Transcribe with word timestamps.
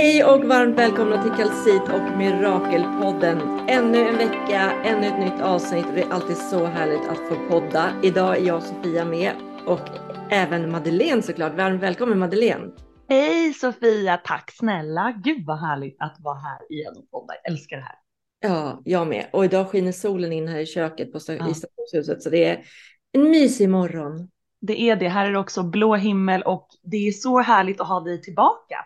Hej 0.00 0.24
och 0.24 0.44
varmt 0.44 0.78
välkomna 0.78 1.22
till 1.22 1.32
Kalsit 1.32 1.82
och 1.82 2.18
Mirakelpodden. 2.18 3.38
Ännu 3.68 3.98
en 3.98 4.16
vecka, 4.16 4.72
ännu 4.84 5.06
ett 5.06 5.18
nytt 5.18 5.42
avsnitt 5.42 5.86
och 5.86 5.92
det 5.92 6.02
är 6.02 6.10
alltid 6.10 6.36
så 6.36 6.64
härligt 6.64 7.08
att 7.08 7.28
få 7.28 7.48
podda. 7.48 7.92
Idag 8.02 8.36
är 8.36 8.46
jag 8.46 8.62
Sofia 8.62 9.04
med 9.04 9.32
och 9.66 9.88
även 10.30 10.70
Madeleine 10.70 11.22
såklart. 11.22 11.56
Varmt 11.56 11.82
välkommen 11.82 12.18
Madeleine. 12.18 12.70
Hej 13.08 13.52
Sofia, 13.52 14.16
tack 14.16 14.50
snälla. 14.50 15.14
Gud 15.24 15.46
vad 15.46 15.60
härligt 15.60 15.96
att 15.98 16.16
vara 16.18 16.38
här 16.38 16.72
igen 16.72 16.94
och 16.96 17.10
podda. 17.10 17.34
Jag 17.42 17.52
älskar 17.52 17.76
det 17.76 17.82
här. 17.82 17.96
Ja, 18.40 18.82
jag 18.84 19.06
med. 19.06 19.26
Och 19.32 19.44
idag 19.44 19.68
skiner 19.68 19.92
solen 19.92 20.32
in 20.32 20.48
här 20.48 20.58
i 20.58 20.66
köket 20.66 21.12
på 21.12 21.18
ja. 21.26 21.50
i 21.50 21.54
stationshuset 21.54 22.22
så 22.22 22.30
det 22.30 22.44
är 22.44 22.64
en 23.12 23.22
mysig 23.22 23.68
morgon. 23.68 24.28
Det 24.60 24.80
är 24.80 24.96
det. 24.96 25.08
Här 25.08 25.26
är 25.26 25.32
det 25.32 25.38
också 25.38 25.62
blå 25.62 25.96
himmel 25.96 26.42
och 26.42 26.68
det 26.82 26.96
är 26.96 27.12
så 27.12 27.38
härligt 27.38 27.80
att 27.80 27.88
ha 27.88 28.00
dig 28.00 28.22
tillbaka. 28.22 28.76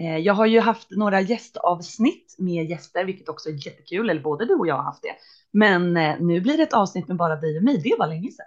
Eh, 0.00 0.18
jag 0.18 0.34
har 0.34 0.46
ju 0.46 0.60
haft 0.60 0.90
några 0.90 1.20
gästavsnitt 1.20 2.36
med 2.38 2.70
gäster, 2.70 3.04
vilket 3.04 3.28
också 3.28 3.48
är 3.48 3.66
jättekul, 3.66 4.10
eller 4.10 4.22
både 4.22 4.44
du 4.44 4.54
och 4.54 4.66
jag 4.66 4.74
har 4.74 4.82
haft 4.82 5.02
det. 5.02 5.14
Men 5.52 5.96
eh, 5.96 6.16
nu 6.20 6.40
blir 6.40 6.56
det 6.56 6.62
ett 6.62 6.72
avsnitt 6.72 7.08
med 7.08 7.16
bara 7.16 7.36
dig 7.36 7.56
och 7.56 7.62
mig. 7.62 7.80
Det 7.84 7.94
var 7.98 8.06
länge 8.06 8.30
sedan. 8.30 8.46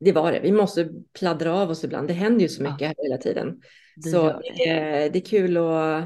Det 0.00 0.12
var 0.12 0.32
det. 0.32 0.40
Vi 0.40 0.52
måste 0.52 0.90
pladdra 1.18 1.54
av 1.54 1.70
oss 1.70 1.84
ibland. 1.84 2.08
Det 2.08 2.14
händer 2.14 2.40
ju 2.40 2.48
så 2.48 2.62
mycket 2.62 2.80
ja. 2.80 2.86
här 2.86 2.94
hela 2.98 3.16
tiden. 3.16 3.60
Det 3.96 4.10
så 4.10 4.22
det. 4.22 4.68
Är, 4.68 5.10
det 5.10 5.18
är 5.18 5.24
kul 5.24 5.58
och 5.58 6.02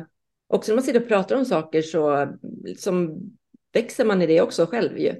också 0.48 0.72
när 0.72 0.76
man 0.76 0.82
sitter 0.82 1.02
och 1.02 1.08
pratar 1.08 1.36
om 1.36 1.44
saker 1.44 1.82
så 1.82 2.28
som 2.78 3.20
växer 3.72 4.04
man 4.04 4.22
i 4.22 4.26
det 4.26 4.40
också 4.40 4.66
själv 4.66 4.98
ju. 4.98 5.14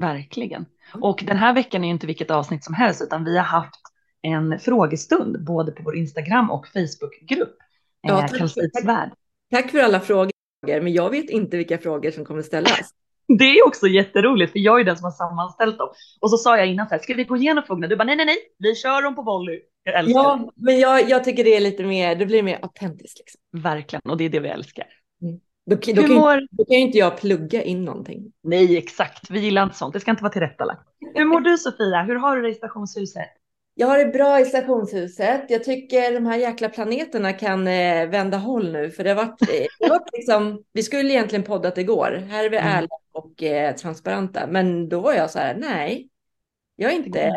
Verkligen. 0.00 0.66
Och 1.00 1.24
den 1.26 1.36
här 1.36 1.54
veckan 1.54 1.84
är 1.84 1.88
inte 1.88 2.06
vilket 2.06 2.30
avsnitt 2.30 2.64
som 2.64 2.74
helst, 2.74 3.02
utan 3.02 3.24
vi 3.24 3.36
har 3.36 3.44
haft 3.44 3.80
en 4.22 4.58
frågestund 4.58 5.44
både 5.44 5.72
på 5.72 5.82
vår 5.82 5.96
Instagram 5.96 6.50
och 6.50 6.66
Facebookgrupp. 6.66 7.56
Ja, 8.00 8.28
tack, 8.28 8.54
tack, 8.54 9.12
tack 9.50 9.70
för 9.70 9.78
alla 9.78 10.00
frågor, 10.00 10.32
men 10.66 10.92
jag 10.92 11.10
vet 11.10 11.30
inte 11.30 11.56
vilka 11.56 11.78
frågor 11.78 12.10
som 12.10 12.24
kommer 12.24 12.42
ställas. 12.42 12.94
Det 13.38 13.44
är 13.44 13.66
också 13.66 13.86
jätteroligt, 13.86 14.52
för 14.52 14.58
jag 14.58 14.80
är 14.80 14.84
den 14.84 14.96
som 14.96 15.04
har 15.04 15.10
sammanställt 15.10 15.78
dem. 15.78 15.88
Och 16.20 16.30
så 16.30 16.36
sa 16.36 16.56
jag 16.56 16.66
innan 16.66 16.88
så 16.88 16.94
här, 16.94 17.02
ska 17.02 17.14
vi 17.14 17.24
gå 17.24 17.36
igenom 17.36 17.64
frågorna? 17.66 17.86
Du 17.86 17.96
bara, 17.96 18.04
nej, 18.04 18.16
nej, 18.16 18.26
nej, 18.26 18.36
vi 18.58 18.74
kör 18.74 19.02
dem 19.02 19.14
på 19.14 19.22
volley. 19.22 19.60
Jag 19.82 19.98
älskar 19.98 20.20
ja, 20.20 20.36
det. 20.36 20.62
men 20.64 20.78
jag, 20.78 21.10
jag 21.10 21.24
tycker 21.24 21.44
det 21.44 21.56
är 21.56 21.60
lite 21.60 21.84
mer, 21.84 22.14
det 22.14 22.26
blir 22.26 22.42
mer 22.42 22.58
autentiskt. 22.62 23.18
Liksom. 23.18 23.40
Verkligen, 23.62 24.02
och 24.10 24.16
det 24.16 24.24
är 24.24 24.28
det 24.28 24.40
vi 24.40 24.48
älskar. 24.48 24.86
Mm. 25.22 25.40
Då, 25.66 25.76
då, 25.76 25.92
då, 25.92 26.02
kan, 26.02 26.14
mår... 26.14 26.46
då 26.50 26.64
kan 26.64 26.76
inte 26.76 26.98
jag 26.98 27.16
plugga 27.16 27.62
in 27.62 27.84
någonting. 27.84 28.32
Nej, 28.42 28.76
exakt. 28.76 29.30
Vi 29.30 29.40
gillar 29.40 29.62
inte 29.62 29.76
sånt. 29.76 29.94
Det 29.94 30.00
ska 30.00 30.10
inte 30.10 30.22
vara 30.22 30.32
tillrättalagt. 30.32 30.82
Hur 31.14 31.24
mår 31.24 31.40
du 31.40 31.58
Sofia? 31.58 32.02
Hur 32.02 32.14
har 32.14 32.36
du 32.36 32.42
det 32.42 32.48
i 32.48 32.54
stationshuset? 32.54 33.28
Jag 33.80 33.86
har 33.86 33.98
det 33.98 34.06
bra 34.06 34.40
i 34.40 34.44
stationshuset. 34.44 35.44
Jag 35.48 35.64
tycker 35.64 36.14
de 36.14 36.26
här 36.26 36.36
jäkla 36.36 36.68
planeterna 36.68 37.32
kan 37.32 37.66
eh, 37.66 38.08
vända 38.08 38.36
håll 38.36 38.72
nu. 38.72 38.90
För 38.90 39.04
det 39.04 39.10
har 39.10 39.16
varit, 39.16 39.42
eh, 39.42 39.66
det 39.78 39.88
var 39.88 40.00
liksom, 40.12 40.64
vi 40.72 40.82
skulle 40.82 41.12
egentligen 41.12 41.42
poddat 41.42 41.78
igår. 41.78 42.24
Här 42.28 42.44
är 42.44 42.50
vi 42.50 42.56
mm. 42.56 42.68
ärliga 42.68 42.96
och 43.12 43.42
eh, 43.42 43.74
transparenta. 43.74 44.46
Men 44.46 44.88
då 44.88 45.00
var 45.00 45.12
jag 45.12 45.30
så 45.30 45.38
här, 45.38 45.54
nej, 45.54 46.08
jag 46.76 46.92
är 46.92 46.96
inte, 46.96 47.32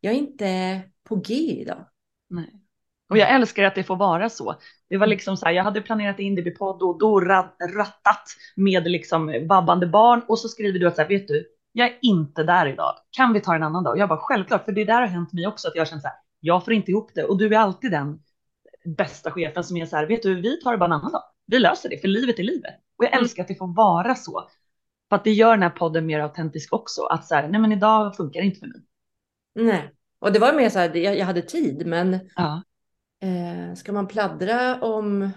jag 0.00 0.14
är 0.14 0.18
inte 0.18 0.80
på 1.08 1.16
G 1.16 1.34
idag. 1.34 1.86
Nej. 2.30 2.52
Och 3.10 3.18
jag 3.18 3.34
älskar 3.34 3.64
att 3.64 3.74
det 3.74 3.84
får 3.84 3.96
vara 3.96 4.28
så. 4.28 4.54
Det 4.88 4.96
var 4.96 5.06
liksom 5.06 5.36
så 5.36 5.46
här, 5.46 5.52
jag 5.52 5.64
hade 5.64 5.80
planerat 5.80 6.18
in 6.18 6.34
det 6.34 6.42
vid 6.42 6.58
podd 6.58 6.82
och 6.82 6.98
då 6.98 7.20
rattat 7.20 8.24
med 8.56 8.90
liksom 8.90 9.46
vabbande 9.48 9.86
barn 9.86 10.22
och 10.28 10.38
så 10.38 10.48
skriver 10.48 10.78
du 10.78 10.88
att 10.88 10.96
så 10.96 11.02
här, 11.02 11.08
vet 11.08 11.28
du, 11.28 11.46
jag 11.72 11.88
är 11.88 11.98
inte 12.02 12.42
där 12.42 12.66
idag. 12.66 12.94
Kan 13.10 13.32
vi 13.32 13.40
ta 13.40 13.54
en 13.54 13.62
annan 13.62 13.84
dag? 13.84 13.92
Och 13.92 13.98
jag 13.98 14.08
bara 14.08 14.18
självklart, 14.18 14.64
för 14.64 14.72
det 14.72 14.84
där 14.84 15.00
har 15.00 15.06
hänt 15.06 15.32
mig 15.32 15.46
också 15.46 15.68
att 15.68 15.74
jag 15.74 15.88
känner 15.88 16.02
så 16.02 16.08
här, 16.08 16.16
jag 16.40 16.64
får 16.64 16.72
inte 16.72 16.90
ihop 16.90 17.10
det 17.14 17.24
och 17.24 17.38
du 17.38 17.54
är 17.54 17.58
alltid 17.58 17.90
den 17.90 18.20
bästa 18.96 19.30
chefen 19.30 19.64
som 19.64 19.76
är 19.76 19.86
så 19.86 19.96
här, 19.96 20.06
vet 20.06 20.22
du, 20.22 20.40
vi 20.40 20.60
tar 20.60 20.72
det 20.72 20.78
bara 20.78 20.86
en 20.86 20.92
annan 20.92 21.12
dag. 21.12 21.22
Vi 21.46 21.58
löser 21.58 21.88
det, 21.88 21.98
för 21.98 22.08
livet 22.08 22.38
är 22.38 22.42
livet. 22.42 22.74
Och 22.98 23.04
jag 23.04 23.12
mm. 23.12 23.22
älskar 23.22 23.42
att 23.42 23.48
det 23.48 23.54
får 23.54 23.74
vara 23.74 24.14
så. 24.14 24.48
För 25.08 25.16
att 25.16 25.24
det 25.24 25.32
gör 25.32 25.50
den 25.50 25.62
här 25.62 25.70
podden 25.70 26.06
mer 26.06 26.20
autentisk 26.20 26.72
också. 26.72 27.02
Att 27.02 27.26
så 27.26 27.34
här, 27.34 27.48
nej 27.48 27.60
men 27.60 27.72
idag 27.72 28.16
funkar 28.16 28.40
det 28.40 28.46
inte 28.46 28.60
för 28.60 28.66
mig. 28.66 28.82
Nej, 29.54 29.94
och 30.18 30.32
det 30.32 30.38
var 30.38 30.52
mer 30.52 30.68
så 30.68 30.78
här, 30.78 30.96
jag, 30.96 31.18
jag 31.18 31.26
hade 31.26 31.42
tid, 31.42 31.86
men 31.86 32.18
ja. 32.36 32.62
eh, 33.22 33.74
ska 33.74 33.92
man 33.92 34.08
pladdra 34.08 34.80
om 34.80 35.30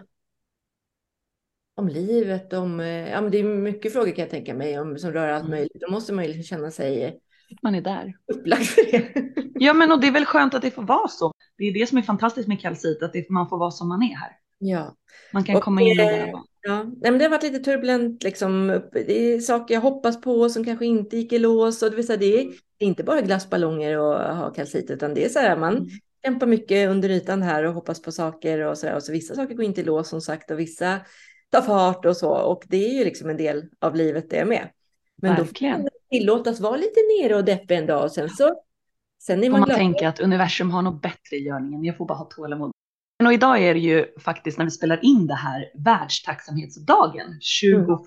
om 1.76 1.88
livet, 1.88 2.54
om, 2.54 2.80
eh, 2.80 3.10
ja 3.10 3.22
men 3.22 3.32
det 3.32 3.38
är 3.38 3.44
mycket 3.44 3.94
frågor 3.94 4.12
kan 4.12 4.22
jag 4.22 4.30
tänka 4.30 4.54
mig 4.54 4.80
om, 4.80 4.98
som 4.98 5.12
rör 5.12 5.28
allt 5.28 5.46
mm. 5.46 5.52
möjligt. 5.52 5.82
Då 5.82 5.92
måste 5.92 6.14
man 6.14 6.24
ju 6.26 6.28
liksom 6.28 6.58
känna 6.58 6.72
sig 6.72 7.22
man 7.62 7.76
är 7.76 7.82
där. 7.82 8.14
Upplagd 8.34 8.66
för 8.66 8.92
det. 8.92 9.14
ja 9.54 9.74
men 9.74 9.92
och 9.92 10.02
det 10.02 10.08
är 10.08 10.12
väl 10.12 10.26
skönt 10.26 10.54
att 10.54 10.62
det 10.62 10.72
får 10.72 10.84
vara 10.84 11.08
så. 11.08 11.34
Det 11.58 11.64
är 11.64 11.74
det 11.74 11.88
som 11.88 11.98
är 11.98 12.02
fantastiskt 12.02 12.48
med 12.48 12.62
kalcit, 12.62 13.04
att 13.04 13.14
det, 13.14 13.30
man 13.30 13.50
får 13.50 13.58
vara 13.58 13.72
som 13.72 13.90
man 13.90 14.04
är 14.04 14.16
här. 14.16 14.32
Ja. 14.58 14.96
Man 15.34 15.44
kan 15.44 15.56
och 15.56 15.64
komma 15.64 15.82
in 15.82 16.00
och 16.00 16.06
bara 16.06 16.32
vara. 16.32 16.44
Ja, 16.64 16.84
Nej, 16.84 17.12
men 17.12 17.18
det 17.18 17.26
har 17.26 17.30
varit 17.30 17.44
lite 17.44 17.60
turbulent. 17.60 18.24
Liksom. 18.24 18.82
Det 18.92 19.34
är 19.34 19.40
saker 19.40 19.74
jag 19.74 19.82
hoppas 19.82 20.22
på 20.22 20.50
som 20.50 20.66
kanske 20.66 20.86
inte 20.86 21.18
gick 21.18 21.34
i 21.34 21.40
lås. 21.40 21.84
Och 21.84 21.90
det, 21.90 21.96
vill 21.96 22.08
säga, 22.08 22.18
det 22.18 22.40
är 22.40 22.54
inte 22.80 23.04
bara 23.04 23.22
glassballonger 23.22 23.98
och 23.98 24.36
ha 24.36 24.54
kalcit, 24.54 24.92
utan 24.92 25.14
det 25.14 25.26
är 25.26 25.30
så 25.30 25.40
här 25.40 25.58
man 25.58 25.78
mm. 25.78 25.90
kämpar 26.26 26.48
mycket 26.48 26.90
under 26.90 27.10
ytan 27.10 27.42
här 27.42 27.64
och 27.64 27.74
hoppas 27.74 28.02
på 28.02 28.12
saker 28.12 28.60
och 28.60 28.78
så, 28.78 28.86
där. 28.86 28.96
och 28.96 29.04
så 29.04 29.12
vissa 29.12 29.36
saker 29.36 29.56
går 29.56 29.66
inte 29.66 29.82
i 29.82 29.84
lås 29.84 30.10
som 30.10 30.22
sagt 30.22 30.52
och 30.52 30.60
vissa 30.60 31.00
ta 31.52 31.62
fart 31.62 32.06
och 32.06 32.18
så. 32.18 32.32
Och 32.32 32.64
det 32.68 32.86
är 32.86 32.94
ju 32.94 33.04
liksom 33.04 33.30
en 33.30 33.38
del 33.38 33.66
av 33.80 33.96
livet 33.96 34.30
det 34.30 34.46
med. 34.46 34.70
Men 35.16 35.36
Verkligen. 35.36 35.74
då 35.74 35.78
får 35.78 35.84
man 35.84 35.90
tillåtas 36.10 36.60
vara 36.60 36.76
lite 36.76 37.00
nere 37.20 37.36
och 37.36 37.46
deppig 37.46 37.78
en 37.78 37.86
dag 37.86 38.04
och 38.04 38.12
sen 38.12 38.30
så 38.30 38.56
Sen 39.22 39.44
är 39.44 39.50
man, 39.50 39.60
man 39.60 39.70
tänker 39.70 40.08
att 40.08 40.20
universum 40.20 40.72
har 40.72 40.82
något 40.82 41.02
bättre 41.02 41.36
i 41.36 41.40
görningen. 41.40 41.84
Jag 41.84 41.98
får 41.98 42.06
bara 42.06 42.18
ha 42.18 42.26
tålamod. 42.26 42.72
Och 43.26 43.34
idag 43.34 43.64
är 43.64 43.74
det 43.74 43.80
ju 43.80 44.06
faktiskt 44.20 44.58
när 44.58 44.66
vi 44.66 44.72
spelar 44.72 45.06
in 45.06 45.28
det 45.28 45.36
här 45.36 45.66
världstacksamhetsdagen 45.74 47.38
21 47.40 47.78
mm. 47.78 47.98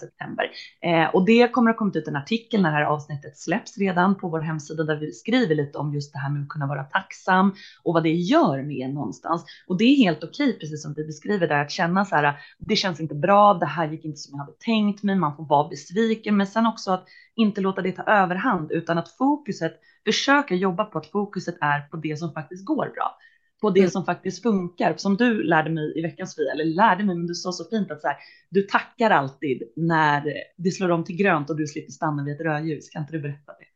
september. 0.00 0.50
Eh, 0.80 1.14
och 1.14 1.24
det 1.24 1.48
kommer 1.48 1.70
att 1.70 1.76
komma 1.76 1.92
ut 1.94 2.08
en 2.08 2.16
artikel 2.16 2.62
när 2.62 2.70
det 2.70 2.76
här 2.76 2.84
avsnittet 2.84 3.38
släpps 3.38 3.78
redan 3.78 4.14
på 4.14 4.28
vår 4.28 4.40
hemsida 4.40 4.84
där 4.84 4.96
vi 4.96 5.12
skriver 5.12 5.54
lite 5.54 5.78
om 5.78 5.94
just 5.94 6.12
det 6.12 6.18
här 6.18 6.30
med 6.30 6.42
att 6.42 6.48
kunna 6.48 6.66
vara 6.66 6.84
tacksam 6.84 7.54
och 7.82 7.94
vad 7.94 8.02
det 8.02 8.12
gör 8.12 8.62
med 8.62 8.76
en 8.76 8.94
någonstans. 8.94 9.44
Och 9.66 9.78
det 9.78 9.84
är 9.84 9.96
helt 9.96 10.24
okej, 10.24 10.58
precis 10.58 10.82
som 10.82 10.94
vi 10.96 11.04
beskriver 11.04 11.48
där, 11.48 11.62
att 11.62 11.70
känna 11.70 12.04
så 12.04 12.16
här, 12.16 12.34
det 12.58 12.76
känns 12.76 13.00
inte 13.00 13.14
bra, 13.14 13.54
det 13.54 13.66
här 13.66 13.88
gick 13.88 14.04
inte 14.04 14.18
som 14.18 14.32
jag 14.32 14.44
hade 14.44 14.58
tänkt 14.58 15.02
mig, 15.02 15.16
man 15.16 15.36
får 15.36 15.44
vara 15.46 15.68
besviken, 15.68 16.36
men 16.36 16.46
sen 16.46 16.66
också 16.66 16.90
att 16.90 17.06
inte 17.36 17.60
låta 17.60 17.82
det 17.82 17.92
ta 17.92 18.02
överhand 18.02 18.72
utan 18.72 18.98
att 18.98 19.08
fokuset, 19.08 19.80
försöka 20.04 20.54
jobba 20.54 20.84
på 20.84 20.98
att 20.98 21.06
fokuset 21.06 21.56
är 21.60 21.80
på 21.80 21.96
det 21.96 22.18
som 22.18 22.32
faktiskt 22.32 22.64
går 22.64 22.92
bra 22.94 23.18
på 23.60 23.70
det 23.70 23.80
mm. 23.80 23.90
som 23.90 24.04
faktiskt 24.04 24.42
funkar. 24.42 24.94
Som 24.96 25.16
du 25.16 25.42
lärde 25.42 25.70
mig 25.70 25.98
i 25.98 26.02
veckans 26.02 26.34
fria, 26.34 26.52
eller 26.52 26.64
lärde 26.64 27.04
mig, 27.04 27.16
men 27.16 27.26
du 27.26 27.34
sa 27.34 27.52
så 27.52 27.64
fint 27.70 27.90
att 27.90 28.00
så 28.00 28.08
här, 28.08 28.16
du 28.50 28.62
tackar 28.62 29.10
alltid 29.10 29.62
när 29.76 30.34
det 30.56 30.70
slår 30.70 30.90
om 30.90 31.04
till 31.04 31.16
grönt 31.16 31.50
och 31.50 31.56
du 31.56 31.66
slipper 31.66 31.92
stanna 31.92 32.24
vid 32.24 32.34
ett 32.34 32.40
rödljus. 32.40 32.90
Kan 32.90 33.02
inte 33.02 33.12
du 33.12 33.20
berätta 33.20 33.52
det? 33.52 33.73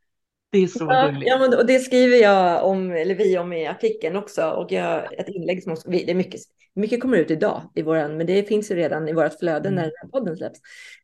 Det 0.50 0.58
är 0.58 0.66
så 0.66 0.84
ja, 0.90 1.06
gulligt. 1.06 1.30
Ja, 1.30 1.38
men, 1.38 1.58
och 1.58 1.66
det 1.66 1.78
skriver 1.78 2.16
jag 2.16 2.64
om, 2.64 2.90
eller 2.90 3.14
vi 3.14 3.38
om 3.38 3.52
i 3.52 3.66
artikeln 3.66 4.16
också. 4.16 4.50
Och 4.50 4.72
jag, 4.72 5.20
ett 5.20 5.28
inlägg 5.28 5.62
som 5.62 5.76
det 5.86 6.10
är 6.10 6.14
mycket, 6.14 6.40
mycket 6.74 7.00
kommer 7.00 7.18
ut 7.18 7.30
idag 7.30 7.62
i 7.74 7.82
våran, 7.82 8.16
men 8.16 8.26
det 8.26 8.42
finns 8.42 8.70
ju 8.70 8.74
redan 8.74 9.08
i 9.08 9.12
vårt 9.12 9.38
flöde 9.38 9.68
mm. 9.68 9.74
när 9.74 9.82
den 9.82 9.92
här 10.02 10.08
podden 10.08 10.36
släpps. 10.36 10.60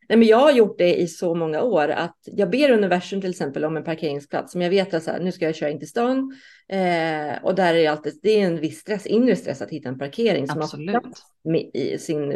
Nej, 0.08 0.18
men 0.18 0.28
jag 0.28 0.38
har 0.38 0.52
gjort 0.52 0.78
det 0.78 0.94
i 0.94 1.08
så 1.08 1.34
många 1.34 1.62
år 1.62 1.88
att 1.88 2.18
jag 2.24 2.50
ber 2.50 2.70
universum 2.70 3.20
till 3.20 3.30
exempel 3.30 3.64
om 3.64 3.76
en 3.76 3.84
parkeringsplats 3.84 4.52
som 4.52 4.62
jag 4.62 4.70
vet 4.70 4.94
att 4.94 5.02
så 5.02 5.10
här, 5.10 5.20
nu 5.20 5.32
ska 5.32 5.44
jag 5.44 5.54
köra 5.54 5.70
in 5.70 5.78
till 5.78 5.88
stan 5.88 6.36
eh, 6.68 7.44
och 7.44 7.54
där 7.54 7.74
är 7.74 7.90
alltid, 7.90 8.20
det 8.22 8.40
är 8.40 8.46
en 8.46 8.60
viss 8.60 8.78
stress, 8.78 9.06
inre 9.06 9.36
stress 9.36 9.62
att 9.62 9.70
hitta 9.70 9.88
en 9.88 9.98
parkering 9.98 10.48
som 10.48 10.62
Absolut. 10.62 10.94
har 10.94 11.56
i 11.74 11.98
sin 11.98 12.30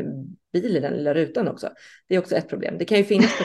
bil 0.52 0.76
i 0.76 0.80
den 0.80 0.92
lilla 0.92 1.14
rutan 1.14 1.48
också. 1.48 1.69
Det 2.08 2.14
är 2.14 2.19
också 2.19 2.36
ett 2.36 2.48
problem. 2.48 2.78
Det 2.78 2.84
kan 2.84 2.98
ju 2.98 3.04
finnas 3.04 3.30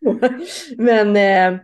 men 0.76 1.16
eh, 1.16 1.60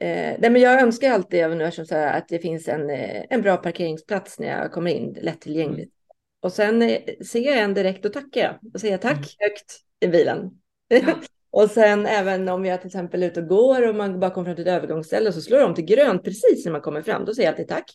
Eh, 0.00 0.36
nej, 0.38 0.50
men 0.50 0.56
jag 0.56 0.80
önskar 0.80 1.12
alltid 1.12 1.44
av 1.44 1.50
universum 1.50 1.86
så 1.86 1.94
här, 1.94 2.18
att 2.18 2.28
det 2.28 2.38
finns 2.38 2.68
en, 2.68 2.90
eh, 2.90 3.24
en 3.30 3.42
bra 3.42 3.56
parkeringsplats 3.56 4.38
när 4.38 4.48
jag 4.48 4.72
kommer 4.72 4.90
in, 4.90 5.18
lättillgängligt. 5.20 5.92
Mm. 5.94 6.14
Och 6.40 6.52
sen 6.52 6.82
eh, 6.82 7.00
ser 7.26 7.40
jag 7.40 7.58
en 7.58 7.74
direkt 7.74 8.04
och 8.04 8.12
tackar 8.12 8.40
jag 8.40 8.74
och 8.74 8.80
säger 8.80 8.98
tack 8.98 9.12
mm. 9.12 9.24
högt 9.38 9.80
i 10.00 10.08
bilen. 10.08 10.50
Ja. 10.88 11.14
och 11.50 11.70
sen 11.70 12.06
även 12.06 12.48
om 12.48 12.64
jag 12.64 12.80
till 12.80 12.88
exempel 12.88 13.22
är 13.22 13.26
ute 13.26 13.40
och 13.40 13.48
går 13.48 13.88
och 13.88 13.94
man 13.94 14.20
bara 14.20 14.30
kommer 14.30 14.44
fram 14.44 14.56
till 14.56 14.66
ett 14.66 14.76
övergångsställe 14.76 15.32
så 15.32 15.40
slår 15.40 15.60
de 15.60 15.74
till 15.74 15.84
grönt 15.84 16.24
precis 16.24 16.64
när 16.64 16.72
man 16.72 16.80
kommer 16.80 17.02
fram. 17.02 17.24
Då 17.24 17.34
säger 17.34 17.48
jag 17.48 17.52
alltid 17.52 17.68
tack. 17.68 17.90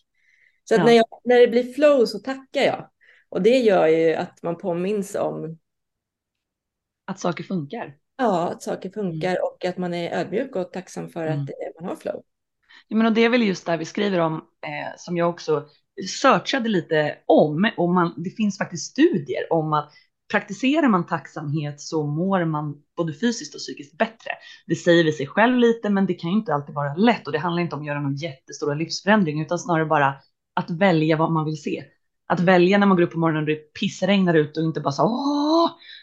Så 0.63 0.75
ja. 0.75 0.83
när, 0.83 0.91
jag, 0.91 1.05
när 1.23 1.39
det 1.39 1.47
blir 1.47 1.73
flow 1.73 2.05
så 2.05 2.19
tackar 2.19 2.61
jag. 2.61 2.89
Och 3.29 3.41
det 3.41 3.57
gör 3.57 3.87
ju 3.87 4.13
att 4.13 4.43
man 4.43 4.57
påminns 4.57 5.15
om 5.15 5.59
att 7.05 7.19
saker 7.19 7.43
funkar. 7.43 7.95
Ja, 8.21 8.49
att 8.49 8.63
saker 8.63 8.89
funkar 8.89 9.29
mm. 9.29 9.41
och 9.43 9.65
att 9.65 9.77
man 9.77 9.93
är 9.93 10.19
ödmjuk 10.19 10.55
och 10.55 10.71
tacksam 10.71 11.09
för 11.09 11.25
mm. 11.25 11.41
att 11.41 11.49
man 11.81 11.89
har 11.89 11.95
flow. 11.95 12.21
Ja, 12.87 12.97
men 12.97 13.05
och 13.05 13.13
det 13.13 13.21
är 13.21 13.29
väl 13.29 13.43
just 13.43 13.65
där 13.65 13.77
vi 13.77 13.85
skriver 13.85 14.19
om, 14.19 14.33
eh, 14.35 14.93
som 14.97 15.17
jag 15.17 15.29
också 15.29 15.65
searchade 16.07 16.69
lite 16.69 17.17
om, 17.25 17.71
och 17.77 17.89
man, 17.89 18.13
det 18.17 18.29
finns 18.29 18.57
faktiskt 18.57 18.91
studier 18.91 19.53
om 19.53 19.73
att 19.73 19.91
praktiserar 20.31 20.87
man 20.87 21.05
tacksamhet 21.05 21.81
så 21.81 22.07
mår 22.07 22.45
man 22.45 22.75
både 22.97 23.13
fysiskt 23.13 23.55
och 23.55 23.59
psykiskt 23.59 23.97
bättre. 23.97 24.31
Det 24.67 24.75
säger 24.75 25.03
vi 25.03 25.11
sig 25.11 25.27
själv 25.27 25.57
lite, 25.57 25.89
men 25.89 26.05
det 26.05 26.13
kan 26.13 26.29
ju 26.29 26.35
inte 26.35 26.53
alltid 26.53 26.75
vara 26.75 26.95
lätt 26.95 27.27
och 27.27 27.33
det 27.33 27.39
handlar 27.39 27.61
inte 27.61 27.75
om 27.75 27.81
att 27.81 27.87
göra 27.87 28.01
någon 28.01 28.15
jättestora 28.15 28.75
livsförändring, 28.75 29.41
utan 29.41 29.59
snarare 29.59 29.85
bara 29.85 30.15
att 30.53 30.69
välja 30.69 31.17
vad 31.17 31.31
man 31.31 31.45
vill 31.45 31.61
se. 31.61 31.83
Att 32.27 32.39
välja 32.39 32.77
när 32.77 32.87
man 32.87 32.97
går 32.97 33.03
upp 33.03 33.11
på 33.11 33.19
morgonen 33.19 33.43
och 33.43 33.47
det 33.47 33.73
pissregnar 33.79 34.33
ut 34.33 34.57
och 34.57 34.63
inte 34.63 34.81
bara 34.81 34.91
så 34.91 35.03
åh, 35.03 35.38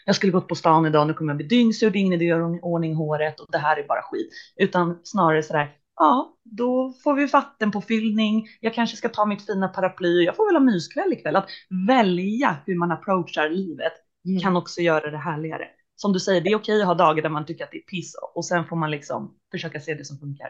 jag 0.07 0.15
skulle 0.15 0.31
gått 0.31 0.47
på 0.47 0.55
stan 0.55 0.85
idag, 0.85 1.07
nu 1.07 1.13
kommer 1.13 1.31
jag 1.31 1.37
bli 1.37 1.47
dyngsur, 1.47 1.89
det 1.89 1.97
är 1.97 2.01
ingen 2.01 2.13
idé 2.13 2.31
att 2.31 2.39
göra 2.39 2.59
ordning 2.61 2.95
håret 2.95 3.39
och 3.39 3.51
det 3.51 3.57
här 3.57 3.77
är 3.77 3.87
bara 3.87 4.01
skit. 4.01 4.29
Utan 4.55 4.99
snarare 5.03 5.43
sådär, 5.43 5.75
ja, 5.95 6.37
då 6.43 6.93
får 7.03 7.15
vi 7.15 7.25
vattenpåfyllning, 7.25 8.47
jag 8.59 8.73
kanske 8.73 8.97
ska 8.97 9.09
ta 9.09 9.25
mitt 9.25 9.45
fina 9.45 9.67
paraply, 9.67 10.23
jag 10.23 10.35
får 10.35 10.45
väl 10.47 10.55
ha 10.55 10.73
myskväll 10.73 11.13
ikväll. 11.13 11.35
Att 11.35 11.49
välja 11.87 12.57
hur 12.65 12.75
man 12.75 12.91
approachar 12.91 13.49
livet 13.49 13.93
mm. 14.27 14.39
kan 14.39 14.57
också 14.57 14.81
göra 14.81 15.11
det 15.11 15.17
härligare. 15.17 15.67
Som 15.95 16.13
du 16.13 16.19
säger, 16.19 16.41
det 16.41 16.49
är 16.49 16.55
okej 16.55 16.81
att 16.81 16.87
ha 16.87 16.93
dagar 16.93 17.23
där 17.23 17.29
man 17.29 17.45
tycker 17.45 17.63
att 17.63 17.71
det 17.71 17.77
är 17.77 17.81
piss 17.81 18.15
och 18.33 18.45
sen 18.45 18.65
får 18.65 18.75
man 18.75 18.91
liksom 18.91 19.35
försöka 19.51 19.79
se 19.79 19.93
det 19.93 20.05
som 20.05 20.17
funkar. 20.17 20.49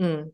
Mm. 0.00 0.12
mm. 0.12 0.30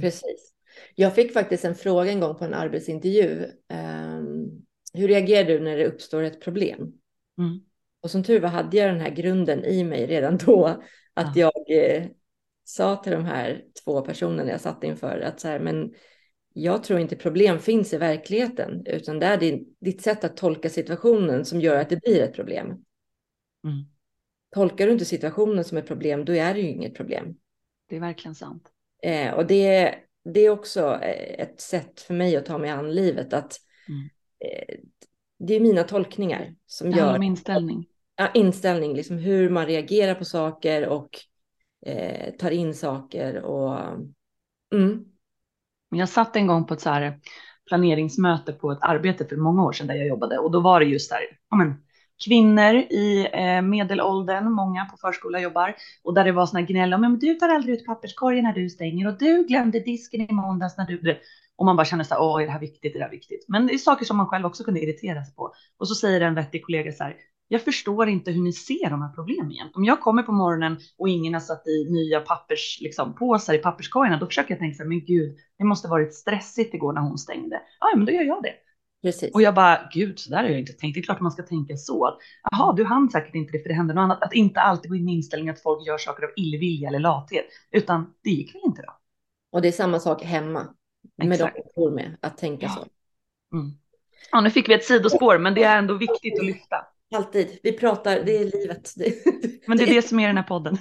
Precis. 0.00 0.54
Jag 0.94 1.14
fick 1.14 1.32
faktiskt 1.32 1.64
en 1.64 1.74
fråga 1.74 2.10
en 2.10 2.20
gång 2.20 2.34
på 2.34 2.44
en 2.44 2.54
arbetsintervju. 2.54 3.44
Um, 3.72 4.66
hur 4.94 5.08
reagerar 5.08 5.48
du 5.48 5.60
när 5.60 5.76
det 5.76 5.86
uppstår 5.86 6.22
ett 6.22 6.40
problem? 6.40 6.92
Mm. 7.38 7.60
Och 8.00 8.10
som 8.10 8.22
tur 8.22 8.40
var 8.40 8.48
hade 8.48 8.76
jag 8.76 8.90
den 8.90 9.00
här 9.00 9.10
grunden 9.10 9.64
i 9.64 9.84
mig 9.84 10.06
redan 10.06 10.36
då. 10.36 10.82
Att 11.14 11.36
ja. 11.36 11.52
jag 11.68 11.84
eh, 11.84 12.06
sa 12.64 12.96
till 12.96 13.12
de 13.12 13.24
här 13.24 13.64
två 13.84 14.00
personerna 14.00 14.50
jag 14.50 14.60
satt 14.60 14.84
inför 14.84 15.20
att 15.20 15.40
så 15.40 15.48
här, 15.48 15.60
men 15.60 15.94
jag 16.52 16.84
tror 16.84 17.00
inte 17.00 17.16
problem 17.16 17.58
finns 17.58 17.92
i 17.92 17.96
verkligheten, 17.96 18.86
utan 18.86 19.18
det 19.18 19.26
är 19.26 19.36
din, 19.36 19.74
ditt 19.80 20.02
sätt 20.02 20.24
att 20.24 20.36
tolka 20.36 20.70
situationen 20.70 21.44
som 21.44 21.60
gör 21.60 21.80
att 21.80 21.88
det 21.88 22.00
blir 22.00 22.22
ett 22.22 22.34
problem. 22.34 22.66
Mm. 23.64 23.84
Tolkar 24.50 24.86
du 24.86 24.92
inte 24.92 25.04
situationen 25.04 25.64
som 25.64 25.78
ett 25.78 25.86
problem, 25.86 26.24
då 26.24 26.32
är 26.32 26.54
det 26.54 26.60
ju 26.60 26.68
inget 26.68 26.94
problem. 26.94 27.36
Det 27.88 27.96
är 27.96 28.00
verkligen 28.00 28.34
sant. 28.34 28.68
Eh, 29.02 29.32
och 29.32 29.46
det, 29.46 29.94
det 30.24 30.40
är 30.40 30.50
också 30.50 30.98
eh, 31.02 31.44
ett 31.44 31.60
sätt 31.60 32.00
för 32.00 32.14
mig 32.14 32.36
att 32.36 32.46
ta 32.46 32.58
mig 32.58 32.70
an 32.70 32.94
livet, 32.94 33.32
att 33.32 33.56
mm. 33.88 34.08
eh, 34.38 34.74
det 35.38 35.54
är 35.54 35.60
mina 35.60 35.82
tolkningar 35.82 36.54
som 36.66 36.90
gör... 36.90 37.16
Om 37.16 37.22
inställning. 37.22 37.86
Ja, 38.16 38.28
inställning, 38.34 38.94
liksom 38.94 39.18
hur 39.18 39.50
man 39.50 39.66
reagerar 39.66 40.14
på 40.14 40.24
saker 40.24 40.88
och 40.88 41.08
eh, 41.86 42.32
tar 42.34 42.50
in 42.50 42.74
saker 42.74 43.42
och... 43.42 43.78
Mm. 44.74 45.04
Jag 45.90 46.08
satt 46.08 46.36
en 46.36 46.46
gång 46.46 46.64
på 46.64 46.74
ett 46.74 46.80
så 46.80 46.90
här 46.90 47.20
planeringsmöte 47.68 48.52
på 48.52 48.72
ett 48.72 48.78
arbete 48.80 49.26
för 49.26 49.36
många 49.36 49.64
år 49.64 49.72
sedan 49.72 49.86
där 49.86 49.94
jag 49.94 50.06
jobbade 50.06 50.38
och 50.38 50.50
då 50.50 50.60
var 50.60 50.80
det 50.80 50.86
just 50.86 51.10
där, 51.10 51.20
ja 51.50 51.56
men, 51.56 51.74
kvinnor 52.24 52.74
i 52.74 53.28
eh, 53.32 53.62
medelåldern, 53.62 54.52
många 54.52 54.84
på 54.84 54.96
förskola 54.96 55.40
jobbar 55.40 55.74
och 56.02 56.14
där 56.14 56.24
det 56.24 56.32
var 56.32 56.46
såna 56.46 56.62
gnäll 56.62 56.94
om 56.94 57.00
men 57.00 57.18
du 57.18 57.34
tar 57.34 57.48
aldrig 57.48 57.74
ut 57.74 57.86
papperskorgen 57.86 58.44
när 58.44 58.52
du 58.52 58.70
stänger 58.70 59.08
och 59.08 59.18
du 59.18 59.46
glömde 59.46 59.80
disken 59.80 60.20
i 60.20 60.32
måndags 60.32 60.76
när 60.76 60.86
du 60.86 61.00
och 61.58 61.66
man 61.66 61.76
bara 61.76 61.84
känner 61.84 62.04
så 62.04 62.14
här, 62.14 62.22
åh, 62.22 62.42
är 62.42 62.46
det 62.46 62.52
här 62.52 62.60
viktigt? 62.60 62.94
Är 62.94 62.98
det 62.98 63.04
här 63.04 63.10
viktigt? 63.10 63.44
Men 63.48 63.66
det 63.66 63.74
är 63.74 63.78
saker 63.78 64.04
som 64.04 64.16
man 64.16 64.26
själv 64.26 64.46
också 64.46 64.64
kunde 64.64 64.80
irritera 64.80 65.24
sig 65.24 65.34
på. 65.34 65.52
Och 65.78 65.88
så 65.88 65.94
säger 65.94 66.20
en 66.20 66.34
vettig 66.34 66.64
kollega 66.64 66.92
så 66.92 67.04
här, 67.04 67.16
jag 67.48 67.62
förstår 67.62 68.08
inte 68.08 68.30
hur 68.30 68.42
ni 68.42 68.52
ser 68.52 68.90
de 68.90 69.02
här 69.02 69.08
problemen 69.08 69.50
igen. 69.50 69.68
Om 69.74 69.84
jag 69.84 70.00
kommer 70.00 70.22
på 70.22 70.32
morgonen 70.32 70.78
och 70.98 71.08
ingen 71.08 71.32
har 71.34 71.40
satt 71.40 71.66
i 71.66 71.90
nya 71.90 72.20
pappers, 72.20 72.78
liksom, 72.80 73.14
påsar 73.14 73.54
i 73.54 73.58
papperskorgarna, 73.58 74.18
då 74.18 74.26
försöker 74.26 74.50
jag 74.50 74.58
tänka 74.58 74.76
så 74.76 74.82
här, 74.82 74.88
men 74.88 75.04
gud, 75.04 75.36
det 75.58 75.64
måste 75.64 75.88
varit 75.88 76.14
stressigt 76.14 76.74
igår 76.74 76.92
när 76.92 77.00
hon 77.00 77.18
stängde. 77.18 77.60
Ja, 77.80 77.96
men 77.96 78.06
då 78.06 78.12
gör 78.12 78.22
jag 78.22 78.42
det. 78.42 78.54
Precis. 79.02 79.34
Och 79.34 79.42
jag 79.42 79.54
bara, 79.54 79.88
gud, 79.92 80.18
så 80.18 80.30
där 80.30 80.42
har 80.42 80.50
jag 80.50 80.60
inte 80.60 80.72
tänkt. 80.72 80.94
Det 80.94 81.00
är 81.00 81.02
klart 81.02 81.20
man 81.20 81.32
ska 81.32 81.42
tänka 81.42 81.76
så. 81.76 82.18
Jaha, 82.50 82.72
du 82.72 82.84
hann 82.84 83.10
säkert 83.10 83.34
inte 83.34 83.52
det 83.52 83.62
för 83.62 83.68
det 83.68 83.74
hände 83.74 83.94
något 83.94 84.02
annat. 84.02 84.22
Att 84.22 84.34
inte 84.34 84.60
alltid 84.60 84.90
gå 84.90 84.96
in 84.96 85.04
med 85.04 85.14
inställningen 85.14 85.54
att 85.54 85.62
folk 85.62 85.86
gör 85.86 85.98
saker 85.98 86.22
av 86.22 86.30
illvilja 86.36 86.88
eller 86.88 86.98
lathet, 86.98 87.46
utan 87.70 88.14
det 88.22 88.30
gick 88.30 88.54
väl 88.54 88.62
inte 88.64 88.82
då. 88.82 88.92
Och 89.52 89.62
det 89.62 89.68
är 89.68 89.72
samma 89.72 90.00
sak 90.00 90.22
hemma 90.22 90.74
med 91.16 91.32
Exakt. 91.32 91.56
de 91.56 91.82
jag 91.82 91.92
med, 91.92 92.16
att 92.20 92.38
tänka 92.38 92.66
ja. 92.66 92.72
så. 92.72 92.86
Mm. 93.56 93.70
Ja, 94.32 94.40
nu 94.40 94.50
fick 94.50 94.68
vi 94.68 94.74
ett 94.74 94.84
sidospår, 94.84 95.38
men 95.38 95.54
det 95.54 95.62
är 95.62 95.78
ändå 95.78 95.94
viktigt 95.94 96.38
att 96.40 96.46
lyfta. 96.46 96.86
Alltid. 97.14 97.58
Vi 97.62 97.72
pratar, 97.72 98.22
det 98.24 98.36
är 98.36 98.44
livet. 98.44 98.94
Men 99.66 99.78
det 99.78 99.84
är 99.84 99.94
det 99.94 100.02
som 100.02 100.20
är 100.20 100.26
den 100.26 100.36
här 100.36 100.44
podden. 100.44 100.78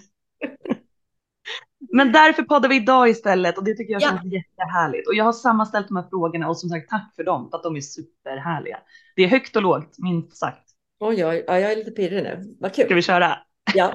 Men 1.93 2.11
därför 2.11 2.43
poddar 2.43 2.69
vi 2.69 2.75
idag 2.75 3.09
istället 3.09 3.57
och 3.57 3.63
det 3.63 3.73
tycker 3.75 3.93
jag 3.93 4.01
känns 4.01 4.21
ja. 4.23 4.29
jättehärligt. 4.29 5.07
Och 5.07 5.15
jag 5.15 5.25
har 5.25 5.33
sammanställt 5.33 5.87
de 5.87 5.95
här 5.95 6.07
frågorna 6.09 6.49
och 6.49 6.57
som 6.57 6.69
sagt 6.69 6.89
tack 6.89 7.13
för 7.15 7.23
dem 7.23 7.49
för 7.49 7.57
att 7.57 7.63
de 7.63 7.75
är 7.75 7.81
superhärliga. 7.81 8.79
Det 9.15 9.23
är 9.23 9.27
högt 9.27 9.55
och 9.55 9.61
lågt, 9.61 9.95
minst 9.97 10.37
sagt. 10.37 10.69
Oj, 10.99 11.25
oj, 11.25 11.43
ja, 11.47 11.59
jag 11.59 11.71
är 11.71 11.75
lite 11.75 11.91
pirrig 11.91 12.23
nu. 12.23 12.55
Vad 12.59 12.73
kul. 12.73 12.85
Ska 12.85 12.95
vi 12.95 13.01
köra? 13.01 13.37
Ja. 13.73 13.93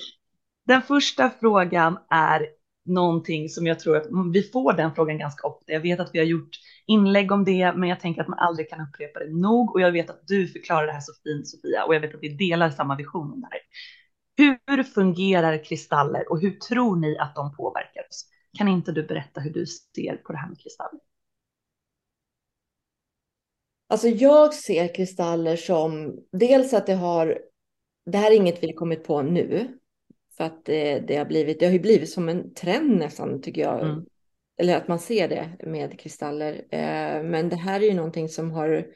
Den 0.66 0.82
första 0.82 1.30
frågan 1.40 1.98
är 2.10 2.46
någonting 2.88 3.48
som 3.48 3.66
jag 3.66 3.80
tror 3.80 3.96
att 3.96 4.06
mm, 4.06 4.32
vi 4.32 4.42
får 4.42 4.72
den 4.72 4.94
frågan 4.94 5.18
ganska 5.18 5.46
ofta. 5.48 5.72
Jag 5.72 5.80
vet 5.80 6.00
att 6.00 6.10
vi 6.12 6.18
har 6.18 6.26
gjort 6.26 6.50
inlägg 6.86 7.32
om 7.32 7.44
det, 7.44 7.72
men 7.76 7.88
jag 7.88 8.00
tänker 8.00 8.22
att 8.22 8.28
man 8.28 8.38
aldrig 8.38 8.70
kan 8.70 8.80
upprepa 8.80 9.18
det 9.20 9.30
nog 9.30 9.74
och 9.74 9.80
jag 9.80 9.92
vet 9.92 10.10
att 10.10 10.22
du 10.26 10.48
förklarar 10.48 10.86
det 10.86 10.92
här 10.92 11.00
så 11.00 11.12
fint 11.22 11.48
Sofia 11.48 11.84
och 11.84 11.94
jag 11.94 12.00
vet 12.00 12.14
att 12.14 12.22
vi 12.22 12.28
delar 12.28 12.70
samma 12.70 12.96
vision 12.96 13.32
om 13.32 13.40
det 13.40 13.48
här. 13.50 13.60
Hur 14.36 14.82
fungerar 14.82 15.64
kristaller 15.64 16.32
och 16.32 16.40
hur 16.40 16.50
tror 16.50 16.96
ni 16.96 17.18
att 17.18 17.34
de 17.34 17.56
påverkar 17.56 18.00
oss? 18.10 18.24
Kan 18.58 18.68
inte 18.68 18.92
du 18.92 19.02
berätta 19.02 19.40
hur 19.40 19.52
du 19.52 19.66
ser 19.66 20.16
på 20.16 20.32
det 20.32 20.38
här 20.38 20.48
med 20.48 20.60
kristaller? 20.60 21.00
Alltså 23.88 24.08
jag 24.08 24.54
ser 24.54 24.94
kristaller 24.94 25.56
som 25.56 26.18
dels 26.32 26.74
att 26.74 26.86
det 26.86 26.94
har, 26.94 27.38
det 28.06 28.18
här 28.18 28.30
är 28.30 28.36
inget 28.36 28.62
vi 28.62 28.66
har 28.66 28.74
kommit 28.74 29.04
på 29.04 29.22
nu, 29.22 29.78
för 30.38 30.44
att 30.44 30.64
det, 30.64 31.00
det, 31.00 31.16
har 31.16 31.24
blivit, 31.24 31.60
det 31.60 31.66
har 31.66 31.72
ju 31.72 31.78
blivit 31.78 32.10
som 32.10 32.28
en 32.28 32.54
trend 32.54 32.98
nästan 32.98 33.42
tycker 33.42 33.62
jag. 33.62 33.80
Mm. 33.80 34.04
Eller 34.60 34.76
att 34.76 34.88
man 34.88 34.98
ser 34.98 35.28
det 35.28 35.56
med 35.66 36.00
kristaller. 36.00 36.52
Eh, 36.70 37.22
men 37.22 37.48
det 37.48 37.56
här 37.56 37.80
är 37.80 37.84
ju 37.84 37.94
någonting 37.94 38.28
som 38.28 38.50
har 38.50 38.86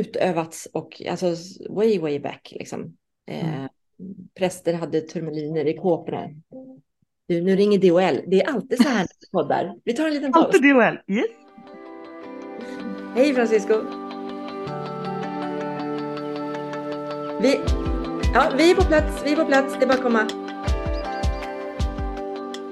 utövats 0.00 0.68
och 0.72 1.02
alltså 1.10 1.34
way, 1.70 1.98
way 1.98 2.18
back 2.18 2.52
liksom. 2.56 2.96
Eh, 3.26 3.58
mm. 3.58 3.68
Präster 4.34 4.74
hade 4.74 5.00
turmaliner 5.00 5.64
i 5.64 5.76
kåporna. 5.76 6.28
Du, 7.26 7.42
nu 7.42 7.56
ringer 7.56 7.78
DHL. 7.78 8.30
Det 8.30 8.40
är 8.40 8.48
alltid 8.54 8.82
så 8.82 8.88
här 8.88 9.06
poddar. 9.32 9.74
Vi 9.84 9.92
tar 9.92 10.06
en 10.06 10.14
liten 10.14 10.32
paus. 10.32 10.44
Alltid 10.44 10.62
DHL, 10.62 11.12
yes. 11.12 11.26
Hej 13.14 13.34
Francisco. 13.34 13.74
Vi, 17.42 17.60
Ja, 18.36 18.52
vi 18.56 18.70
är 18.70 18.74
på 18.74 18.82
plats. 18.82 19.22
Vi 19.24 19.32
är 19.32 19.36
på 19.36 19.44
plats. 19.44 19.76
Det 19.78 19.84
är 19.84 19.86
bara 19.86 19.94
att 19.94 20.02
komma. 20.02 20.28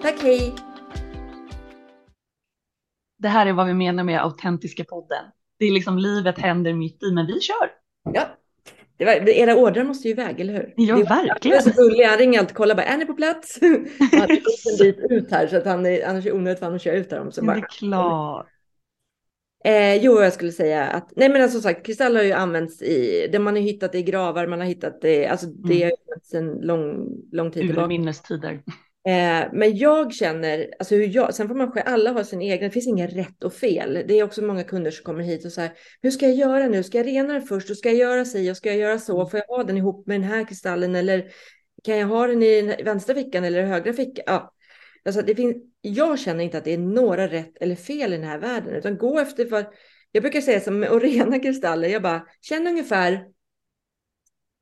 Tack, 0.02 0.22
hej. 0.22 0.54
Det 3.18 3.28
här 3.28 3.46
är 3.46 3.52
vad 3.52 3.66
vi 3.66 3.74
menar 3.74 4.04
med 4.04 4.22
autentiska 4.22 4.84
podden. 4.84 5.24
Det 5.58 5.64
är 5.64 5.72
liksom 5.72 5.98
livet 5.98 6.38
händer 6.38 6.72
mitt 6.72 7.02
i, 7.02 7.12
men 7.12 7.26
vi 7.26 7.40
kör. 7.40 7.70
Ja, 8.12 8.26
det 8.96 9.04
var, 9.04 9.28
era 9.28 9.56
ordrar 9.56 9.84
måste 9.84 10.08
ju 10.08 10.12
iväg, 10.14 10.40
eller 10.40 10.52
hur? 10.52 10.74
Ja, 10.76 10.96
det 10.96 11.02
verkligen. 11.02 11.56
Jag 11.56 11.66
är 11.66 11.70
så 11.70 11.82
gullig. 11.82 12.04
Han 12.04 12.18
ringer 12.18 12.38
alltid 12.38 12.52
och 12.52 12.56
kollar 12.56 12.74
bara, 12.74 12.86
är 12.86 12.96
ni 12.96 13.06
på 13.06 13.14
plats? 13.14 13.58
han 13.62 14.20
är 14.20 14.70
en 14.70 14.78
bit 14.78 14.98
ut 15.10 15.30
här, 15.30 15.46
så 15.46 15.56
att 15.56 15.66
han 15.66 15.86
är, 15.86 16.08
annars 16.08 16.26
är 16.26 16.30
det 16.30 16.36
onödigt 16.36 16.58
för 16.58 16.66
honom 16.66 16.76
att 16.76 16.82
köra 16.82 16.96
ut 16.96 17.10
dem. 17.10 17.32
Så 17.32 17.44
bara, 17.44 17.56
det 17.56 17.62
är 17.62 17.66
klart. 17.68 18.46
Eh, 19.64 19.96
jo, 19.96 20.22
jag 20.22 20.32
skulle 20.32 20.52
säga 20.52 20.84
att, 20.84 21.12
nej 21.16 21.28
men 21.28 21.42
alltså, 21.42 21.60
som 21.60 21.62
sagt, 21.62 21.86
kristall 21.86 22.16
har 22.16 22.22
ju 22.22 22.32
använts 22.32 22.82
i, 22.82 23.28
det 23.32 23.38
man 23.38 23.54
har 23.54 23.62
hittat 23.62 23.94
i 23.94 24.02
gravar, 24.02 24.46
man 24.46 24.60
har 24.60 24.66
hittat 24.66 25.00
det, 25.00 25.26
alltså 25.26 25.46
det 25.46 25.82
mm. 25.82 25.96
har 26.08 26.20
sedan 26.22 26.58
lång, 26.60 27.08
lång 27.32 27.50
tid 27.50 27.62
tillbaka. 27.62 27.88
minnestider. 27.88 28.62
Eh, 29.08 29.48
men 29.52 29.76
jag 29.76 30.12
känner, 30.12 30.70
alltså 30.78 30.94
hur 30.94 31.16
jag, 31.16 31.34
sen 31.34 31.48
får 31.48 31.54
man 31.54 31.72
själv, 31.72 31.84
alla 31.86 32.12
har 32.12 32.22
sin 32.22 32.40
egen, 32.40 32.68
det 32.68 32.70
finns 32.70 32.86
inget 32.86 33.16
rätt 33.16 33.44
och 33.44 33.52
fel. 33.52 34.04
Det 34.08 34.18
är 34.18 34.24
också 34.24 34.42
många 34.42 34.64
kunder 34.64 34.90
som 34.90 35.04
kommer 35.04 35.22
hit 35.22 35.44
och 35.44 35.52
säger, 35.52 35.72
hur 36.02 36.10
ska 36.10 36.26
jag 36.26 36.36
göra 36.36 36.68
nu? 36.68 36.82
Ska 36.82 36.98
jag 36.98 37.06
rena 37.06 37.32
den 37.32 37.42
först 37.42 37.70
och 37.70 37.76
ska 37.76 37.88
jag 37.88 37.98
göra 37.98 38.24
si 38.24 38.50
och 38.50 38.56
ska 38.56 38.68
jag 38.68 38.78
göra 38.78 38.98
så? 38.98 39.20
Mm. 39.20 39.30
Får 39.30 39.40
jag 39.40 39.56
ha 39.56 39.64
den 39.64 39.76
ihop 39.76 40.06
med 40.06 40.20
den 40.20 40.28
här 40.30 40.48
kristallen 40.48 40.94
eller 40.94 41.24
kan 41.84 41.98
jag 41.98 42.06
ha 42.06 42.26
den 42.26 42.42
i 42.42 42.82
vänstra 42.84 43.14
fickan 43.14 43.44
eller 43.44 43.62
högra 43.62 43.92
fickan? 43.92 44.24
Ja, 44.26 44.52
Alltså 45.04 45.22
det 45.22 45.34
finns, 45.34 45.56
jag 45.80 46.18
känner 46.18 46.44
inte 46.44 46.58
att 46.58 46.64
det 46.64 46.74
är 46.74 46.78
några 46.78 47.28
rätt 47.28 47.56
eller 47.60 47.76
fel 47.76 48.12
i 48.12 48.16
den 48.16 48.26
här 48.26 48.38
världen, 48.38 48.74
utan 48.74 48.98
gå 48.98 49.18
efter 49.18 49.46
för, 49.46 49.66
jag 50.12 50.22
brukar 50.22 50.40
säga 50.40 50.60
som 50.60 50.78
med 50.78 50.92
rena 51.02 51.38
kristaller, 51.38 51.88
jag 51.88 52.02
bara 52.02 52.26
känner 52.40 52.70
ungefär 52.70 53.24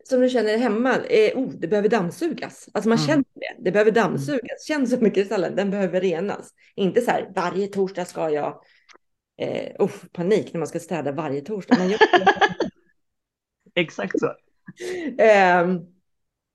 som 0.04 0.20
du 0.20 0.28
känner 0.28 0.58
hemma, 0.58 0.96
eh, 0.96 1.38
oh, 1.38 1.50
det 1.50 1.68
behöver 1.68 1.88
dammsugas. 1.88 2.68
Alltså 2.72 2.88
man 2.88 2.98
mm. 2.98 3.06
känner 3.06 3.24
det, 3.34 3.64
det 3.64 3.72
behöver 3.72 3.90
dammsugas. 3.90 4.66
Känn 4.66 4.86
som 4.86 5.00
med 5.00 5.14
kristallen, 5.14 5.56
den 5.56 5.70
behöver 5.70 6.00
renas. 6.00 6.50
Inte 6.74 7.00
så 7.00 7.10
här, 7.10 7.32
varje 7.34 7.66
torsdag 7.66 8.04
ska 8.04 8.30
jag, 8.30 8.62
eh, 9.38 9.72
oh, 9.78 9.90
panik 10.12 10.52
när 10.52 10.58
man 10.58 10.68
ska 10.68 10.80
städa 10.80 11.12
varje 11.12 11.40
torsdag. 11.40 11.76
Men 11.78 11.90
jag... 11.90 12.00
Exakt 13.74 14.18
så. 14.20 14.26
Eh, 15.22 15.66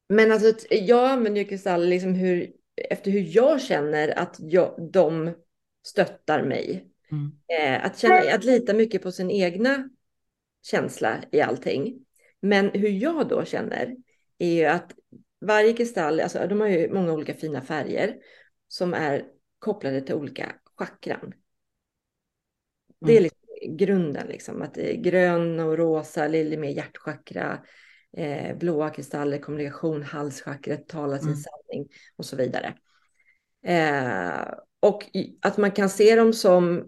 men 0.09 0.31
alltså, 0.31 0.53
jag 0.69 1.09
använder 1.09 1.41
ju 1.41 1.47
kristaller 1.47 1.87
liksom 1.87 2.13
hur 2.13 2.51
efter 2.89 3.11
hur 3.11 3.35
jag 3.35 3.61
känner 3.61 4.19
att 4.19 4.35
jag, 4.39 4.89
de 4.91 5.33
stöttar 5.85 6.43
mig. 6.43 6.87
Mm. 7.11 7.31
Eh, 7.59 7.85
att, 7.85 7.97
känna, 7.97 8.33
att 8.33 8.43
lita 8.43 8.73
mycket 8.73 9.03
på 9.03 9.11
sin 9.11 9.31
egna 9.31 9.89
känsla 10.61 11.23
i 11.31 11.41
allting. 11.41 12.05
Men 12.41 12.69
hur 12.69 12.89
jag 12.89 13.27
då 13.27 13.45
känner 13.45 13.95
är 14.37 14.53
ju 14.53 14.65
att 14.65 14.95
varje 15.41 15.73
kristall, 15.73 16.19
alltså 16.19 16.47
de 16.47 16.61
har 16.61 16.67
ju 16.67 16.93
många 16.93 17.13
olika 17.13 17.33
fina 17.33 17.61
färger 17.61 18.15
som 18.67 18.93
är 18.93 19.25
kopplade 19.59 20.01
till 20.01 20.15
olika 20.15 20.55
chakran. 20.75 21.33
Det 22.99 23.11
är 23.11 23.17
mm. 23.17 23.23
liksom 23.23 23.77
grunden, 23.77 24.27
liksom, 24.27 24.61
att 24.61 24.75
grön 24.75 25.59
och 25.59 25.77
rosa, 25.77 26.27
lite 26.27 26.57
mer 26.57 26.69
hjärtchakra. 26.69 27.63
Eh, 28.17 28.57
blåa 28.57 28.89
kristaller, 28.89 29.37
kommunikation, 29.37 30.03
halschakret, 30.03 30.87
tala 30.87 31.17
sin 31.17 31.27
Mm. 31.27 31.39
sanning 31.39 31.87
och 32.15 32.25
så 32.25 32.35
vidare. 32.35 32.73
Eh, 33.65 34.53
och 34.79 35.03
att 35.41 35.57
man 35.57 35.71
kan 35.71 35.89
se 35.89 36.15
dem 36.15 36.33
som 36.33 36.83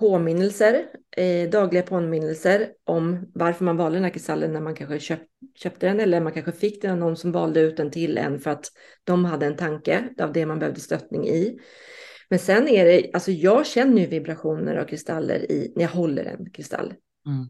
påminnelser, 0.00 0.86
eh, 1.16 1.50
dagliga 1.50 1.82
påminnelser 1.82 2.72
om 2.84 3.30
varför 3.34 3.64
man 3.64 3.76
valde 3.76 3.96
den 3.96 4.04
här 4.04 4.10
kristallen 4.10 4.52
när 4.52 4.60
man 4.60 4.74
kanske 4.74 5.00
köp, 5.00 5.20
köpte 5.54 5.86
den 5.86 6.00
eller 6.00 6.20
man 6.20 6.32
kanske 6.32 6.52
fick 6.52 6.82
den 6.82 6.90
av 6.90 6.98
någon 6.98 7.16
som 7.16 7.32
valde 7.32 7.60
ut 7.60 7.76
den 7.76 7.90
till 7.90 8.18
en 8.18 8.40
för 8.40 8.50
att 8.50 8.66
de 9.04 9.24
hade 9.24 9.46
en 9.46 9.56
tanke 9.56 10.08
av 10.20 10.32
det 10.32 10.46
man 10.46 10.58
behövde 10.58 10.80
stöttning 10.80 11.28
i. 11.28 11.58
Men 12.28 12.38
sen 12.38 12.68
är 12.68 12.84
det, 12.84 13.10
alltså 13.12 13.30
jag 13.30 13.66
känner 13.66 14.02
ju 14.02 14.06
vibrationer 14.08 14.76
av 14.76 14.84
kristaller 14.84 15.52
i, 15.52 15.72
när 15.76 15.82
jag 15.82 15.90
håller 15.90 16.24
en 16.24 16.50
kristall. 16.50 16.94
Mm. 17.26 17.48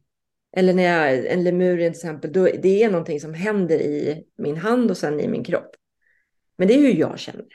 Eller 0.57 0.75
när 0.75 0.83
jag, 0.83 1.27
en 1.27 1.45
lemurien 1.45 1.93
till 1.93 1.99
exempel, 1.99 2.33
då, 2.33 2.45
det 2.45 2.83
är 2.83 2.91
någonting 2.91 3.21
som 3.21 3.35
händer 3.35 3.79
i 3.79 4.25
min 4.39 4.57
hand 4.57 4.91
och 4.91 4.97
sen 4.97 5.21
i 5.21 5.29
min 5.29 5.45
kropp. 5.45 5.71
Men 6.57 6.69
det 6.69 6.75
är 6.75 6.79
hur 6.79 6.95
jag 6.95 7.19
känner. 7.19 7.47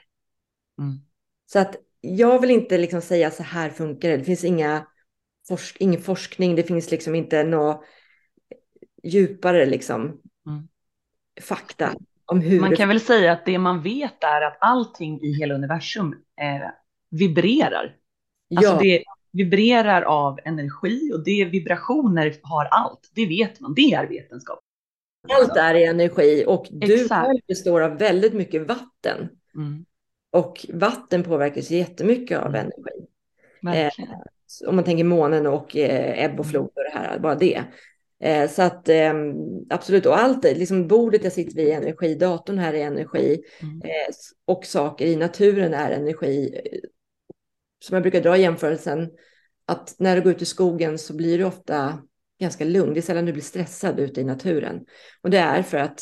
Mm. 0.80 1.00
Så 1.46 1.60
att 1.60 1.76
jag 2.02 2.42
vill 2.42 2.52
inte 2.52 2.78
liksom 2.78 3.02
säga 3.02 3.32
så 3.32 3.44
här 3.44 3.70
funkar 3.70 4.10
det. 4.10 4.18
Det 4.18 4.24
finns 4.24 4.44
inga 4.44 4.88
forsk 5.48 5.78
ingen 5.80 6.02
forskning, 6.02 6.56
det 6.56 6.64
finns 6.64 6.92
liksom 6.92 7.16
inte 7.16 7.44
något 7.44 7.86
djupare 9.04 9.66
liksom 9.66 10.22
Mm. 10.48 10.68
fakta 11.42 11.94
om 12.26 12.42
hur 12.42 12.60
Man 12.62 12.70
det 12.70 12.76
kan 12.76 12.90
väl 12.90 13.00
säga 13.00 13.32
att 13.32 13.46
det 13.46 13.58
man 13.58 13.82
vet 13.82 14.24
är 14.24 14.42
att 14.42 14.58
allting 14.62 15.22
i 15.22 15.34
hela 15.34 15.54
universum 15.56 16.14
eh, 16.42 16.70
vibrerar. 17.10 17.96
Alltså 18.56 18.72
ja, 18.72 18.80
det 18.82 19.04
vibrerar 19.32 20.02
av 20.02 20.40
energi 20.46 21.12
och 21.14 21.24
det 21.24 21.46
vibrationer 21.46 22.36
har 22.42 22.66
allt. 22.66 23.12
Det 23.16 23.26
vet 23.26 23.60
man, 23.60 23.74
det 23.74 23.92
är 23.94 24.08
vetenskap. 24.08 24.60
allt 25.30 25.58
är 25.58 25.76
i 25.76 25.84
energi 25.86 26.44
och 26.48 26.68
du 26.72 27.08
själv 27.10 27.40
består 27.48 27.82
av 27.82 27.98
väldigt 27.98 28.34
mycket 28.34 28.68
vatten. 28.68 29.30
Mm, 29.56 29.86
Och 30.32 30.66
vatten 30.74 31.24
påverkas 31.24 31.72
jättemycket 31.72 32.40
av 32.40 32.46
Mm. 32.56 32.60
energi. 32.62 33.06
verkligen. 33.62 34.10
om 34.68 34.76
man 34.76 34.86
tänker 34.86 35.04
månen 35.04 35.48
och 35.48 35.76
eh, 35.78 36.24
ebb 36.26 36.40
och 36.40 36.46
flod 36.48 36.66
och 36.66 36.84
det 36.94 37.00
här, 37.00 37.20
bara 37.20 37.36
det. 37.36 37.64
Eh, 38.24 38.50
så 38.50 38.62
att 38.62 38.90
eh, 38.90 39.14
absolut, 39.70 40.06
och 40.06 40.20
allt, 40.20 40.44
liksom 40.44 40.88
bordet 40.88 41.24
jag 41.24 41.34
sitter 41.34 41.56
vid 41.56 41.68
är 41.68 41.78
energi, 41.78 42.16
datorn 42.16 42.58
här 42.58 42.74
är 42.74 42.86
energi 42.88 43.42
Mm. 43.62 43.82
eh, 43.82 44.14
och 44.46 44.66
saker 44.66 45.06
i 45.06 45.16
naturen 45.16 45.74
är 45.74 45.92
energi. 45.92 46.62
Som 47.80 47.94
jag 47.94 48.02
brukar 48.02 48.22
dra 48.22 48.38
jämförelsen, 48.38 49.10
att 49.66 49.96
när 50.00 50.16
du 50.16 50.22
går 50.22 50.32
ut 50.32 50.42
i 50.42 50.46
skogen 50.46 50.98
så 50.98 51.16
blir 51.16 51.38
du 51.38 51.44
ofta 51.44 52.02
ganska 52.40 52.66
lugn. 52.66 52.94
Det 52.94 53.00
är 53.00 53.02
sällan 53.02 53.26
du 53.26 53.32
blir 53.34 53.44
stressad 53.44 54.00
ute 54.00 54.22
i 54.22 54.24
naturen. 54.24 54.86
Och 55.22 55.30
det 55.30 55.38
är 55.38 55.64
för 55.64 55.78
att 55.78 56.02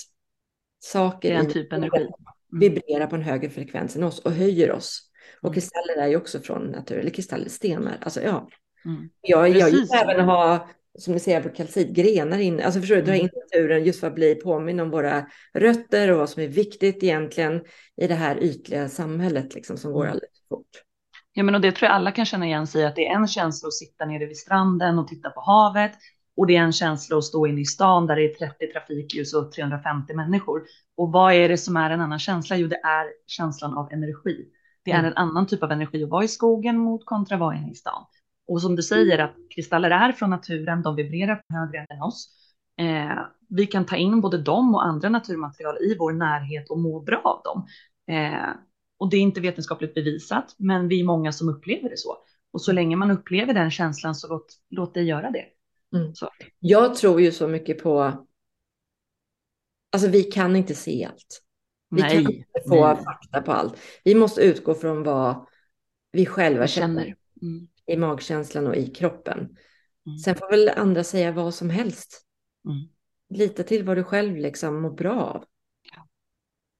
saker 0.79 1.29
Det 1.29 1.35
är 1.35 1.39
en 1.39 1.49
i 1.49 1.53
typ 1.53 1.71
naturen 1.71 1.83
energi. 1.83 2.13
Mm. 2.53 2.59
vibrerar 2.59 3.07
på 3.07 3.15
en 3.15 3.21
högre 3.21 3.49
frekvens 3.49 3.95
än 3.95 4.03
oss 4.03 4.19
och 4.19 4.31
höjer 4.31 4.71
oss. 4.71 5.11
Och 5.41 5.47
Mm. 5.49 5.53
kristaller 5.53 5.95
är 5.95 6.07
ju 6.07 6.17
också 6.17 6.39
från 6.39 6.63
naturen, 6.63 7.01
eller 7.01 7.11
kristaller, 7.11 7.49
stenar. 7.49 7.97
Alltså 8.01 8.21
ja, 8.21 8.49
Mm. 8.85 9.09
jag, 9.21 9.49
jag 9.49 9.69
gillar 9.69 10.03
även 10.03 10.19
att 10.19 10.25
ha, 10.25 10.69
som 10.99 11.13
ni 11.13 11.19
ser 11.19 11.41
på 11.41 11.49
kalcit, 11.49 11.89
grenar 11.89 12.39
in. 12.39 12.61
Alltså 12.61 12.79
förstår 12.79 12.95
du, 12.95 13.01
dra 13.01 13.11
Mm. 13.13 13.21
in 13.25 13.29
naturen 13.35 13.83
just 13.83 13.99
för 13.99 14.07
att 14.07 14.15
bli 14.15 14.35
påminn 14.35 14.79
om 14.79 14.89
våra 14.89 15.27
rötter 15.53 16.11
och 16.11 16.17
vad 16.17 16.29
som 16.29 16.43
är 16.43 16.47
viktigt 16.47 17.03
egentligen 17.03 17.61
i 17.95 18.07
det 18.07 18.15
här 18.15 18.43
ytliga 18.43 18.89
samhället 18.89 19.55
liksom, 19.55 19.77
som 19.77 19.91
går 19.91 20.05
alldeles 20.05 20.39
för 20.39 20.55
fort. 20.55 20.83
Ja, 21.37 21.43
men 21.43 21.55
och 21.55 21.61
det 21.61 21.71
tror 21.71 21.87
jag 21.87 21.95
alla 21.95 22.11
kan 22.11 22.25
känna 22.25 22.45
igen 22.45 22.67
sig 22.67 22.81
i, 22.81 22.85
att 22.85 22.95
det 22.95 23.07
är 23.07 23.15
en 23.15 23.27
känsla 23.27 23.67
att 23.67 23.73
sitta 23.73 24.05
nere 24.05 24.25
vid 24.25 24.37
stranden 24.37 24.99
och 24.99 25.07
titta 25.07 25.29
på 25.29 25.41
havet 25.41 25.91
och 26.37 26.47
det 26.47 26.55
är 26.55 26.61
en 26.61 26.73
känsla 26.73 27.17
att 27.17 27.23
stå 27.23 27.47
inne 27.47 27.61
i 27.61 27.65
stan 27.65 28.07
där 28.07 28.15
det 28.15 28.21
är 28.21 28.33
30 28.47 28.71
trafikljus 28.73 29.33
och 29.33 29.51
350 29.51 30.13
människor. 30.13 30.61
Och 30.97 31.11
vad 31.11 31.33
är 31.33 31.49
det 31.49 31.57
som 31.57 31.77
är 31.77 31.89
en 31.89 32.01
annan 32.01 32.19
känsla? 32.19 32.57
Jo, 32.57 32.67
det 32.67 32.75
är 32.83 33.05
känslan 33.27 33.77
av 33.77 33.91
energi. 33.91 34.45
Det 34.85 34.91
är 34.91 34.99
Mm. 34.99 35.11
en 35.11 35.17
annan 35.17 35.47
typ 35.47 35.63
av 35.63 35.71
energi 35.71 36.03
att 36.03 36.09
vara 36.09 36.23
i 36.23 36.27
skogen 36.27 36.77
mot 36.77 37.05
kontra 37.05 37.35
att 37.35 37.39
vara 37.39 37.55
inne 37.55 37.71
i 37.71 37.75
stan. 37.75 38.05
Och 38.47 38.61
som 38.61 38.75
du 38.75 38.83
säger 38.83 39.19
att 39.19 39.35
kristaller 39.55 39.91
är 39.91 40.11
från 40.11 40.29
naturen, 40.29 40.81
de 40.81 40.95
vibrerar 40.95 41.41
högre 41.53 41.85
än 41.89 42.01
oss. 42.01 42.29
Eh, 42.79 43.19
vi 43.49 43.65
kan 43.67 43.85
ta 43.85 43.95
in 43.95 44.21
både 44.21 44.37
dem 44.37 44.75
och 44.75 44.85
andra 44.85 45.09
naturmaterial 45.09 45.77
i 45.77 45.95
vår 45.99 46.11
närhet 46.11 46.69
och 46.69 46.79
må 46.79 46.99
bra 46.99 47.21
av 47.23 47.41
dem. 47.43 47.67
Eh, 48.15 48.49
och 48.97 49.09
det 49.09 49.17
är 49.17 49.21
inte 49.21 49.41
vetenskapligt 49.41 49.93
bevisat, 49.93 50.55
men 50.57 50.87
vi 50.87 50.99
är 50.99 51.03
många 51.03 51.31
som 51.31 51.49
upplever 51.49 51.89
det 51.89 51.97
så. 51.97 52.17
Och 52.51 52.61
så 52.61 52.71
länge 52.71 52.95
man 52.95 53.11
upplever 53.11 53.53
den 53.53 53.71
känslan 53.71 54.15
så 54.15 54.27
låt, 54.27 54.55
låt 54.69 54.93
det 54.93 55.01
göra 55.01 55.31
det. 55.31 55.45
Mm. 55.97 56.13
Jag 56.59 56.95
tror 56.95 57.21
ju 57.21 57.31
så 57.31 57.47
mycket 57.47 57.83
på, 57.83 58.25
alltså 59.91 60.09
vi 60.09 60.23
kan 60.23 60.55
inte 60.55 60.75
se 60.75 61.05
allt. 61.05 61.43
Vi 61.89 62.01
kan 62.01 62.11
inte 62.11 62.43
få 62.67 62.87
nej. 62.87 63.03
fakta 63.03 63.41
på 63.41 63.51
allt. 63.51 63.79
Vi 64.03 64.15
måste 64.15 64.41
utgå 64.41 64.73
från 64.73 65.03
vad 65.03 65.45
vi 66.11 66.25
själva 66.25 66.59
Jag 66.59 66.69
känner. 66.69 67.03
känner. 67.03 67.17
Mm. 67.41 67.67
i 67.85 67.97
magkänslan 67.97 68.67
och 68.67 68.75
i 68.75 68.87
kroppen. 68.87 69.37
Mm. 69.37 70.17
Sen 70.19 70.35
får 70.35 70.49
väl 70.51 70.69
andra 70.69 71.03
säga 71.03 71.31
vad 71.31 71.53
som 71.53 71.69
helst. 71.69 72.25
Mm. 72.65 72.87
Lita 73.29 73.63
till 73.63 73.83
vad 73.83 73.97
du 73.97 74.03
själv 74.03 74.35
liksom 74.35 74.81
mår 74.81 74.91
bra 74.91 75.21
av. 75.21 75.45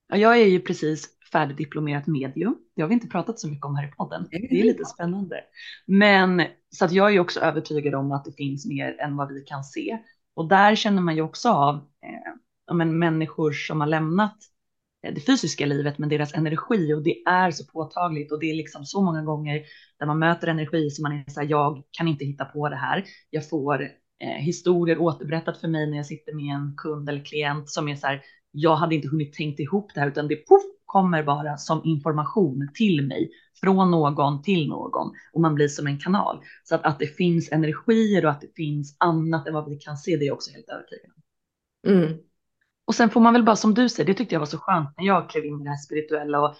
Ja, 0.09 0.17
jag 0.17 0.39
är 0.39 0.45
ju 0.45 0.59
precis 0.59 1.16
färdigdiplomerat 1.31 2.07
medium. 2.07 2.57
Det 2.75 2.81
har 2.81 2.89
vi 2.89 2.93
inte 2.93 3.07
pratat 3.07 3.39
så 3.39 3.47
mycket 3.47 3.65
om 3.65 3.75
här 3.75 3.87
i 3.87 3.91
podden. 3.91 4.27
Det 4.31 4.59
är 4.59 4.63
lite 4.63 4.85
spännande. 4.85 5.41
Men 5.85 6.41
så 6.69 6.85
att 6.85 6.91
jag 6.91 7.15
är 7.15 7.19
också 7.19 7.39
övertygad 7.39 7.95
om 7.95 8.11
att 8.11 8.25
det 8.25 8.31
finns 8.31 8.65
mer 8.65 8.99
än 8.99 9.15
vad 9.15 9.33
vi 9.33 9.41
kan 9.41 9.63
se. 9.63 9.97
Och 10.33 10.47
där 10.47 10.75
känner 10.75 11.01
man 11.01 11.15
ju 11.15 11.21
också 11.21 11.49
av 11.49 11.75
eh, 11.75 12.75
men 12.75 12.99
människor 12.99 13.51
som 13.51 13.79
har 13.81 13.87
lämnat 13.87 14.37
eh, 15.03 15.13
det 15.13 15.21
fysiska 15.21 15.65
livet 15.65 15.97
men 15.97 16.09
deras 16.09 16.33
energi 16.33 16.93
och 16.93 17.03
det 17.03 17.23
är 17.25 17.51
så 17.51 17.65
påtagligt 17.65 18.31
och 18.31 18.39
det 18.39 18.51
är 18.51 18.55
liksom 18.55 18.85
så 18.85 19.01
många 19.01 19.21
gånger 19.21 19.63
där 19.99 20.05
man 20.05 20.19
möter 20.19 20.47
energi 20.47 20.89
som 20.89 21.03
man 21.03 21.11
är 21.11 21.31
så 21.31 21.39
här, 21.39 21.47
jag 21.47 21.83
kan 21.91 22.07
inte 22.07 22.25
hitta 22.25 22.45
på 22.45 22.69
det 22.69 22.75
här. 22.75 23.03
Jag 23.29 23.49
får 23.49 23.81
eh, 24.19 24.43
historier 24.43 24.97
återberättat 24.97 25.57
för 25.57 25.67
mig 25.67 25.89
när 25.89 25.97
jag 25.97 26.05
sitter 26.05 26.33
med 26.33 26.55
en 26.55 26.75
kund 26.77 27.09
eller 27.09 27.25
klient 27.25 27.69
som 27.69 27.87
är 27.87 27.95
så 27.95 28.07
här, 28.07 28.21
jag 28.51 28.75
hade 28.75 28.95
inte 28.95 29.07
hunnit 29.07 29.33
tänkt 29.33 29.59
ihop 29.59 29.91
det 29.93 29.99
här 29.99 30.07
utan 30.07 30.27
det 30.27 30.35
puff, 30.35 30.63
kommer 30.87 31.23
bara 31.23 31.57
som 31.57 31.81
information 31.83 32.69
till 32.73 33.07
mig 33.07 33.31
från 33.61 33.91
någon 33.91 34.41
till 34.41 34.67
någon 34.67 35.11
och 35.33 35.41
man 35.41 35.55
blir 35.55 35.67
som 35.67 35.87
en 35.87 35.99
kanal. 35.99 36.43
Så 36.63 36.75
att, 36.75 36.85
att 36.85 36.99
det 36.99 37.07
finns 37.07 37.51
energier 37.51 38.25
och 38.25 38.31
att 38.31 38.41
det 38.41 38.55
finns 38.55 38.97
annat 38.99 39.47
än 39.47 39.53
vad 39.53 39.69
vi 39.69 39.77
kan 39.77 39.97
se, 39.97 40.17
det 40.17 40.25
är 40.25 40.27
jag 40.27 40.35
också 40.35 40.51
helt 40.51 40.69
övertygad 40.69 41.11
om. 41.15 41.21
Mm. 41.91 42.17
Och 42.85 42.95
sen 42.95 43.09
får 43.09 43.21
man 43.21 43.33
väl 43.33 43.43
bara 43.43 43.55
som 43.55 43.73
du 43.73 43.89
säger, 43.89 44.07
det 44.07 44.13
tyckte 44.13 44.35
jag 44.35 44.39
var 44.39 44.45
så 44.45 44.57
skönt 44.57 44.89
när 44.97 45.05
jag 45.05 45.29
klev 45.29 45.45
in 45.45 45.61
i 45.61 45.63
det 45.63 45.69
här 45.69 45.77
spirituella 45.77 46.41
och 46.41 46.55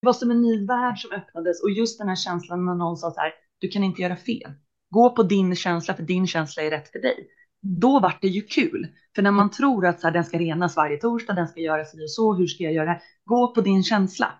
det 0.00 0.06
var 0.06 0.12
som 0.12 0.30
en 0.30 0.42
ny 0.42 0.66
värld 0.66 0.98
som 0.98 1.12
öppnades 1.12 1.62
och 1.62 1.70
just 1.70 1.98
den 1.98 2.08
här 2.08 2.16
känslan 2.16 2.66
när 2.66 2.74
någon 2.74 2.96
sa 2.96 3.10
så 3.10 3.20
här, 3.20 3.32
du 3.58 3.68
kan 3.68 3.84
inte 3.84 4.02
göra 4.02 4.16
fel. 4.16 4.52
Gå 4.90 5.10
på 5.10 5.22
din 5.22 5.56
känsla 5.56 5.94
för 5.94 6.02
din 6.02 6.26
känsla 6.26 6.62
är 6.62 6.70
rätt 6.70 6.88
för 6.88 6.98
dig. 6.98 7.28
Då 7.60 8.00
vart 8.00 8.22
det 8.22 8.28
ju 8.28 8.42
kul. 8.42 8.86
För 9.16 9.22
när 9.22 9.30
man 9.30 9.50
tror 9.50 9.86
att 9.86 10.00
så 10.00 10.06
här, 10.06 10.14
den 10.14 10.24
ska 10.24 10.38
renas 10.38 10.76
varje 10.76 10.96
torsdag, 10.96 11.32
den 11.32 11.48
ska 11.48 11.60
göra 11.60 11.84
si 11.84 12.04
och 12.04 12.10
så, 12.10 12.34
hur 12.34 12.46
ska 12.46 12.64
jag 12.64 12.72
göra? 12.72 13.00
Gå 13.24 13.54
på 13.54 13.60
din 13.60 13.82
känsla. 13.82 14.32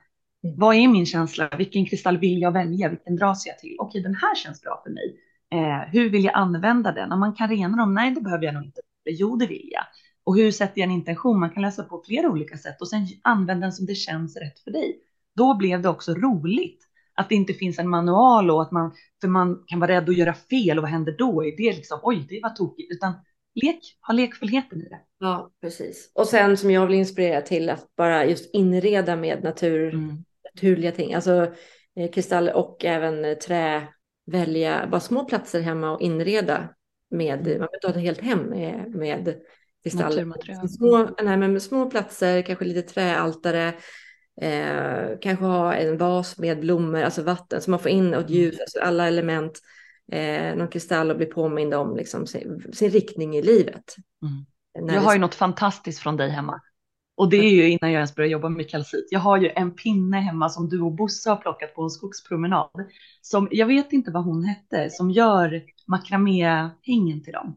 Mm. 0.45 0.57
Vad 0.59 0.75
är 0.77 0.89
min 0.89 1.07
känsla? 1.07 1.51
Vilken 1.59 1.87
kristall 1.87 2.19
vill 2.19 2.41
jag 2.41 2.53
välja? 2.53 2.89
Vilken 2.89 3.17
dras 3.17 3.47
jag 3.47 3.59
till? 3.59 3.77
Okej, 3.79 4.03
den 4.03 4.15
här 4.15 4.35
känns 4.35 4.63
bra 4.63 4.83
för 4.85 4.91
mig. 4.91 5.17
Eh, 5.53 5.93
hur 5.93 6.11
vill 6.11 6.25
jag 6.25 6.35
använda 6.35 6.93
den? 6.93 7.13
Om 7.13 7.21
man 7.21 7.35
kan 7.35 7.49
rena 7.49 7.77
dem? 7.77 7.95
Nej, 7.95 8.11
det 8.11 8.21
behöver 8.21 8.45
jag 8.45 8.55
nog 8.55 8.65
inte. 8.65 8.81
Jo, 9.11 9.37
det 9.37 9.47
vill 9.47 9.69
jag. 9.73 9.85
Och 10.25 10.37
hur 10.37 10.51
sätter 10.51 10.81
jag 10.81 10.85
en 10.85 10.95
intention? 10.95 11.41
Man 11.41 11.51
kan 11.51 11.63
läsa 11.63 11.83
på 11.83 12.03
flera 12.07 12.29
olika 12.29 12.57
sätt 12.57 12.81
och 12.81 12.89
sen 12.89 13.07
använda 13.23 13.67
den 13.67 13.73
som 13.73 13.87
det 13.87 13.95
känns 13.95 14.37
rätt 14.37 14.59
för 14.59 14.71
dig. 14.71 15.01
Då 15.37 15.57
blev 15.57 15.83
det 15.83 15.89
också 15.89 16.15
roligt 16.15 16.79
att 17.15 17.29
det 17.29 17.35
inte 17.35 17.53
finns 17.53 17.79
en 17.79 17.89
manual 17.89 18.51
och 18.51 18.63
att 18.63 18.71
man, 18.71 18.93
för 19.21 19.29
man 19.29 19.65
kan 19.67 19.81
vara 19.81 19.93
rädd 19.93 20.09
att 20.09 20.17
göra 20.17 20.35
fel 20.35 20.79
och 20.79 20.83
vad 20.83 20.91
händer 20.91 21.15
då? 21.19 21.45
Är 21.45 21.57
det 21.57 21.77
liksom, 21.77 22.01
oj, 22.03 22.27
det 22.29 22.41
var 22.43 22.51
tokigt, 22.51 22.93
utan 22.93 23.13
lek, 23.63 23.79
ha 24.01 24.15
lekfullheten 24.15 24.81
i 24.81 24.89
det. 24.89 25.01
Ja, 25.19 25.51
precis. 25.61 26.11
Och 26.15 26.27
sen 26.27 26.57
som 26.57 26.71
jag 26.71 26.87
vill 26.87 26.97
inspirera 26.97 27.41
till 27.41 27.71
att 27.71 27.97
bara 27.97 28.25
just 28.27 28.55
inreda 28.55 29.17
med 29.17 29.43
natur, 29.45 29.95
Mm. 29.95 30.25
naturliga 30.55 30.93
ting. 30.93 31.15
Alltså 31.15 31.53
eh, 31.97 32.11
kristall 32.11 32.49
och 32.49 32.85
även 32.85 33.25
eh, 33.25 33.35
trä. 33.35 33.89
Välja 34.31 34.87
bara 34.91 35.01
små 35.01 35.25
platser 35.25 35.61
hemma 35.61 35.91
och 35.91 36.01
inreda 36.01 36.69
med, 37.11 37.47
Mm. 37.47 37.59
man 37.59 37.69
inte 37.75 37.87
ha 37.87 37.95
ett 37.95 38.01
helt 38.01 38.21
hem 38.21 38.39
med, 38.39 38.95
med 38.95 39.35
kristaller. 39.85 40.67
Små, 40.69 41.09
nej, 41.23 41.37
men 41.37 41.61
små 41.61 41.91
platser, 41.91 42.43
kanske 42.43 42.65
lite 42.65 42.83
träaltare. 42.83 43.73
Eh, 44.41 45.19
kanske 45.21 45.45
ha 45.45 45.75
en 45.75 45.99
vas 45.99 46.39
med 46.39 46.61
blommor, 46.61 47.03
alltså 47.03 47.23
vatten, 47.23 47.61
så 47.63 47.71
man 47.71 47.81
får 47.81 47.91
in 47.91 48.15
ett 48.15 48.21
Mm. 48.31 48.33
ljus, 48.33 48.61
alltså 48.61 48.81
alla 48.81 49.07
element. 49.09 49.61
Eh, 50.13 50.57
någon 50.57 50.69
kristall 50.69 51.11
och 51.11 51.17
bli 51.17 51.27
påmind 51.27 51.75
om 51.75 51.97
liksom, 51.97 52.27
sin, 52.27 52.73
sin 52.73 52.91
riktning 52.91 53.37
i 53.37 53.43
livet. 53.43 53.97
Mm. 54.23 54.95
Jag 54.95 55.01
har 55.01 55.13
ju 55.13 55.19
något 55.19 55.35
fantastiskt 55.35 55.99
från 55.99 56.17
dig 56.17 56.31
hemma. 56.31 56.61
Och 57.17 57.31
det 57.31 57.37
är 57.37 57.51
ju 57.51 57.71
innan 57.71 57.93
jag 57.93 57.99
ens 57.99 58.15
började 58.15 58.33
jobba 58.33 58.49
med 58.49 58.71
kalcit. 58.71 59.09
Jag 59.11 59.21
har 59.21 59.37
ju 59.39 59.49
en 59.49 59.75
pinne 59.75 60.17
hemma 60.17 60.49
som 60.49 60.69
du 60.69 60.81
och 60.81 60.93
Bosse 60.93 61.31
har 61.31 61.37
plockat 61.37 61.75
på 61.75 61.83
en 61.83 61.91
skogspromenad. 61.91 62.71
Som, 63.21 63.49
jag 63.51 63.67
vet 63.67 63.93
inte 63.93 64.11
vad 64.11 64.25
hon 64.25 64.45
hette, 64.45 64.91
som 64.91 65.11
gör 65.11 65.63
makramé-hängen 65.87 67.25
till 67.25 67.33
dem. 67.33 67.57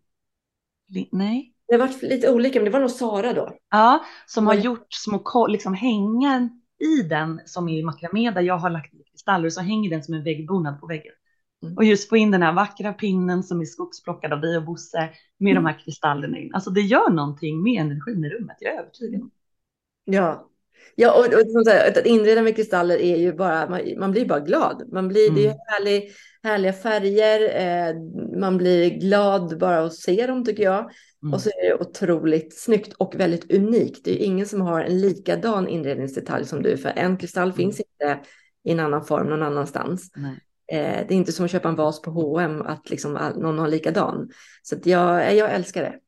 Nej, 1.11 1.53
Det 1.67 1.73
har 1.73 1.79
varit 1.79 2.01
lite 2.01 2.31
olika, 2.31 2.59
men 2.59 2.65
det 2.65 2.71
var 2.71 2.79
nog 2.79 2.91
Sara 2.91 3.33
då. 3.33 3.57
Ja, 3.69 4.05
som 4.27 4.47
har 4.47 4.53
gjort 4.53 4.93
små 4.93 5.47
liksom, 5.47 5.73
hängen 5.73 6.61
i 6.79 7.01
den 7.03 7.41
som 7.45 7.69
är 7.69 7.79
i 7.79 7.83
makramé 7.83 8.31
där 8.31 8.41
jag 8.41 8.57
har 8.57 8.69
lagt 8.69 8.91
kristaller 9.11 9.49
så 9.49 9.61
hänger 9.61 9.89
den 9.89 10.03
som 10.03 10.13
en 10.13 10.23
väggbonad 10.23 10.79
på 10.79 10.87
väggen. 10.87 11.13
Mm. 11.63 11.77
Och 11.77 11.83
just 11.83 12.09
få 12.09 12.17
in 12.17 12.31
den 12.31 12.41
här 12.41 12.53
vackra 12.53 12.93
pinnen 12.93 13.43
som 13.43 13.61
är 13.61 13.65
skogsplockad 13.65 14.33
av 14.33 14.41
dig 14.41 14.57
och 14.57 14.65
Bosse 14.65 15.09
med 15.37 15.51
mm. 15.51 15.63
de 15.63 15.69
här 15.69 15.79
kristallerna 15.79 16.37
in. 16.37 16.53
Alltså 16.53 16.69
det 16.69 16.81
gör 16.81 17.09
någonting 17.09 17.63
med 17.63 17.81
energin 17.81 18.25
i 18.25 18.29
rummet, 18.29 18.57
jag 18.59 18.73
är 18.73 18.79
övertygad. 18.79 19.29
Ja, 20.05 20.49
Ja, 20.95 21.19
och, 21.19 21.25
och 21.25 21.51
som 21.51 21.63
sagt, 21.63 21.97
att 21.97 22.05
inreda 22.05 22.41
med 22.41 22.55
kristaller 22.55 22.97
är 22.97 23.17
ju 23.17 23.33
bara, 23.33 23.69
man, 23.69 23.81
man 23.97 24.11
blir 24.11 24.25
bara 24.25 24.39
glad. 24.39 24.89
Man 24.91 25.07
blir, 25.07 25.29
mm. 25.29 25.35
Det 25.35 25.41
är 25.41 25.51
mm. 25.51 25.57
härlig, 25.67 26.11
härliga 26.43 26.73
färger, 26.73 27.41
eh, 27.41 27.95
man 28.39 28.57
blir 28.57 28.89
glad 28.89 29.59
bara 29.59 29.79
att 29.79 29.95
se 29.95 30.27
dem 30.27 30.45
tycker 30.45 30.63
jag. 30.63 30.91
Mm. 31.23 31.33
Och 31.33 31.41
så 31.41 31.49
är 31.49 31.69
det 31.69 31.81
otroligt 31.81 32.59
snyggt 32.59 32.93
och 32.93 33.15
väldigt 33.15 33.53
unikt. 33.53 34.05
Det 34.05 34.11
är 34.11 34.25
ingen 34.25 34.45
som 34.45 34.61
har 34.61 34.81
en 34.81 35.01
likadan 35.01 35.67
inredningsdetalj 35.67 36.45
som 36.45 36.63
du, 36.63 36.77
för 36.77 36.89
en 36.89 37.17
kristall 37.17 37.43
mm. 37.43 37.55
finns 37.55 37.79
inte 37.79 38.19
i 38.63 38.71
en 38.71 38.79
annan 38.79 39.05
form 39.05 39.27
någon 39.27 39.43
annanstans. 39.43 40.11
Eh, 40.71 41.07
det 41.07 41.13
är 41.13 41.17
inte 41.17 41.31
som 41.31 41.45
att 41.45 41.51
köpa 41.51 41.69
en 41.69 41.75
vas 41.75 42.01
på 42.01 42.11
H&M 42.11 42.61
att 42.61 42.89
liksom 42.89 43.13
någon 43.35 43.59
har 43.59 43.67
likadan. 43.67 44.29
Så 44.63 44.75
jag, 44.83 45.35
jag 45.35 45.53
älskar 45.53 45.81
det. 45.81 45.99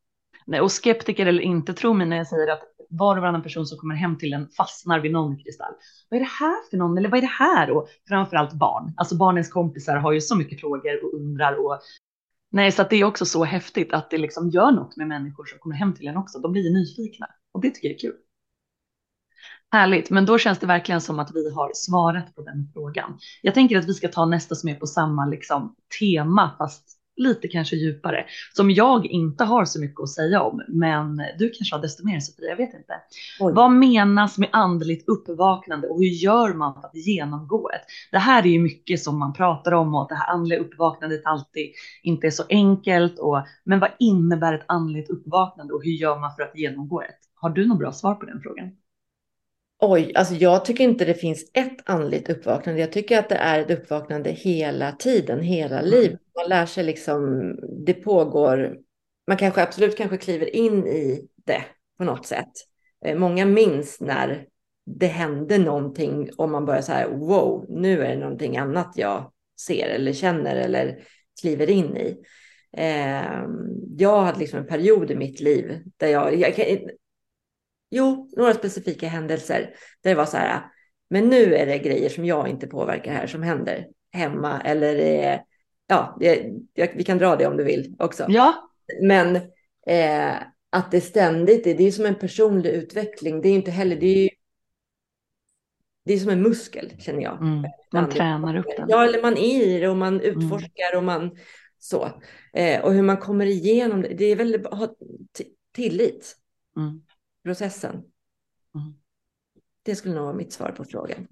Nej, 0.45 0.61
och 0.61 0.71
skeptiker 0.71 1.25
eller 1.25 1.41
inte, 1.41 1.73
tro 1.73 1.93
mig 1.93 2.07
när 2.07 2.17
jag 2.17 2.27
säger 2.27 2.51
att 2.51 2.61
var 2.89 3.15
och 3.15 3.21
varannan 3.21 3.43
person 3.43 3.65
som 3.65 3.77
kommer 3.77 3.95
hem 3.95 4.17
till 4.17 4.33
en 4.33 4.49
fastnar 4.49 4.99
vid 4.99 5.11
någon 5.11 5.37
kristall. 5.37 5.73
Vad 6.09 6.17
är 6.17 6.21
det 6.21 6.29
här 6.39 6.69
för 6.69 6.77
någon? 6.77 6.97
Eller 6.97 7.09
vad 7.09 7.17
är 7.17 7.21
det 7.21 7.27
här? 7.27 7.71
Och 7.71 7.87
framförallt 8.07 8.53
barn. 8.53 8.93
Alltså 8.97 9.15
barnens 9.15 9.49
kompisar 9.49 9.95
har 9.95 10.11
ju 10.11 10.21
så 10.21 10.35
mycket 10.35 10.59
frågor 10.59 11.05
och 11.05 11.13
undrar 11.13 11.65
och 11.65 11.79
nej, 12.51 12.71
så 12.71 12.81
att 12.81 12.89
det 12.89 12.95
är 12.95 13.03
också 13.03 13.25
så 13.25 13.43
häftigt 13.43 13.93
att 13.93 14.09
det 14.09 14.17
liksom 14.17 14.49
gör 14.49 14.71
något 14.71 14.97
med 14.97 15.07
människor 15.07 15.45
som 15.45 15.59
kommer 15.59 15.75
hem 15.75 15.93
till 15.93 16.07
en 16.07 16.17
också. 16.17 16.39
De 16.39 16.51
blir 16.51 16.73
nyfikna 16.73 17.27
och 17.51 17.61
det 17.61 17.69
tycker 17.69 17.87
jag 17.87 17.95
är 17.95 17.99
kul. 17.99 18.15
Härligt, 19.71 20.09
men 20.09 20.25
då 20.25 20.37
känns 20.37 20.59
det 20.59 20.67
verkligen 20.67 21.01
som 21.01 21.19
att 21.19 21.31
vi 21.33 21.53
har 21.53 21.71
svarat 21.73 22.35
på 22.35 22.41
den 22.41 22.69
frågan. 22.73 23.17
Jag 23.41 23.53
tänker 23.53 23.77
att 23.77 23.89
vi 23.89 23.93
ska 23.93 24.07
ta 24.07 24.25
nästa 24.25 24.55
som 24.55 24.69
är 24.69 24.75
på 24.75 24.87
samma 24.87 25.25
liksom, 25.25 25.75
tema, 25.99 26.55
fast 26.57 26.97
lite 27.15 27.47
kanske 27.47 27.75
djupare, 27.75 28.25
som 28.53 28.71
jag 28.71 29.05
inte 29.05 29.43
har 29.43 29.65
så 29.65 29.81
mycket 29.81 29.99
att 29.99 30.09
säga 30.09 30.41
om, 30.41 30.61
men 30.67 31.17
du 31.37 31.49
kanske 31.49 31.75
har 31.75 31.81
desto 31.81 32.05
mer 32.05 32.19
Sofia, 32.19 32.49
jag 32.49 32.57
vet 32.57 32.73
inte. 32.73 32.93
Oj. 33.39 33.53
Vad 33.53 33.71
menas 33.71 34.37
med 34.37 34.49
andligt 34.51 35.07
uppvaknande 35.07 35.87
och 35.87 35.99
hur 35.99 36.09
gör 36.09 36.53
man 36.53 36.73
för 36.73 36.81
att 36.81 36.95
genomgå 36.95 37.69
ett? 37.69 37.81
Det 38.11 38.17
här 38.17 38.43
är 38.43 38.49
ju 38.49 38.59
mycket 38.59 39.03
som 39.03 39.19
man 39.19 39.33
pratar 39.33 39.71
om 39.71 39.95
och 39.95 40.01
att 40.01 40.09
det 40.09 40.15
här 40.15 40.33
andliga 40.33 40.59
uppvaknandet 40.59 41.21
alltid 41.25 41.71
inte 42.03 42.27
är 42.27 42.31
så 42.31 42.43
enkelt. 42.49 43.19
Och, 43.19 43.45
men 43.63 43.79
vad 43.79 43.91
innebär 43.99 44.53
ett 44.53 44.65
andligt 44.67 45.09
uppvaknande 45.09 45.73
och 45.73 45.83
hur 45.83 45.91
gör 45.91 46.19
man 46.19 46.35
för 46.35 46.43
att 46.43 46.57
genomgå 46.57 47.01
ett? 47.01 47.19
Har 47.35 47.49
du 47.49 47.67
något 47.67 47.79
bra 47.79 47.91
svar 47.91 48.15
på 48.15 48.25
den 48.25 48.41
frågan? 48.41 48.71
Oj, 49.83 50.11
alltså 50.15 50.33
jag 50.33 50.65
tycker 50.65 50.83
inte 50.83 51.05
det 51.05 51.13
finns 51.13 51.51
ett 51.53 51.77
andligt 51.85 52.29
uppvaknande. 52.29 52.81
Jag 52.81 52.91
tycker 52.91 53.19
att 53.19 53.29
det 53.29 53.35
är 53.35 53.59
ett 53.59 53.71
uppvaknande 53.71 54.29
hela 54.29 54.91
tiden, 54.91 55.41
hela 55.41 55.79
mm. 55.79 55.91
livet. 55.91 56.19
Man 56.35 56.49
lär 56.49 56.65
sig 56.65 56.83
liksom, 56.83 57.55
det 57.85 57.93
pågår, 57.93 58.77
man 59.27 59.37
kanske 59.37 59.63
absolut 59.63 59.97
kanske 59.97 60.17
kliver 60.17 60.55
in 60.55 60.87
i 60.87 61.27
det 61.45 61.63
på 61.97 62.03
något 62.03 62.25
sätt. 62.25 62.51
Eh, 63.05 63.17
många 63.17 63.45
minns 63.45 64.01
när 64.01 64.45
det 64.85 65.07
hände 65.07 65.57
någonting 65.57 66.29
och 66.37 66.49
man 66.49 66.65
börjar 66.65 66.81
så 66.81 66.91
här, 66.91 67.07
wow, 67.07 67.65
nu 67.69 68.01
är 68.01 68.09
det 68.09 68.21
någonting 68.21 68.57
annat 68.57 68.93
jag 68.95 69.31
ser 69.61 69.87
eller 69.87 70.13
känner 70.13 70.55
eller 70.55 70.99
kliver 71.41 71.69
in 71.69 71.97
i. 71.97 72.17
Eh, 72.77 73.45
jag 73.97 74.21
hade 74.21 74.39
liksom 74.39 74.59
en 74.59 74.67
period 74.67 75.11
i 75.11 75.15
mitt 75.15 75.39
liv 75.39 75.83
där 75.97 76.07
jag, 76.07 76.35
jag 76.35 76.55
Jo, 77.91 78.29
några 78.37 78.53
specifika 78.53 79.07
händelser 79.07 79.75
där 80.01 80.09
det 80.09 80.15
var 80.15 80.25
så 80.25 80.37
här, 80.37 80.61
men 81.09 81.29
nu 81.29 81.55
är 81.55 81.65
det 81.65 81.77
grejer 81.77 82.09
som 82.09 82.25
jag 82.25 82.47
inte 82.47 82.67
påverkar 82.67 83.13
här 83.13 83.27
som 83.27 83.43
händer 83.43 83.87
hemma 84.11 84.61
eller 84.61 84.95
eh, 84.95 85.39
ja, 85.87 86.17
jag, 86.73 86.95
vi 86.95 87.03
kan 87.03 87.17
dra 87.17 87.35
det 87.35 87.47
om 87.47 87.57
du 87.57 87.63
vill 87.63 87.95
också. 87.99 88.25
Ja. 88.29 88.69
Men 89.01 89.35
eh, 89.87 90.33
att 90.69 90.91
det 90.91 91.01
ständigt 91.01 91.67
är, 91.67 91.75
det 91.75 91.87
är 91.87 91.91
som 91.91 92.05
en 92.05 92.15
personlig 92.15 92.69
utveckling. 92.69 93.41
Det 93.41 93.49
är 93.49 93.53
inte 93.53 93.71
heller, 93.71 93.95
det 93.95 94.25
är 94.25 94.29
det 96.05 96.13
är 96.13 96.17
som 96.17 96.29
en 96.29 96.41
muskel 96.41 96.93
känner 96.99 97.21
jag. 97.21 97.41
Mm, 97.41 97.63
man 97.93 98.09
tränar 98.09 98.57
upp 98.57 98.77
den. 98.77 98.89
Ja, 98.89 99.05
eller 99.05 99.21
man 99.21 99.37
är 99.37 99.63
i 99.63 99.79
det 99.79 99.87
och 99.87 99.97
man 99.97 100.21
mm. 100.21 100.25
utforskar 100.25 100.91
mm. 100.93 100.97
och 100.97 101.03
man 101.03 101.37
så. 101.79 102.21
Eh, 102.53 102.81
och 102.81 102.93
hur 102.93 103.01
man 103.01 103.17
kommer 103.17 103.45
igenom 103.45 104.01
det. 104.01 104.13
Det 104.13 104.25
är 104.25 104.35
väl 104.35 104.65
att 104.65 104.79
ha 104.79 104.95
tillit. 105.73 106.35
Mm 106.77 107.01
processen. 107.43 107.91
Mm. 108.75 108.93
Det 109.83 109.95
skulle 109.95 110.15
nog 110.15 110.23
vara 110.23 110.35
mitt 110.35 110.53
svar 110.53 110.71
på 110.71 110.85
frågan. 110.85 111.27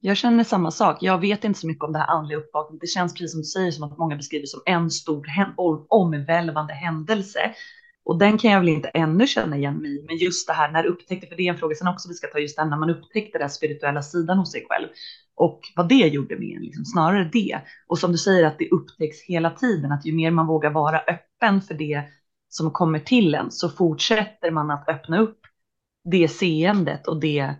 Jag 0.00 0.16
känner 0.16 0.44
samma 0.44 0.70
sak. 0.70 0.98
Jag 1.00 1.18
vet 1.18 1.44
inte 1.44 1.60
så 1.60 1.66
mycket 1.66 1.84
om 1.84 1.92
det 1.92 1.98
här 1.98 2.06
andliga 2.06 2.38
uppvaknandet. 2.38 2.80
Det 2.80 2.86
känns 2.86 3.14
precis 3.14 3.32
som 3.32 3.40
du 3.40 3.44
säger 3.44 3.70
som 3.70 3.84
att 3.84 3.98
många 3.98 4.16
beskriver 4.16 4.46
som 4.46 4.62
en 4.66 4.90
stor 4.90 5.26
omvälvande 5.88 6.72
händelse. 6.72 7.54
Och 8.04 8.18
den 8.18 8.38
kan 8.38 8.50
jag 8.50 8.60
väl 8.60 8.68
inte 8.68 8.88
ännu 8.88 9.26
känna 9.26 9.56
igen 9.56 9.76
mig 9.76 9.90
i. 9.90 10.04
Men 10.06 10.16
just 10.16 10.46
det 10.46 10.52
här 10.52 10.72
när 10.72 10.86
upptäckte, 10.86 11.26
för 11.26 11.36
det 11.36 11.42
är 11.42 11.52
en 11.52 11.58
fråga 11.58 11.74
sen 11.74 11.88
också 11.88 12.08
vi 12.08 12.14
ska 12.14 12.26
ta 12.26 12.38
just 12.38 12.56
den 12.56 12.70
när 12.70 12.76
man 12.76 12.90
upptäckte 12.90 13.38
den 13.38 13.50
spirituella 13.50 14.02
sidan 14.02 14.38
hos 14.38 14.52
sig 14.52 14.66
själv. 14.68 14.88
Och 15.34 15.60
vad 15.76 15.88
det 15.88 15.94
gjorde 15.94 16.38
med 16.38 16.56
en, 16.56 16.62
liksom, 16.62 16.84
snarare 16.84 17.30
det. 17.32 17.60
Och 17.86 17.98
som 17.98 18.12
du 18.12 18.18
säger 18.18 18.46
att 18.46 18.58
det 18.58 18.68
upptäcks 18.70 19.22
hela 19.22 19.50
tiden, 19.50 19.92
att 19.92 20.06
ju 20.06 20.12
mer 20.12 20.30
man 20.30 20.46
vågar 20.46 20.70
vara 20.70 20.98
öppen 20.98 21.62
för 21.62 21.74
det 21.74 22.04
som 22.50 22.70
kommer 22.70 22.98
till 22.98 23.34
en 23.34 23.50
så 23.50 23.68
fortsätter 23.68 24.50
man 24.50 24.70
att 24.70 24.88
öppna 24.88 25.20
upp 25.20 25.40
det 26.04 26.28
seendet 26.28 27.06
och 27.06 27.20
det 27.20 27.54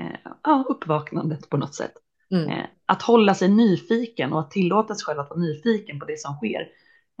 eh, 0.00 0.32
ja, 0.42 0.64
uppvaknandet 0.68 1.50
på 1.50 1.56
något 1.56 1.74
sätt. 1.74 1.92
Mm. 2.30 2.48
Eh, 2.48 2.66
att 2.86 3.02
hålla 3.02 3.34
sig 3.34 3.48
nyfiken 3.48 4.32
och 4.32 4.40
att 4.40 4.50
tillåta 4.50 4.94
sig 4.94 5.04
själv 5.04 5.20
att 5.20 5.30
vara 5.30 5.40
nyfiken 5.40 5.98
på 5.98 6.04
det 6.04 6.20
som 6.20 6.34
sker 6.34 6.68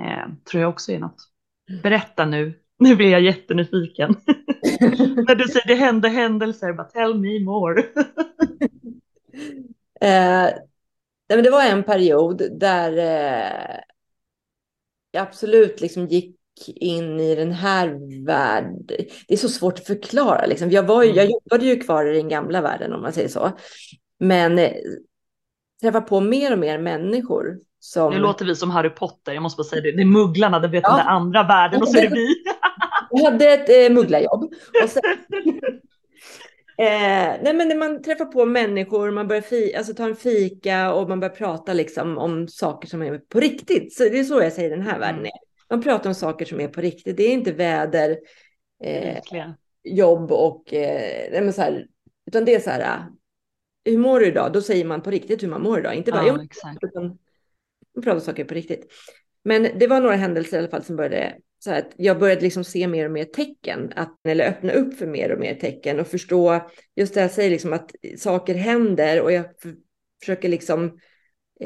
eh, 0.02 0.28
tror 0.50 0.62
jag 0.62 0.70
också 0.70 0.92
är 0.92 0.98
något. 0.98 1.28
Mm. 1.70 1.82
Berätta 1.82 2.24
nu, 2.24 2.60
nu 2.78 2.96
blir 2.96 3.10
jag 3.10 3.20
jättenyfiken. 3.20 4.10
När 5.26 5.34
du 5.34 5.44
säger 5.44 5.68
det 5.68 5.74
hände 5.74 6.08
händelser, 6.08 6.72
bara 6.72 6.86
tell 6.86 7.20
me 7.20 7.40
more. 7.40 7.80
eh, 10.00 10.48
det 11.26 11.50
var 11.50 11.64
en 11.64 11.82
period 11.82 12.42
där 12.60 12.98
eh, 12.98 13.80
jag 15.10 15.22
absolut 15.22 15.80
liksom 15.80 16.06
gick 16.06 16.36
in 16.66 17.20
i 17.20 17.34
den 17.34 17.52
här 17.52 17.88
världen. 18.26 18.86
Det 19.28 19.34
är 19.34 19.36
så 19.36 19.48
svårt 19.48 19.78
att 19.78 19.86
förklara. 19.86 20.46
Liksom. 20.46 20.70
Jag, 20.70 20.82
var, 20.82 21.02
jag 21.04 21.18
mm. 21.18 21.30
jobbade 21.30 21.66
ju 21.66 21.80
kvar 21.80 22.06
i 22.06 22.16
den 22.16 22.28
gamla 22.28 22.60
världen 22.60 22.92
om 22.92 23.02
man 23.02 23.12
säger 23.12 23.28
så. 23.28 23.50
Men 24.20 24.58
eh, 24.58 24.72
träffar 25.80 26.00
på 26.00 26.20
mer 26.20 26.52
och 26.52 26.58
mer 26.58 26.78
människor. 26.78 27.58
Som... 27.80 28.12
Nu 28.12 28.18
låter 28.18 28.44
vi 28.44 28.56
som 28.56 28.70
Harry 28.70 28.90
Potter, 28.90 29.32
jag 29.32 29.42
måste 29.42 29.58
bara 29.58 29.64
säga 29.64 29.82
det. 29.82 29.92
Det 29.92 30.02
är 30.02 30.06
mugglarna, 30.06 30.58
det 30.58 30.68
vet 30.68 30.82
ja. 30.82 30.96
den 30.96 31.06
andra 31.06 31.42
världen 31.42 31.82
och 31.82 31.88
så 31.88 31.98
är 31.98 32.02
det 32.02 32.08
vi. 32.14 32.44
jag 33.10 33.30
hade 33.30 33.52
ett 33.52 33.68
eh, 33.68 33.94
mugglarjobb. 33.94 34.54
Sen... 34.88 35.02
Eh, 36.78 37.34
nej 37.42 37.54
men 37.54 37.68
när 37.68 37.76
man 37.76 38.02
träffar 38.02 38.24
på 38.24 38.44
människor, 38.44 39.10
man 39.10 39.28
börjar 39.28 39.42
fi, 39.42 39.74
alltså 39.74 39.94
ta 39.94 40.04
en 40.04 40.16
fika 40.16 40.92
och 40.92 41.08
man 41.08 41.20
börjar 41.20 41.34
prata 41.34 41.72
liksom 41.72 42.18
om 42.18 42.48
saker 42.48 42.88
som 42.88 43.02
är 43.02 43.18
på 43.18 43.40
riktigt. 43.40 43.96
Så 43.96 44.02
det 44.02 44.18
är 44.18 44.24
så 44.24 44.42
jag 44.42 44.52
säger 44.52 44.70
den 44.70 44.82
här 44.82 44.98
världen 44.98 45.20
mm. 45.20 45.26
är. 45.26 45.45
Man 45.70 45.82
pratar 45.82 46.10
om 46.10 46.14
saker 46.14 46.44
som 46.44 46.60
är 46.60 46.68
på 46.68 46.80
riktigt. 46.80 47.16
Det 47.16 47.22
är 47.22 47.32
inte 47.32 47.52
väder, 47.52 48.18
eh, 48.82 49.18
jobb 49.84 50.32
och... 50.32 50.74
Eh, 50.74 51.50
så 51.50 51.60
här, 51.60 51.86
utan 52.26 52.44
det 52.44 52.54
är 52.54 52.60
så 52.60 52.70
här, 52.70 53.06
hur 53.84 53.98
mår 53.98 54.20
du 54.20 54.26
idag? 54.26 54.52
Då 54.52 54.60
säger 54.60 54.84
man 54.84 55.02
på 55.02 55.10
riktigt 55.10 55.42
hur 55.42 55.48
man 55.48 55.62
mår 55.62 55.78
idag. 55.78 55.94
Inte 55.94 56.12
bara, 56.12 56.26
ja, 56.26 56.44
exakt. 56.44 56.78
utan 56.84 57.18
man 57.94 58.02
pratar 58.02 58.14
om 58.14 58.20
saker 58.20 58.44
på 58.44 58.54
riktigt. 58.54 58.92
Men 59.44 59.68
det 59.78 59.86
var 59.86 60.00
några 60.00 60.16
händelser 60.16 60.56
i 60.56 60.58
alla 60.58 60.68
fall 60.68 60.84
som 60.84 60.96
började 60.96 61.36
så 61.58 61.72
att 61.72 61.92
jag 61.96 62.18
började 62.18 62.40
liksom 62.40 62.64
se 62.64 62.88
mer 62.88 63.04
och 63.04 63.10
mer 63.10 63.24
tecken, 63.24 63.92
att, 63.96 64.26
eller 64.28 64.48
öppna 64.48 64.72
upp 64.72 64.98
för 64.98 65.06
mer 65.06 65.32
och 65.32 65.40
mer 65.40 65.54
tecken 65.54 66.00
och 66.00 66.06
förstå 66.06 66.60
just 66.96 67.14
det 67.14 67.20
jag 67.20 67.30
säger, 67.30 67.50
liksom 67.50 67.72
att 67.72 67.90
saker 68.18 68.54
händer 68.54 69.22
och 69.22 69.32
jag 69.32 69.44
försöker 70.20 70.48
liksom 70.48 70.98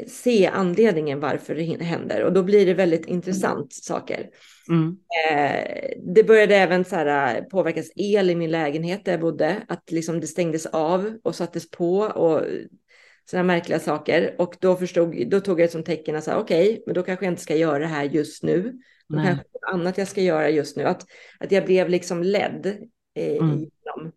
se 0.07 0.47
anledningen 0.47 1.19
varför 1.19 1.55
det 1.55 1.83
händer 1.83 2.23
och 2.23 2.33
då 2.33 2.43
blir 2.43 2.65
det 2.65 2.73
väldigt 2.73 3.05
intressant 3.05 3.73
saker. 3.73 4.29
Mm. 4.69 4.97
Eh, 5.27 5.89
det 6.13 6.23
började 6.23 6.55
även 6.55 6.85
så 6.85 6.95
här, 6.95 7.35
eh, 7.35 7.43
påverkas 7.43 7.91
el 7.95 8.29
i 8.29 8.35
min 8.35 8.51
lägenhet 8.51 9.05
där 9.05 9.11
jag 9.11 9.21
bodde, 9.21 9.63
att 9.67 9.91
liksom 9.91 10.19
det 10.19 10.27
stängdes 10.27 10.65
av 10.65 11.17
och 11.23 11.35
sattes 11.35 11.71
på 11.71 11.99
och 11.99 12.41
sådana 13.29 13.47
märkliga 13.47 13.79
saker. 13.79 14.35
Och 14.37 14.55
då, 14.59 14.75
förstod, 14.75 15.29
då 15.29 15.39
tog 15.39 15.59
jag 15.59 15.67
det 15.67 15.71
som 15.71 15.83
tecken 15.83 16.15
att 16.15 16.27
okej, 16.27 16.69
okay, 16.69 16.83
men 16.85 16.95
då 16.95 17.03
kanske 17.03 17.25
jag 17.25 17.31
inte 17.31 17.43
ska 17.43 17.55
göra 17.55 17.79
det 17.79 17.87
här 17.87 18.03
just 18.03 18.43
nu. 18.43 18.61
Då 19.07 19.15
Nej. 19.15 19.25
kanske 19.25 19.45
det 19.53 19.59
är 19.67 19.73
annat 19.73 19.97
jag 19.97 20.07
ska 20.07 20.21
göra 20.21 20.49
just 20.49 20.77
nu. 20.77 20.83
Att, 20.83 21.05
att 21.39 21.51
jag 21.51 21.65
blev 21.65 21.89
liksom 21.89 22.23
ledd 22.23 22.65
eh, 23.15 23.35
mm. 23.35 23.57
genom 23.57 24.11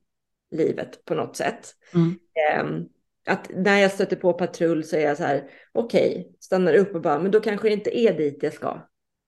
livet 0.51 1.05
på 1.05 1.15
något 1.15 1.37
sätt. 1.37 1.75
Mm. 1.95 2.19
Eh, 2.51 2.87
att 3.27 3.51
när 3.55 3.79
jag 3.79 3.91
stöter 3.91 4.17
på 4.17 4.33
patrull 4.33 4.85
så 4.85 4.97
är 4.97 5.01
jag 5.01 5.17
så 5.17 5.25
här, 5.25 5.51
okej, 5.73 6.11
okay, 6.11 6.25
stannar 6.41 6.75
upp 6.75 6.95
och 6.95 7.01
bara, 7.01 7.19
men 7.19 7.31
då 7.31 7.41
kanske 7.41 7.69
det 7.69 7.73
inte 7.73 7.99
är 7.99 8.17
dit 8.17 8.43
jag 8.43 8.53
ska. 8.53 8.71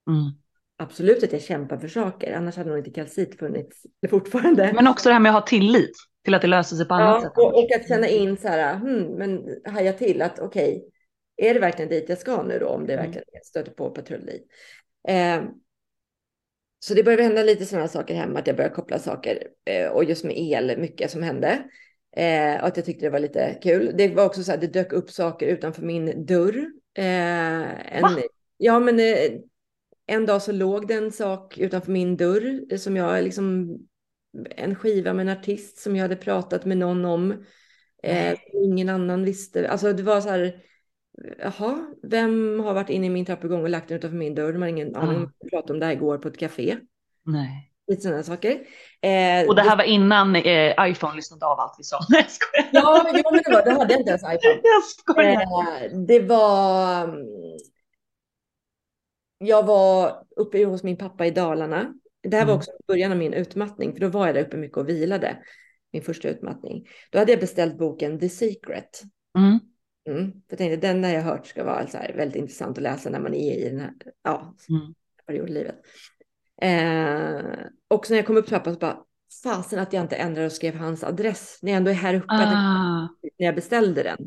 Mm. 0.08 0.32
absolut 0.78 1.24
att 1.24 1.32
jag 1.32 1.42
kämpar 1.42 1.78
för 1.78 1.88
saker, 1.88 2.36
annars 2.36 2.56
hade 2.56 2.68
nog 2.68 2.78
inte 2.78 2.90
kalcit 2.90 3.38
funnits 3.38 3.82
fortfarande. 4.10 4.72
Men 4.74 4.86
också 4.86 5.08
det 5.08 5.12
här 5.12 5.20
med 5.20 5.30
att 5.30 5.42
ha 5.42 5.46
tillit 5.46 5.96
till 6.24 6.34
att 6.34 6.42
det 6.42 6.48
löser 6.48 6.76
sig 6.76 6.88
på 6.88 6.94
annat 6.94 7.22
ja, 7.22 7.28
sätt. 7.28 7.38
Och, 7.38 7.58
och 7.58 7.72
att 7.74 7.88
känna 7.88 8.08
in 8.08 8.36
så 8.36 8.48
här, 8.48 8.74
hmm, 8.74 9.02
men 9.02 9.44
haja 9.64 9.92
till 9.92 10.22
att 10.22 10.38
okej, 10.38 10.76
okay, 10.76 11.48
är 11.48 11.54
det 11.54 11.60
verkligen 11.60 11.88
dit 11.88 12.08
jag 12.08 12.18
ska 12.18 12.42
nu 12.42 12.58
då, 12.58 12.68
om 12.68 12.86
det 12.86 12.92
mm. 12.92 13.04
verkligen 13.04 13.44
stöter 13.44 13.72
på 13.72 13.90
patrull 13.90 14.26
dit. 14.26 14.46
Eh, 15.08 15.42
så 16.78 16.94
det 16.94 17.02
började 17.02 17.22
hända 17.22 17.42
lite 17.42 17.66
sådana 17.66 17.88
saker 17.88 18.14
hemma, 18.14 18.38
att 18.38 18.46
jag 18.46 18.56
började 18.56 18.74
koppla 18.74 18.98
saker 18.98 19.48
eh, 19.64 19.88
och 19.88 20.04
just 20.04 20.24
med 20.24 20.38
el, 20.38 20.78
mycket 20.78 21.10
som 21.10 21.22
hände. 21.22 21.62
Eh, 22.16 22.60
och 22.60 22.66
att 22.66 22.76
jag 22.76 22.86
tyckte 22.86 23.06
det 23.06 23.10
var 23.10 23.18
lite 23.18 23.58
kul. 23.62 23.92
Det 23.96 24.08
var 24.08 24.24
också 24.24 24.42
så 24.42 24.52
att 24.52 24.60
det 24.60 24.66
dök 24.66 24.92
upp 24.92 25.10
saker 25.10 25.46
utanför 25.46 25.82
min 25.82 26.26
dörr. 26.26 26.66
Eh, 26.94 27.96
en, 27.96 28.02
Va? 28.02 28.10
Ja, 28.56 28.80
men 28.80 29.00
eh, 29.00 29.40
en 30.06 30.26
dag 30.26 30.42
så 30.42 30.52
låg 30.52 30.88
det 30.88 30.94
en 30.94 31.12
sak 31.12 31.58
utanför 31.58 31.92
min 31.92 32.16
dörr 32.16 32.76
som 32.76 32.96
jag 32.96 33.24
liksom 33.24 33.78
en 34.50 34.74
skiva 34.74 35.12
med 35.12 35.28
en 35.28 35.38
artist 35.38 35.78
som 35.78 35.96
jag 35.96 36.02
hade 36.02 36.16
pratat 36.16 36.64
med 36.64 36.78
någon 36.78 37.04
om. 37.04 37.44
Eh, 38.02 38.38
ingen 38.52 38.88
annan 38.88 39.24
visste. 39.24 39.70
Alltså 39.70 39.92
det 39.92 40.02
var 40.02 40.20
så 40.20 40.28
här. 40.28 40.62
Jaha, 41.38 41.86
vem 42.02 42.60
har 42.60 42.74
varit 42.74 42.90
inne 42.90 43.06
i 43.06 43.10
min 43.10 43.24
trappuppgång 43.24 43.62
och 43.62 43.68
lagt 43.68 43.88
den 43.88 43.98
utanför 43.98 44.16
min 44.16 44.34
dörr? 44.34 44.52
De 44.52 44.62
har 44.62 44.68
ingen 44.68 44.96
aning. 44.96 45.16
Mm. 45.16 45.30
Jag 45.38 45.50
pratade 45.50 45.72
om 45.72 45.80
det 45.80 45.86
här 45.86 45.92
igår 45.92 46.18
på 46.18 46.28
ett 46.28 46.38
café. 46.38 46.76
Nej. 47.22 47.72
Lite 47.88 48.02
sådana 48.02 48.22
saker. 48.22 48.50
Eh, 49.00 49.48
och 49.48 49.54
det 49.54 49.62
här 49.62 49.76
var 49.76 49.84
innan 49.84 50.36
eh, 50.36 50.90
iPhone 50.90 51.16
lyssnade 51.16 51.46
av 51.46 51.60
allt 51.60 51.74
vi 51.78 51.84
sa. 51.84 51.98
Nej, 52.08 52.20
jag 52.22 52.30
skojar. 52.30 52.68
Ja, 52.72 53.06
jo, 53.14 53.22
men 53.32 53.42
det 53.44 53.52
var, 53.52 53.64
då 53.64 53.78
hade 53.78 53.94
inte 53.94 54.10
ens 54.10 54.22
iPhone. 54.22 54.60
Jag 54.62 54.84
skojar. 54.84 55.42
Eh, 55.42 55.98
det 56.06 56.20
var... 56.20 57.04
Mm, 57.04 57.26
jag 59.38 59.66
var 59.66 60.22
uppe 60.36 60.64
hos 60.64 60.82
min 60.82 60.96
pappa 60.96 61.26
i 61.26 61.30
Dalarna. 61.30 61.94
Det 62.22 62.36
här 62.36 62.44
var 62.44 62.52
mm. 62.52 62.58
också 62.58 62.70
början 62.86 63.12
av 63.12 63.18
min 63.18 63.32
utmattning, 63.32 63.92
för 63.92 64.00
då 64.00 64.08
var 64.08 64.26
jag 64.26 64.34
där 64.34 64.42
uppe 64.42 64.56
mycket 64.56 64.78
och 64.78 64.88
vilade. 64.88 65.38
Min 65.92 66.02
första 66.02 66.28
utmattning. 66.28 66.88
Då 67.10 67.18
hade 67.18 67.32
jag 67.32 67.40
beställt 67.40 67.78
boken 67.78 68.20
The 68.20 68.28
Secret. 68.28 69.02
Mm. 69.38 69.58
Mm. 70.08 70.32
Jag 70.48 70.58
tänkte 70.58 70.88
den 70.88 71.04
har 71.04 71.10
jag 71.10 71.22
hört 71.22 71.46
ska 71.46 71.64
vara 71.64 71.86
så 71.86 71.98
här 71.98 72.12
väldigt 72.16 72.36
intressant 72.36 72.78
att 72.78 72.82
läsa 72.82 73.10
när 73.10 73.20
man 73.20 73.34
är 73.34 73.58
i 73.58 73.68
den 73.68 73.80
här 73.80 73.92
ja, 74.22 74.54
mm. 74.68 74.94
perioden 75.26 75.50
i 75.50 75.54
livet. 75.54 75.76
Eh, 76.62 77.44
och 77.88 78.10
när 78.10 78.16
jag 78.16 78.26
kom 78.26 78.36
upp 78.36 78.46
trappan 78.46 78.72
så 78.74 78.78
bara, 78.78 78.98
fasen 79.42 79.78
att 79.78 79.92
jag 79.92 80.02
inte 80.04 80.16
ändrade 80.16 80.46
och 80.46 80.52
skrev 80.52 80.74
hans 80.74 81.04
adress 81.04 81.58
när 81.62 81.72
jag 81.72 81.76
ändå 81.76 81.90
är 81.90 81.94
här 81.94 82.14
uppe. 82.14 82.26
Ah. 82.34 83.08
När 83.38 83.46
jag 83.46 83.54
beställde 83.54 84.02
den. 84.02 84.18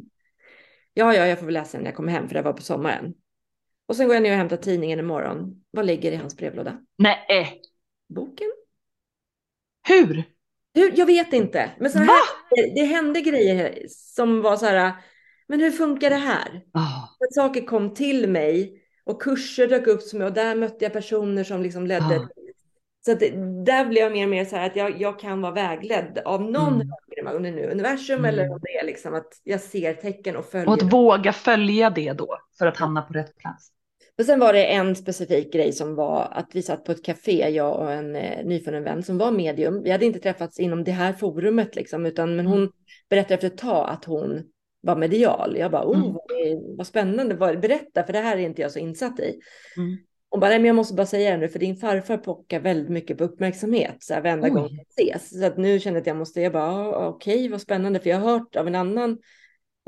Ja, 0.94 1.14
ja, 1.14 1.28
jag 1.28 1.40
får 1.40 1.46
väl 1.46 1.54
läsa 1.54 1.78
den 1.78 1.84
när 1.84 1.92
jag 1.92 1.96
kommer 1.96 2.12
hem 2.12 2.28
för 2.28 2.36
det 2.36 2.42
var 2.42 2.54
på 2.54 2.62
sommaren. 2.62 3.14
Och 3.88 3.96
sen 3.96 4.08
går 4.08 4.16
jag 4.16 4.24
ner 4.24 4.32
och 4.32 4.38
hämtar 4.38 4.58
tidningen 4.58 5.00
imorgon. 5.00 5.64
Vad 5.72 5.86
ligger 5.86 6.12
i 6.12 6.16
hans 6.16 6.38
brevlåda? 6.38 6.78
Nej. 6.98 7.62
Boken. 8.10 8.48
Hur? 9.88 10.24
Hur? 10.74 10.94
Jag 10.96 11.06
vet 11.06 11.34
inte. 11.34 11.72
Men 11.80 11.92
så 11.92 12.00
här, 12.00 12.10
det 12.76 12.84
hände 12.84 13.22
grejer 13.22 13.86
som 13.90 14.42
var 14.42 14.58
så 14.58 14.66
här, 14.66 14.94
men 15.48 15.60
hur 15.60 15.72
funkar 15.72 16.10
det 16.10 16.16
här? 16.16 16.62
Oh. 16.74 17.04
Att 17.04 17.34
saker 17.34 17.66
kom 17.66 17.94
till 17.94 18.30
mig 18.30 18.79
och 19.10 19.22
kurser 19.22 19.68
dök 19.68 19.88
upp 19.88 20.02
som 20.02 20.22
och 20.22 20.34
där 20.34 20.56
mötte 20.56 20.86
jag 20.86 20.94
personer 20.94 21.44
som 21.44 21.62
liksom 21.62 21.88
ledde. 21.88 22.18
Oh. 22.18 22.28
Så 23.06 23.12
att 23.12 23.20
där 23.66 23.86
blev 23.86 24.04
jag 24.04 24.12
mer 24.12 24.24
och 24.24 24.30
mer 24.30 24.46
så 24.46 24.56
här 24.56 24.66
att 24.66 24.76
jag, 24.76 25.02
jag 25.02 25.20
kan 25.20 25.42
vara 25.42 25.54
vägledd 25.54 26.22
av 26.26 26.42
någon 26.42 26.74
mm. 26.74 26.92
högre, 27.16 27.38
om 27.38 27.44
det 27.44 27.52
nu 27.52 27.72
universum 27.72 28.20
mm. 28.20 28.26
eller 28.26 28.52
om 28.52 28.60
det 28.62 28.78
är 28.78 28.86
liksom 28.86 29.14
att 29.14 29.28
jag 29.44 29.62
ser 29.62 29.94
tecken 29.94 30.36
och 30.36 30.46
följer. 30.46 30.68
Och 30.68 30.74
att 30.74 30.94
våga 30.94 31.34
följa 31.34 31.90
det 31.90 32.14
då 32.14 32.38
för 32.60 32.68
att 32.68 32.78
hamna 32.78 33.02
på 33.02 33.14
rätt 33.14 33.38
plats. 33.38 33.72
Och 34.18 34.26
sen 34.26 34.40
var 34.40 34.54
det 34.54 34.66
en 34.66 34.96
specifik 34.96 35.54
grej 35.54 35.72
som 35.72 35.96
var 35.96 36.28
att 36.32 36.50
vi 36.54 36.62
satt 36.62 36.84
på 36.84 36.92
ett 36.92 37.06
café, 37.06 37.50
jag 37.50 37.80
och 37.80 37.92
en 37.92 38.16
eh, 38.16 38.46
nyfunnen 38.46 38.84
vän 38.84 39.04
som 39.04 39.18
var 39.18 39.32
medium. 39.32 39.84
Vi 39.84 39.92
hade 39.92 40.06
inte 40.06 40.20
träffats 40.20 40.60
inom 40.60 40.84
det 40.84 40.92
här 40.92 41.14
forumet 41.14 41.76
liksom, 41.76 42.06
utan 42.06 42.36
men 42.36 42.46
hon 42.46 42.72
berättade 43.10 43.34
efter 43.34 43.48
ett 43.48 43.58
tag 43.58 43.90
att 43.90 44.06
hon 44.06 44.44
var 44.82 44.96
medial. 44.96 45.58
Jag 45.58 45.72
bara, 45.72 45.86
oh, 45.86 45.98
mm. 45.98 46.14
vad, 46.14 46.24
vad 46.78 46.88
spännande, 46.88 47.36
berätta, 47.36 48.04
för 48.04 48.14
det 48.14 48.20
här 48.20 48.38
är 48.38 48.42
inte 48.42 48.62
jag 48.62 48.72
så 48.72 48.80
insatt 48.80 49.20
i. 49.20 49.40
Mm. 49.78 49.98
Hon 50.30 50.40
bara, 50.40 50.50
men 50.50 50.66
jag 50.66 50.76
måste 50.76 50.94
bara 50.94 51.06
säga 51.06 51.32
det 51.32 51.38
nu, 51.38 51.50
för 51.50 51.60
din 51.60 51.76
farfar 51.76 52.18
pockar 52.18 52.60
väldigt 52.60 52.90
mycket 52.90 53.18
på 53.18 53.24
uppmärksamhet 53.24 53.96
så 54.00 54.14
här, 54.14 54.22
varenda 54.22 54.48
Oj. 54.48 54.54
gång 54.54 54.70
vi 54.70 55.04
ses. 55.04 55.40
Så 55.40 55.46
att 55.46 55.58
nu 55.58 55.80
kände 55.80 55.98
jag 55.98 56.02
att 56.02 56.08
jag 56.08 56.18
måste, 56.18 56.42
jag 56.42 56.54
bara, 56.54 57.08
okej, 57.08 57.36
okay, 57.36 57.50
vad 57.50 57.62
spännande, 57.62 58.00
för 58.00 58.10
jag 58.10 58.20
har 58.20 58.32
hört 58.32 58.56
av 58.56 58.68
en 58.68 58.76
annan, 58.76 59.18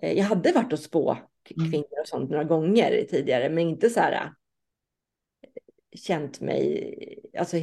eh, 0.01 0.17
jag 0.17 0.25
hade 0.25 0.51
varit 0.51 0.73
och 0.73 0.79
spå 0.79 1.17
mm. 1.57 1.71
kvinnor 1.71 2.01
och 2.01 2.07
sånt 2.07 2.29
några 2.29 2.43
gånger 2.43 3.05
tidigare, 3.09 3.49
men 3.49 3.59
inte 3.59 3.89
så 3.89 3.99
här 3.99 4.31
känt 5.95 6.41
mig, 6.41 7.19
alltså, 7.37 7.57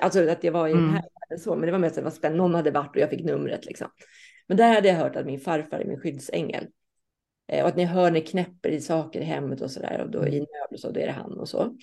alltså 0.00 0.28
att 0.28 0.44
jag 0.44 0.52
var 0.52 0.68
i 0.68 0.72
mm. 0.72 0.84
den 0.84 0.94
här 0.94 1.02
världen 1.02 1.44
så, 1.44 1.56
men 1.56 1.66
det 1.66 1.72
var 1.72 1.78
mest 1.78 1.98
att 1.98 2.34
någon 2.34 2.54
hade 2.54 2.70
varit 2.70 2.96
och 2.96 3.02
jag 3.02 3.10
fick 3.10 3.24
numret 3.24 3.64
liksom. 3.64 3.88
Men 4.48 4.56
där 4.56 4.74
hade 4.74 4.88
jag 4.88 4.94
hört 4.94 5.16
att 5.16 5.26
min 5.26 5.40
farfar 5.40 5.78
är 5.78 5.84
min 5.84 6.00
skyddsängel. 6.00 6.66
Eh, 7.52 7.62
och 7.62 7.68
att 7.68 7.76
ni 7.76 7.84
hör 7.84 8.10
ni 8.10 8.20
knäpper 8.20 8.68
i 8.68 8.80
saker 8.80 9.20
i 9.20 9.24
hemmet 9.24 9.60
och 9.60 9.70
så 9.70 9.80
där 9.80 10.00
och 10.00 10.10
då 10.10 10.18
i 10.18 10.36
mm. 10.36 10.38
nöd 10.38 10.68
och 10.70 10.80
så, 10.80 10.90
då 10.90 11.00
är 11.00 11.06
det 11.06 11.12
han 11.12 11.38
och 11.38 11.48
så. 11.48 11.76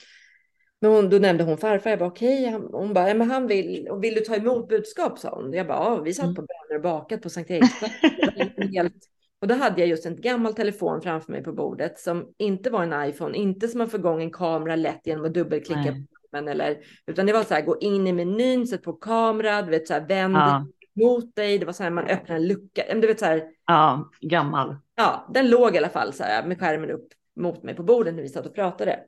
Men 0.82 0.92
hon, 0.92 1.10
då 1.10 1.18
nämnde 1.18 1.44
hon 1.44 1.58
farfar, 1.58 1.90
jag 1.90 2.00
bara 2.00 2.10
okej, 2.10 2.56
okay. 2.56 2.70
hon 2.72 2.94
bara, 2.94 3.08
ja, 3.08 3.14
men 3.14 3.32
han 3.32 3.48
vill, 3.48 3.88
och 3.88 4.04
vill 4.04 4.14
du 4.16 4.22
ta 4.22 4.36
emot 4.36 4.70
budskap 4.70 5.20
sa 5.20 5.36
hon. 5.36 5.54
Jag 5.54 5.68
bara, 5.68 5.78
ja, 5.78 6.02
vi 6.02 6.14
satt 6.14 6.24
mm. 6.24 6.36
på 6.36 6.42
bönor 6.42 6.78
och 6.78 6.84
bakat 6.84 7.22
på 7.22 7.30
Sankt 7.30 7.52
Eriksplats. 7.52 7.94
helt 8.76 9.12
och 9.42 9.48
då 9.48 9.56
hade 9.56 9.82
jag 9.82 9.90
just 9.90 10.06
en 10.06 10.22
gammal 10.22 10.54
telefon 10.54 11.02
framför 11.02 11.32
mig 11.32 11.44
på 11.44 11.54
bordet 11.54 12.00
som 12.00 12.34
inte 12.38 12.70
var 12.70 12.84
en 12.84 13.10
iPhone, 13.10 13.38
inte 13.38 13.68
som 13.68 13.82
att 13.82 13.92
få 13.92 13.98
igång 13.98 14.22
en 14.22 14.32
kamera 14.32 14.76
lätt 14.76 15.08
genom 15.08 15.26
att 15.26 15.34
dubbelklicka 15.34 15.82
Nej. 15.82 16.08
på 16.32 16.38
den, 16.38 16.48
eller, 16.48 16.78
utan 17.08 17.26
det 17.26 17.34
var 17.34 17.44
så 17.44 17.54
här, 17.54 17.62
gå 17.62 17.80
in 17.80 18.08
i 18.08 18.14
menyn, 18.14 18.68
sätt 18.68 18.84
på 18.84 18.94
kamera, 18.94 19.62
du 19.62 19.72
vet 19.72 19.88
så 19.88 19.94
här, 19.94 20.08
vänd 20.08 20.36
ja. 20.36 20.68
Mot 20.94 21.36
dig, 21.36 21.58
det 21.58 21.66
var 21.66 21.74
så 21.74 21.84
här, 21.84 21.90
man 21.90 22.08
öppnar 22.08 22.36
en 22.36 22.48
lucka, 22.48 22.84
du 22.94 23.08
vet 23.08 23.20
så 23.20 23.26
här. 23.26 23.44
Ja, 23.66 24.12
gammal. 24.22 24.76
Ja, 24.96 25.30
den 25.34 25.50
låg 25.50 25.76
i 25.76 25.78
alla 25.78 25.90
fall 25.90 26.14
så 26.14 26.24
här 26.24 26.48
med 26.48 26.60
skärmen 26.60 26.92
upp 26.92 27.08
mot 27.36 27.64
mig 27.64 27.76
på 27.76 27.84
bordet 27.84 28.14
när 28.14 28.22
vi 28.22 28.30
satt 28.30 28.46
och 28.46 28.56
pratade. 28.56 29.00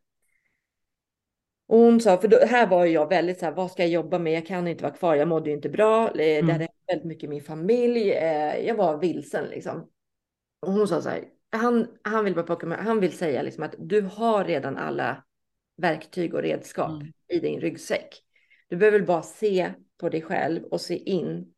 Och 1.67 1.78
hon 1.78 2.02
sa, 2.02 2.17
för 2.17 2.28
då, 2.28 2.38
här 2.46 2.67
var 2.67 2.86
jag 2.86 3.10
väldigt 3.10 3.39
så 3.39 3.46
här, 3.46 3.54
vad 3.54 3.72
ska 3.72 3.84
jag 3.84 3.91
jobba 3.91 4.19
med? 4.19 4.34
Jag 4.34 4.46
kan 4.46 4.67
inte 4.67 4.84
vara 4.84 4.93
kvar, 4.93 5.15
jag 5.15 5.28
mådde 5.28 5.50
ju 5.50 5.56
inte 5.56 5.69
bra. 5.69 6.12
Det 6.13 6.39
mm. 6.39 6.50
hade 6.52 6.67
väldigt 6.88 7.08
mycket 7.08 7.24
i 7.24 7.28
min 7.28 7.43
familj. 7.43 8.12
Eh, 8.12 8.67
jag 8.67 8.76
var 8.76 8.98
vilsen 8.98 9.46
liksom. 9.46 9.89
Och 10.62 10.72
hon 10.72 10.88
sa 10.88 11.02
så 11.02 11.10
här, 11.10 11.24
han, 11.52 11.88
han 12.02 12.26
vill 12.26 12.36
bara 12.36 12.46
plocka 12.46 12.67
med, 12.67 12.78
han 12.78 13.00
vill 13.00 13.17
säga 13.17 13.41
liksom 13.41 13.63
att 13.63 13.76
du 13.78 14.02
har 14.02 14.46
redan 14.46 14.78
alla 14.78 15.24
verktyg 15.78 16.34
och 16.34 16.41
redskap 16.41 16.91
mm. 16.91 17.13
i 17.28 17.39
din 17.39 17.60
ryggsäck. 17.60 18.24
Du 18.67 18.76
behöver 18.76 19.00
bara 19.00 19.22
se 19.22 19.74
på 19.98 20.10
dig 20.10 20.22
själv 20.22 20.63
och 20.63 20.82
se 20.82 20.96
in 20.96 21.53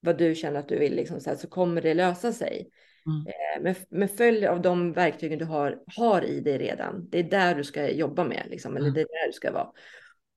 vad 0.00 0.18
du 0.18 0.34
känner 0.34 0.60
att 0.60 0.68
du 0.68 0.78
vill, 0.78 0.94
liksom, 0.94 1.20
så, 1.20 1.30
här, 1.30 1.36
så 1.36 1.48
kommer 1.48 1.82
det 1.82 1.94
lösa 1.94 2.32
sig. 2.32 2.70
Mm. 3.06 3.26
Eh, 3.26 3.62
med, 3.62 3.76
med 3.88 4.10
följd 4.10 4.44
av 4.44 4.62
de 4.62 4.92
verktygen 4.92 5.38
du 5.38 5.44
har, 5.44 5.78
har 5.96 6.22
i 6.22 6.40
dig 6.40 6.58
redan, 6.58 7.08
det 7.10 7.18
är 7.18 7.22
där 7.22 7.54
du 7.54 7.64
ska 7.64 7.90
jobba 7.90 8.24
med, 8.24 8.46
liksom, 8.50 8.76
eller 8.76 8.86
mm. 8.86 8.94
det 8.94 9.00
är 9.00 9.04
där 9.04 9.26
du 9.26 9.32
ska 9.32 9.52
vara. 9.52 9.68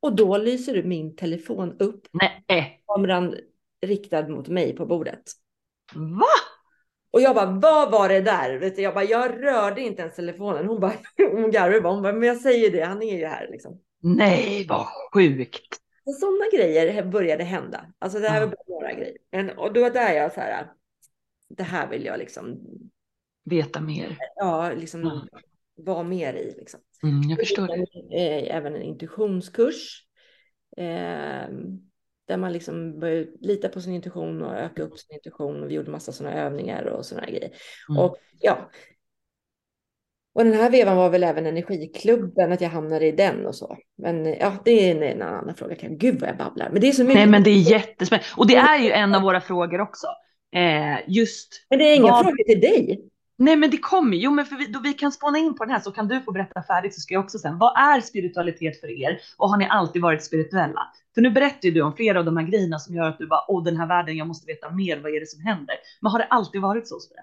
Och 0.01 0.15
då 0.15 0.37
lyser 0.37 0.83
min 0.83 1.15
telefon 1.15 1.75
upp. 1.79 2.07
Nej. 2.11 2.83
Kameran 2.87 3.35
riktad 3.81 4.27
mot 4.27 4.47
mig 4.47 4.75
på 4.75 4.85
bordet. 4.85 5.23
Va? 5.93 6.25
Och 7.11 7.21
jag 7.21 7.35
bara, 7.35 7.51
vad 7.51 7.91
var 7.91 8.09
det 8.09 8.21
där? 8.21 8.57
Vet 8.57 8.75
du, 8.75 8.81
jag 8.81 8.93
bara, 8.93 9.03
jag 9.03 9.43
rörde 9.43 9.81
inte 9.81 10.01
ens 10.01 10.15
telefonen. 10.15 10.67
Hon 10.67 10.79
bara, 10.79 10.93
hon 11.31 11.51
garvade 11.51 11.81
bara, 11.81 11.93
hon 11.93 12.03
bara, 12.03 12.13
men 12.13 12.27
jag 12.27 12.37
säger 12.37 12.71
det, 12.71 12.81
han 12.81 13.01
är 13.01 13.17
ju 13.17 13.25
här 13.25 13.47
liksom. 13.51 13.79
Nej, 14.03 14.65
vad 14.69 14.87
sjukt. 15.13 15.77
Sådana 16.05 16.45
grejer 16.53 17.03
började 17.03 17.43
hända. 17.43 17.93
Alltså 17.99 18.19
det 18.19 18.29
här 18.29 18.39
var 18.39 18.47
bara 18.47 18.63
några 18.67 18.93
grejer. 18.93 19.17
Men, 19.31 19.49
och 19.49 19.73
då 19.73 19.81
var 19.81 19.89
där 19.89 20.13
jag 20.13 20.33
så 20.33 20.39
här, 20.39 20.71
det 21.49 21.63
här 21.63 21.89
vill 21.89 22.05
jag 22.05 22.19
liksom. 22.19 22.59
Veta 23.43 23.81
mer. 23.81 24.17
Ja, 24.35 24.71
liksom 24.73 25.01
mm. 25.01 25.17
vara 25.75 26.03
mer 26.03 26.33
i 26.33 26.55
liksom. 26.57 26.79
Mm, 27.03 27.29
jag 27.29 27.39
förstår 27.39 27.67
det. 27.67 28.49
Även 28.49 28.75
en 28.75 28.81
intuitionskurs. 28.81 30.07
Eh, 30.77 31.49
där 32.25 32.37
man 32.37 32.53
liksom 32.53 32.99
började 32.99 33.31
lita 33.39 33.69
på 33.69 33.81
sin 33.81 33.93
intuition 33.93 34.41
och 34.41 34.55
öka 34.55 34.83
upp 34.83 34.99
sin 34.99 35.15
intuition. 35.15 35.63
Och 35.63 35.69
vi 35.69 35.73
gjorde 35.73 35.91
massa 35.91 36.11
sådana 36.11 36.35
övningar 36.35 36.83
och 36.83 37.05
sådana 37.05 37.27
grejer. 37.27 37.51
Mm. 37.89 38.03
Och 38.03 38.17
ja. 38.39 38.69
Och 40.33 40.43
den 40.43 40.53
här 40.53 40.69
vevan 40.69 40.97
var 40.97 41.09
väl 41.09 41.23
även 41.23 41.45
energiklubben, 41.45 42.51
att 42.51 42.61
jag 42.61 42.69
hamnade 42.69 43.07
i 43.07 43.11
den 43.11 43.45
och 43.45 43.55
så. 43.55 43.77
Men 43.97 44.25
ja, 44.25 44.53
det 44.65 44.91
är 44.91 45.03
en, 45.03 45.21
annan 45.21 45.55
fråga. 45.55 45.75
Gud 45.81 46.19
vad 46.19 46.29
jag 46.29 46.37
babblar. 46.37 46.69
Men 46.71 46.81
det 46.81 46.87
är 46.87 46.91
så 46.91 47.03
mycket. 47.03 47.15
Nej, 47.15 47.27
men 47.27 47.43
det 47.43 47.49
är 47.49 47.71
jättespännande. 47.71 48.27
Och 48.37 48.47
det 48.47 48.55
är 48.55 48.79
ju 48.79 48.91
en 48.91 49.15
av 49.15 49.21
våra 49.21 49.41
frågor 49.41 49.81
också. 49.81 50.07
Eh, 50.55 50.99
just. 51.07 51.65
Men 51.69 51.79
det 51.79 51.85
är 51.85 51.95
inga 51.95 52.11
vad... 52.11 52.25
frågor 52.25 52.43
till 52.43 52.61
dig. 52.61 53.07
Nej 53.37 53.55
men 53.55 53.69
det 53.69 53.77
kommer 53.77 54.17
jo 54.17 54.31
men 54.31 54.45
för 54.45 54.55
vi, 54.55 54.65
då 54.65 54.79
vi 54.79 54.93
kan 54.93 55.11
spåna 55.11 55.37
in 55.37 55.55
på 55.55 55.65
den 55.65 55.73
här 55.73 55.79
så 55.79 55.91
kan 55.91 56.07
du 56.07 56.21
få 56.21 56.31
berätta 56.31 56.63
färdigt 56.63 56.95
så 56.95 57.01
ska 57.01 57.13
jag 57.13 57.23
också 57.23 57.39
sen. 57.39 57.57
Vad 57.57 57.77
är 57.77 58.01
spiritualitet 58.01 58.79
för 58.79 59.01
er 59.01 59.19
och 59.37 59.49
har 59.49 59.57
ni 59.57 59.67
alltid 59.69 60.01
varit 60.01 60.23
spirituella? 60.23 60.81
För 61.13 61.21
nu 61.21 61.29
berättar 61.29 61.67
ju 61.67 61.71
du 61.71 61.81
om 61.81 61.93
flera 61.93 62.19
av 62.19 62.25
de 62.25 62.37
här 62.37 62.45
grejerna 62.45 62.79
som 62.79 62.95
gör 62.95 63.07
att 63.07 63.17
du 63.17 63.27
bara, 63.27 63.45
åh 63.47 63.63
den 63.63 63.77
här 63.77 63.87
världen, 63.87 64.17
jag 64.17 64.27
måste 64.27 64.47
veta 64.47 64.69
mer, 64.69 64.99
vad 64.99 65.15
är 65.15 65.19
det 65.19 65.29
som 65.29 65.41
händer? 65.41 65.75
Men 66.01 66.11
har 66.11 66.19
det 66.19 66.25
alltid 66.25 66.61
varit 66.61 66.87
så? 66.87 66.99
Spira? 66.99 67.21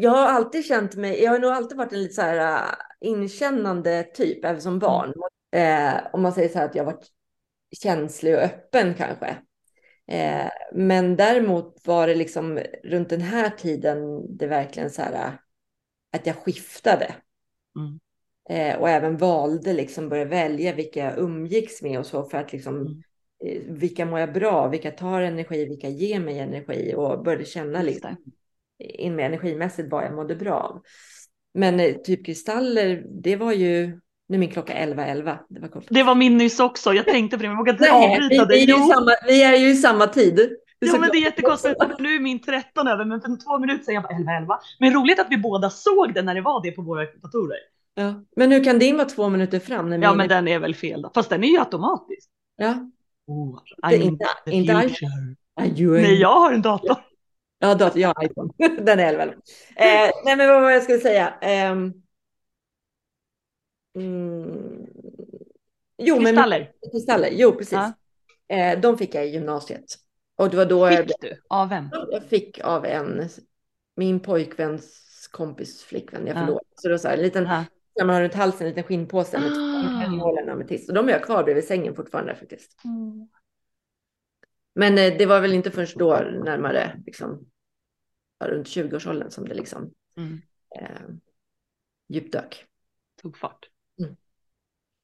Jag 0.00 0.10
har 0.10 0.26
alltid 0.26 0.64
känt 0.64 0.96
mig, 0.96 1.22
jag 1.22 1.30
har 1.30 1.38
nog 1.38 1.50
alltid 1.50 1.78
varit 1.78 1.92
en 1.92 2.02
lite 2.02 2.14
så 2.14 2.22
här, 2.22 2.74
inkännande 3.00 4.02
typ, 4.02 4.44
även 4.44 4.62
som 4.62 4.78
barn. 4.78 5.12
Mm. 5.52 5.96
Eh, 5.96 6.06
om 6.12 6.22
man 6.22 6.32
säger 6.32 6.48
så 6.48 6.58
här 6.58 6.64
att 6.64 6.74
jag 6.74 6.84
varit 6.84 7.06
känslig 7.82 8.34
och 8.34 8.40
öppen 8.40 8.94
kanske. 8.94 9.36
Eh, 10.06 10.50
men 10.72 11.16
däremot 11.16 11.86
var 11.86 12.06
det 12.06 12.14
liksom 12.14 12.60
runt 12.84 13.08
den 13.08 13.20
här 13.20 13.50
tiden 13.50 13.98
det 14.36 14.46
verkligen 14.46 14.90
så 14.90 15.02
här 15.02 15.38
att 16.12 16.26
jag 16.26 16.36
skiftade. 16.36 17.14
Mm. 17.76 18.00
Eh, 18.50 18.80
och 18.80 18.88
även 18.88 19.16
valde 19.16 19.72
liksom 19.72 20.08
börja 20.08 20.24
välja 20.24 20.74
vilka 20.74 21.04
jag 21.04 21.18
umgicks 21.18 21.82
med 21.82 21.98
och 21.98 22.06
så 22.06 22.24
för 22.24 22.38
att 22.38 22.52
liksom 22.52 22.76
mm. 22.76 23.02
eh, 23.44 23.62
vilka 23.66 24.06
mår 24.06 24.20
jag 24.20 24.32
bra, 24.32 24.68
vilka 24.68 24.90
tar 24.90 25.20
energi, 25.20 25.64
vilka 25.64 25.88
ger 25.88 26.20
mig 26.20 26.38
energi 26.38 26.94
och 26.96 27.24
började 27.24 27.44
känna 27.44 27.82
liksom 27.82 28.16
in 28.80 29.16
med 29.16 29.26
energimässigt 29.26 29.88
vad 29.90 30.04
jag 30.04 30.14
mådde 30.14 30.36
bra 30.36 30.54
av. 30.54 30.82
Men 31.54 31.80
eh, 31.80 31.94
typ 31.94 32.26
kristaller, 32.26 33.04
det 33.22 33.36
var 33.36 33.52
ju 33.52 34.00
nu 34.30 34.36
är 34.36 34.38
min 34.38 34.50
klocka 34.50 34.74
11.11. 34.74 35.04
11. 35.04 35.38
Det, 35.48 35.60
var 35.60 35.84
det 35.88 36.02
var 36.02 36.14
min 36.14 36.36
nyss 36.36 36.60
också. 36.60 36.92
Jag 36.92 37.04
tänkte 37.04 37.36
på 37.36 37.42
det, 37.42 37.48
men 37.48 37.56
jag 37.56 37.58
vågade 37.58 37.84
inte 37.84 37.92
avbryta 37.92 38.44
dig. 38.44 38.66
Vi, 38.66 38.72
vi, 39.26 39.42
är 39.42 39.56
ju 39.56 39.70
i 39.70 39.76
samma 39.76 40.06
tid. 40.06 40.56
Ja, 40.78 40.98
men 40.98 41.10
det 41.12 41.18
är 41.18 41.22
jättekonstigt. 41.22 41.80
Nu 41.98 42.14
är 42.14 42.20
min 42.20 42.40
13 42.42 42.88
över, 42.88 43.04
men 43.04 43.20
för 43.20 43.44
två 43.44 43.58
minuter 43.58 43.84
sedan 43.84 43.94
jag 43.94 44.02
bara 44.02 44.16
11, 44.16 44.32
11. 44.32 44.58
Men 44.78 44.94
roligt 44.94 45.20
att 45.20 45.26
vi 45.30 45.36
båda 45.36 45.70
såg 45.70 46.14
det 46.14 46.22
när 46.22 46.34
det 46.34 46.40
var 46.40 46.62
det 46.62 46.70
på 46.70 46.82
våra 46.82 47.04
datorer. 47.04 47.58
Ja, 47.94 48.14
men 48.36 48.52
hur 48.52 48.64
kan 48.64 48.78
din 48.78 48.96
vara 48.96 49.08
två 49.08 49.28
minuter 49.28 49.58
fram? 49.58 49.90
När 49.90 49.98
ja, 49.98 50.14
men 50.14 50.28
den 50.28 50.48
är 50.48 50.58
väl 50.58 50.74
fel 50.74 51.02
då. 51.02 51.10
Fast 51.14 51.30
den 51.30 51.44
är 51.44 51.48
ju 51.48 51.58
automatisk. 51.58 52.28
Ja. 52.56 52.74
Oh, 53.26 53.58
I 53.92 53.96
inte, 53.96 54.26
inte 54.46 54.80
future. 54.80 55.36
Nej, 56.02 56.20
jag 56.20 56.40
har 56.40 56.52
en 56.52 56.62
dator. 56.62 56.96
Ja, 57.62 57.74
dator, 57.74 58.00
jag 58.00 58.14
har 58.16 58.24
iPhone. 58.24 58.52
den 58.58 59.00
är 59.00 59.04
11. 59.04 59.22
Eh, 59.22 59.32
nej, 60.24 60.36
men 60.36 60.48
vad 60.48 60.62
var 60.62 60.70
jag 60.70 60.82
skulle 60.82 60.98
säga? 60.98 61.34
Eh, 61.40 61.70
mm, 63.96 64.86
jo, 65.98 66.18
kristaller. 66.18 66.72
Men, 66.82 66.90
kristaller, 66.90 67.28
jo 67.32 67.52
precis. 67.52 67.72
Ja. 67.72 67.92
Eh, 68.56 68.80
de 68.80 68.98
fick 68.98 69.14
jag 69.14 69.26
i 69.26 69.30
gymnasiet. 69.30 69.84
Och 70.36 70.50
det 70.50 70.56
var 70.56 70.66
då 70.66 70.88
fick 70.88 70.98
jag, 70.98 71.10
du? 71.20 71.42
Av 71.48 71.68
vem? 71.68 71.88
Jag 72.10 72.24
fick 72.24 72.60
av 72.64 72.86
en, 72.86 73.28
min 73.96 74.20
pojkväns 74.20 75.06
kompis 75.30 75.82
flickvän 75.82 76.26
jag 76.26 76.36
förlorade. 76.36 76.64
Ja. 76.70 76.74
Så 76.74 76.88
det 76.88 76.94
var 76.94 76.98
så 76.98 77.08
här, 77.08 77.16
en 77.16 77.22
liten, 77.22 77.44
ja. 77.44 77.64
när 77.96 78.04
man 78.04 78.14
har 78.14 78.22
runt 78.22 78.34
halsen, 78.34 78.66
en 78.66 78.68
liten 78.68 78.84
skinnpåse 78.84 79.38
med 79.38 79.52
ah. 80.22 80.26
Och 80.88 80.94
de 80.94 81.08
är 81.08 81.12
jag 81.12 81.24
kvar 81.24 81.44
bredvid 81.44 81.64
sängen 81.64 81.94
fortfarande 81.94 82.34
faktiskt. 82.34 82.84
Mm. 82.84 83.28
Men 84.74 84.98
eh, 84.98 85.18
det 85.18 85.26
var 85.26 85.40
väl 85.40 85.52
inte 85.52 85.70
först 85.70 85.96
då, 85.96 86.14
närmare 86.44 87.02
liksom, 87.06 87.50
runt 88.44 88.66
20-årsåldern, 88.66 89.30
som 89.30 89.48
det 89.48 89.54
liksom 89.54 89.92
mm. 90.16 90.40
eh, 90.80 91.00
djupdök. 92.08 92.66
Tog 93.22 93.38
fart. 93.38 93.68
Mm. 93.98 94.16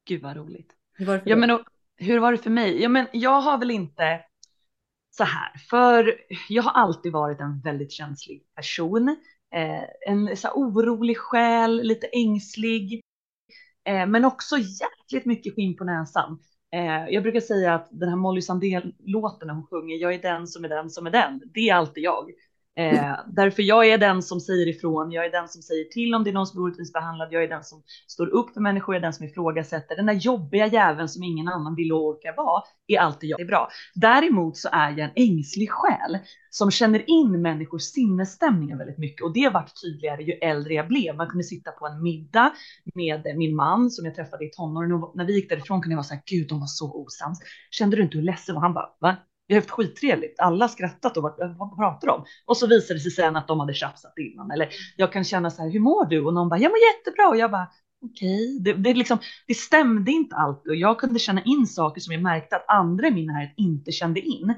Gud 0.04 0.22
vad 0.22 0.36
roligt. 0.36 0.72
Hur 0.92 1.06
var 1.06 1.14
det 1.14 1.20
för 1.20 1.30
ja, 1.30 1.36
men, 1.36 1.50
och, 1.50 1.60
hur 1.96 2.18
var 2.18 2.32
det 2.32 2.38
för 2.38 2.50
mig? 2.50 2.82
Ja, 2.82 2.88
men 2.88 3.06
jag 3.12 3.40
har 3.40 3.58
väl 3.58 3.70
inte 3.70 4.24
så 5.10 5.24
här, 5.24 5.58
för 5.70 6.20
jag 6.48 6.62
har 6.62 6.72
alltid 6.72 7.12
varit 7.12 7.40
en 7.40 7.60
väldigt 7.60 7.92
känslig 7.92 8.42
person. 8.54 9.08
Eh, 9.54 9.82
en 10.06 10.36
så 10.36 10.48
här, 10.48 10.54
orolig 10.54 11.18
själ, 11.18 11.82
lite 11.82 12.06
ängslig, 12.06 13.00
eh, 13.84 14.06
men 14.06 14.24
också 14.24 14.56
jäkligt 14.58 15.26
mycket 15.26 15.54
skinn 15.54 15.76
på 15.76 15.84
näsan. 15.84 16.38
Eh, 16.72 17.08
jag 17.08 17.22
brukar 17.22 17.40
säga 17.40 17.74
att 17.74 17.88
den 17.90 18.08
här 18.08 18.16
Molly 18.16 18.42
Sandén-låten 18.42 19.46
när 19.46 19.54
hon 19.54 19.66
sjunger, 19.66 19.96
jag 19.96 20.14
är 20.14 20.22
den 20.22 20.46
som 20.46 20.64
är 20.64 20.68
den 20.68 20.90
som 20.90 21.06
är 21.06 21.10
den, 21.10 21.42
det 21.54 21.68
är 21.68 21.74
alltid 21.74 22.04
jag. 22.04 22.30
Eh, 22.78 23.16
därför 23.26 23.62
jag 23.62 23.88
är 23.88 23.98
den 23.98 24.22
som 24.22 24.40
säger 24.40 24.68
ifrån, 24.68 25.12
jag 25.12 25.26
är 25.26 25.30
den 25.30 25.48
som 25.48 25.62
säger 25.62 25.84
till 25.84 26.14
om 26.14 26.24
det 26.24 26.30
är 26.30 26.34
någon 26.34 26.46
som 26.46 26.60
är 26.60 26.64
orättvist 26.64 26.92
behandlad, 26.92 27.28
jag 27.30 27.44
är 27.44 27.48
den 27.48 27.64
som 27.64 27.82
står 28.06 28.26
upp 28.26 28.54
för 28.54 28.60
människor, 28.60 28.94
jag 28.94 29.00
är 29.00 29.02
den 29.02 29.12
som 29.12 29.26
ifrågasätter. 29.26 29.96
Den 29.96 30.06
där 30.06 30.12
jobbiga 30.12 30.66
jäveln 30.66 31.08
som 31.08 31.22
ingen 31.22 31.48
annan 31.48 31.74
vill 31.74 31.92
och 31.92 32.04
orkar 32.04 32.36
vara 32.36 32.62
är 32.86 32.98
alltid 32.98 33.30
jag. 33.30 33.38
Det 33.38 33.42
är 33.42 33.46
bra. 33.46 33.68
Däremot 33.94 34.56
så 34.56 34.68
är 34.72 34.90
jag 34.90 35.00
en 35.00 35.10
ängslig 35.14 35.70
själ 35.70 36.18
som 36.50 36.70
känner 36.70 37.10
in 37.10 37.42
människors 37.42 37.82
sinnesstämningar 37.82 38.76
väldigt 38.76 38.98
mycket 38.98 39.24
och 39.24 39.32
det 39.32 39.48
vart 39.48 39.70
tydligare 39.82 40.22
ju 40.22 40.32
äldre 40.32 40.74
jag 40.74 40.88
blev. 40.88 41.16
Man 41.16 41.28
kunde 41.28 41.44
sitta 41.44 41.70
på 41.70 41.86
en 41.86 42.02
middag 42.02 42.52
med 42.94 43.36
min 43.36 43.56
man 43.56 43.90
som 43.90 44.04
jag 44.04 44.14
träffade 44.14 44.44
i 44.44 44.50
tonåren 44.50 44.92
och 44.92 45.12
när 45.16 45.24
vi 45.24 45.34
gick 45.34 45.48
därifrån 45.48 45.80
kunde 45.80 45.92
jag 45.92 45.98
vara 45.98 46.04
så 46.04 46.14
här, 46.14 46.22
gud, 46.26 46.48
de 46.48 46.60
var 46.60 46.66
så 46.66 46.92
osams. 46.92 47.38
Kände 47.70 47.96
du 47.96 48.02
inte 48.02 48.18
hur 48.18 48.24
ledsen? 48.24 48.56
Och 48.56 48.62
han 48.62 48.74
bara, 48.74 48.88
va? 49.00 49.16
Vi 49.46 49.54
har 49.54 49.60
haft 49.60 49.70
skittrevligt. 49.70 50.40
Alla 50.40 50.68
skrattat 50.68 51.16
och 51.16 51.22
varit, 51.22 51.40
äh, 51.40 51.56
vad 51.58 51.76
pratar 51.76 52.08
de? 52.08 52.24
Och 52.46 52.56
så 52.56 52.66
visade 52.66 52.94
det 52.94 53.02
sig 53.02 53.10
sen 53.10 53.36
att 53.36 53.48
de 53.48 53.60
hade 53.60 53.74
tjafsat 53.74 54.12
innan. 54.18 54.50
Eller 54.50 54.68
jag 54.96 55.12
kan 55.12 55.24
känna 55.24 55.50
så 55.50 55.62
här, 55.62 55.70
hur 55.70 55.80
mår 55.80 56.04
du? 56.04 56.24
Och 56.24 56.34
någon 56.34 56.48
bara, 56.48 56.60
jag 56.60 56.70
mår 56.70 56.78
jättebra. 56.78 57.28
Och 57.28 57.36
jag 57.36 57.50
bara, 57.50 57.68
okej, 58.02 58.60
okay. 58.60 58.72
det, 58.72 58.82
det, 58.82 58.94
liksom, 58.94 59.18
det 59.46 59.54
stämde 59.54 60.10
inte 60.10 60.36
alltid. 60.36 60.70
Och 60.70 60.76
jag 60.76 60.98
kunde 60.98 61.18
känna 61.18 61.42
in 61.42 61.66
saker 61.66 62.00
som 62.00 62.12
jag 62.12 62.22
märkte 62.22 62.56
att 62.56 62.64
andra 62.68 63.06
i 63.08 63.10
min 63.10 63.26
närhet 63.26 63.54
inte 63.56 63.92
kände 63.92 64.20
in. 64.20 64.54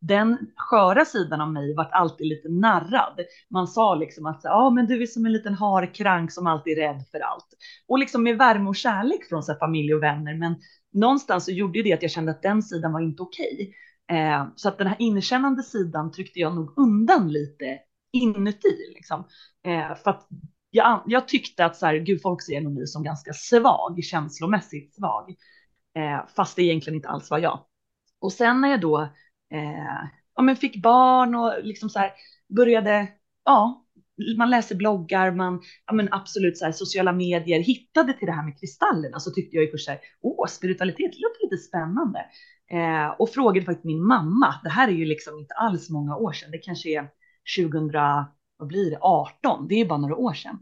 Den 0.00 0.38
sköra 0.56 1.04
sidan 1.04 1.40
av 1.40 1.52
mig 1.52 1.74
vart 1.74 1.92
alltid 1.92 2.26
lite 2.26 2.48
narrad. 2.48 3.20
Man 3.50 3.68
sa 3.68 3.94
liksom 3.94 4.26
att 4.26 4.40
ja, 4.42 4.54
ah, 4.54 4.70
men 4.70 4.86
du 4.86 5.02
är 5.02 5.06
som 5.06 5.26
en 5.26 5.32
liten 5.32 5.54
harkrank 5.54 6.32
som 6.32 6.46
alltid 6.46 6.78
är 6.78 6.82
rädd 6.82 7.04
för 7.10 7.20
allt. 7.20 7.48
Och 7.88 7.98
liksom 7.98 8.22
med 8.22 8.38
värme 8.38 8.68
och 8.68 8.76
kärlek 8.76 9.24
från 9.28 9.42
så 9.42 9.54
familj 9.54 9.94
och 9.94 10.02
vänner. 10.02 10.34
Men 10.34 10.56
någonstans 10.92 11.44
så 11.44 11.50
gjorde 11.50 11.82
det 11.82 11.92
att 11.92 12.02
jag 12.02 12.10
kände 12.10 12.30
att 12.30 12.42
den 12.42 12.62
sidan 12.62 12.92
var 12.92 13.00
inte 13.00 13.22
okej. 13.22 13.74
Eh, 14.10 14.46
så 14.56 14.68
att 14.68 14.78
den 14.78 14.86
här 14.86 14.96
inkännande 14.98 15.62
sidan 15.62 16.12
tryckte 16.12 16.40
jag 16.40 16.54
nog 16.54 16.78
undan 16.78 17.32
lite 17.32 17.78
inuti 18.12 18.92
liksom. 18.94 19.24
Eh, 19.66 19.96
för 19.96 20.10
att 20.10 20.28
jag, 20.70 21.02
jag, 21.06 21.28
tyckte 21.28 21.64
att 21.64 21.76
så 21.76 21.86
här, 21.86 21.94
gud, 21.94 22.22
folk 22.22 22.42
ser 22.42 22.60
nog 22.60 22.74
mig 22.74 22.86
som 22.86 23.02
ganska 23.02 23.32
svag, 23.32 24.04
känslomässigt 24.04 24.94
svag. 24.94 25.30
Eh, 25.94 26.26
fast 26.36 26.56
det 26.56 26.62
egentligen 26.62 26.96
inte 26.96 27.08
alls 27.08 27.30
var 27.30 27.38
jag. 27.38 27.64
Och 28.20 28.32
sen 28.32 28.60
när 28.60 28.68
jag 28.68 28.80
då 28.80 29.08
eh, 29.52 30.08
ja, 30.34 30.42
men 30.42 30.56
fick 30.56 30.82
barn 30.82 31.34
och 31.34 31.54
liksom 31.62 31.90
så 31.90 31.98
här, 31.98 32.12
började 32.56 33.08
ja, 33.44 33.84
man 34.38 34.50
läser 34.50 34.74
bloggar, 34.74 35.30
man, 35.30 35.60
ja 35.86 35.92
men 35.92 36.08
absolut 36.12 36.58
så 36.58 36.64
här, 36.64 36.72
sociala 36.72 37.12
medier, 37.12 37.60
hittade 37.60 38.12
till 38.12 38.26
det 38.26 38.32
här 38.32 38.44
med 38.44 38.60
kristallerna 38.60 39.20
så 39.20 39.30
tyckte 39.30 39.56
jag 39.56 39.64
i 39.64 39.70
först 39.70 39.84
så 39.84 39.90
här, 39.90 40.00
åh, 40.20 40.46
spiritualitet, 40.46 41.12
det 41.12 41.18
låter 41.20 41.42
lite 41.42 41.56
spännande. 41.56 42.18
Eh, 42.70 43.08
och 43.18 43.30
frågade 43.30 43.66
faktiskt 43.66 43.84
min 43.84 44.06
mamma, 44.06 44.54
det 44.62 44.70
här 44.70 44.88
är 44.88 44.92
ju 44.92 45.04
liksom 45.04 45.38
inte 45.38 45.54
alls 45.54 45.90
många 45.90 46.16
år 46.16 46.32
sedan, 46.32 46.50
det 46.50 46.58
kanske 46.58 46.88
är 46.88 47.08
2000, 47.58 47.90
vad 48.58 48.68
blir 48.68 48.90
det, 48.90 48.98
18, 49.00 49.68
det 49.68 49.74
är 49.74 49.84
bara 49.84 49.98
några 49.98 50.16
år 50.16 50.34
sedan. 50.34 50.58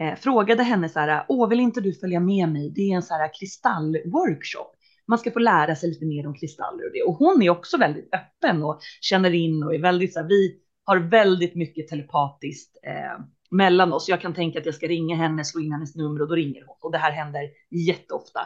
Eh, 0.00 0.14
frågade 0.14 0.62
henne 0.62 0.88
så 0.88 1.00
här, 1.00 1.24
åh, 1.28 1.48
vill 1.48 1.60
inte 1.60 1.80
du 1.80 1.92
följa 1.92 2.20
med 2.20 2.48
mig? 2.48 2.72
Det 2.74 2.80
är 2.80 2.96
en 2.96 3.02
så 3.02 3.14
här 3.14 3.30
kristallworkshop. 3.40 4.75
Man 5.08 5.18
ska 5.18 5.30
få 5.30 5.38
lära 5.38 5.76
sig 5.76 5.88
lite 5.88 6.06
mer 6.06 6.26
om 6.26 6.34
kristaller 6.34 6.86
och 6.86 6.92
det. 6.92 7.02
Och 7.02 7.14
hon 7.14 7.42
är 7.42 7.50
också 7.50 7.76
väldigt 7.76 8.08
öppen 8.14 8.62
och 8.62 8.80
känner 9.00 9.34
in 9.34 9.62
och 9.62 9.74
är 9.74 9.78
väldigt 9.78 10.12
så 10.12 10.20
här, 10.20 10.28
vi, 10.28 10.60
har 10.84 10.98
väldigt 10.98 11.54
mycket 11.54 11.88
telepatiskt 11.88 12.76
eh, 12.86 13.24
mellan 13.50 13.92
oss. 13.92 14.08
Jag 14.08 14.20
kan 14.20 14.34
tänka 14.34 14.58
att 14.58 14.66
jag 14.66 14.74
ska 14.74 14.86
ringa 14.86 15.16
henne, 15.16 15.44
slå 15.44 15.60
in 15.60 15.72
hennes 15.72 15.96
nummer 15.96 16.22
och 16.22 16.28
då 16.28 16.34
ringer 16.34 16.64
hon. 16.66 16.76
Och 16.80 16.92
det 16.92 16.98
här 16.98 17.12
händer 17.12 17.50
jätteofta. 17.70 18.40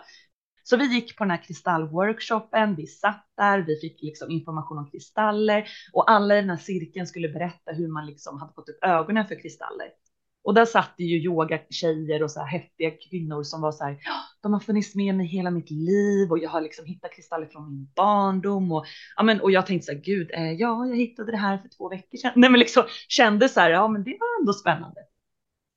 Så 0.62 0.76
vi 0.76 0.94
gick 0.94 1.16
på 1.16 1.24
den 1.24 1.30
här 1.30 1.42
kristallworkshopen, 1.42 2.76
vi 2.76 2.86
satt 2.86 3.26
där, 3.36 3.58
vi 3.58 3.80
fick 3.80 4.02
liksom 4.02 4.30
information 4.30 4.78
om 4.78 4.90
kristaller 4.90 5.68
och 5.92 6.10
alla 6.10 6.38
i 6.38 6.40
den 6.40 6.50
här 6.50 6.56
cirkeln 6.56 7.06
skulle 7.06 7.28
berätta 7.28 7.72
hur 7.72 7.88
man 7.88 8.06
liksom 8.06 8.38
hade 8.40 8.52
fått 8.52 8.68
upp 8.68 8.84
ögonen 8.84 9.26
för 9.26 9.42
kristaller. 9.42 9.86
Och 10.42 10.54
där 10.54 10.64
satt 10.64 10.94
det 10.96 11.04
ju 11.04 11.16
yogatjejer 11.16 12.22
och 12.22 12.30
så 12.30 12.40
här 12.40 12.46
häftiga 12.46 12.90
kvinnor 12.90 13.42
som 13.42 13.60
var 13.60 13.72
så 13.72 13.84
här, 13.84 13.98
de 14.42 14.52
har 14.52 14.60
funnits 14.60 14.94
med 14.94 15.14
mig 15.14 15.26
hela 15.26 15.50
mitt 15.50 15.70
liv 15.70 16.30
och 16.30 16.38
jag 16.38 16.50
har 16.50 16.60
liksom 16.60 16.84
hittat 16.86 17.12
kristaller 17.12 17.46
från 17.46 17.68
min 17.68 17.92
barndom 17.96 18.72
och 18.72 18.84
ja, 19.16 19.22
men 19.22 19.40
och 19.40 19.50
jag 19.50 19.66
tänkte 19.66 19.86
så 19.86 19.92
här, 19.92 20.00
gud, 20.00 20.30
eh, 20.34 20.52
ja, 20.52 20.86
jag 20.86 20.96
hittade 20.96 21.30
det 21.30 21.36
här 21.36 21.58
för 21.58 21.68
två 21.68 21.88
veckor 21.88 22.18
sedan. 22.18 22.32
Nej, 22.36 22.50
men 22.50 22.60
liksom 22.60 22.84
kände 23.08 23.48
så 23.48 23.60
här, 23.60 23.70
ja, 23.70 23.88
men 23.88 24.04
det 24.04 24.16
var 24.20 24.40
ändå 24.40 24.52
spännande. 24.52 25.00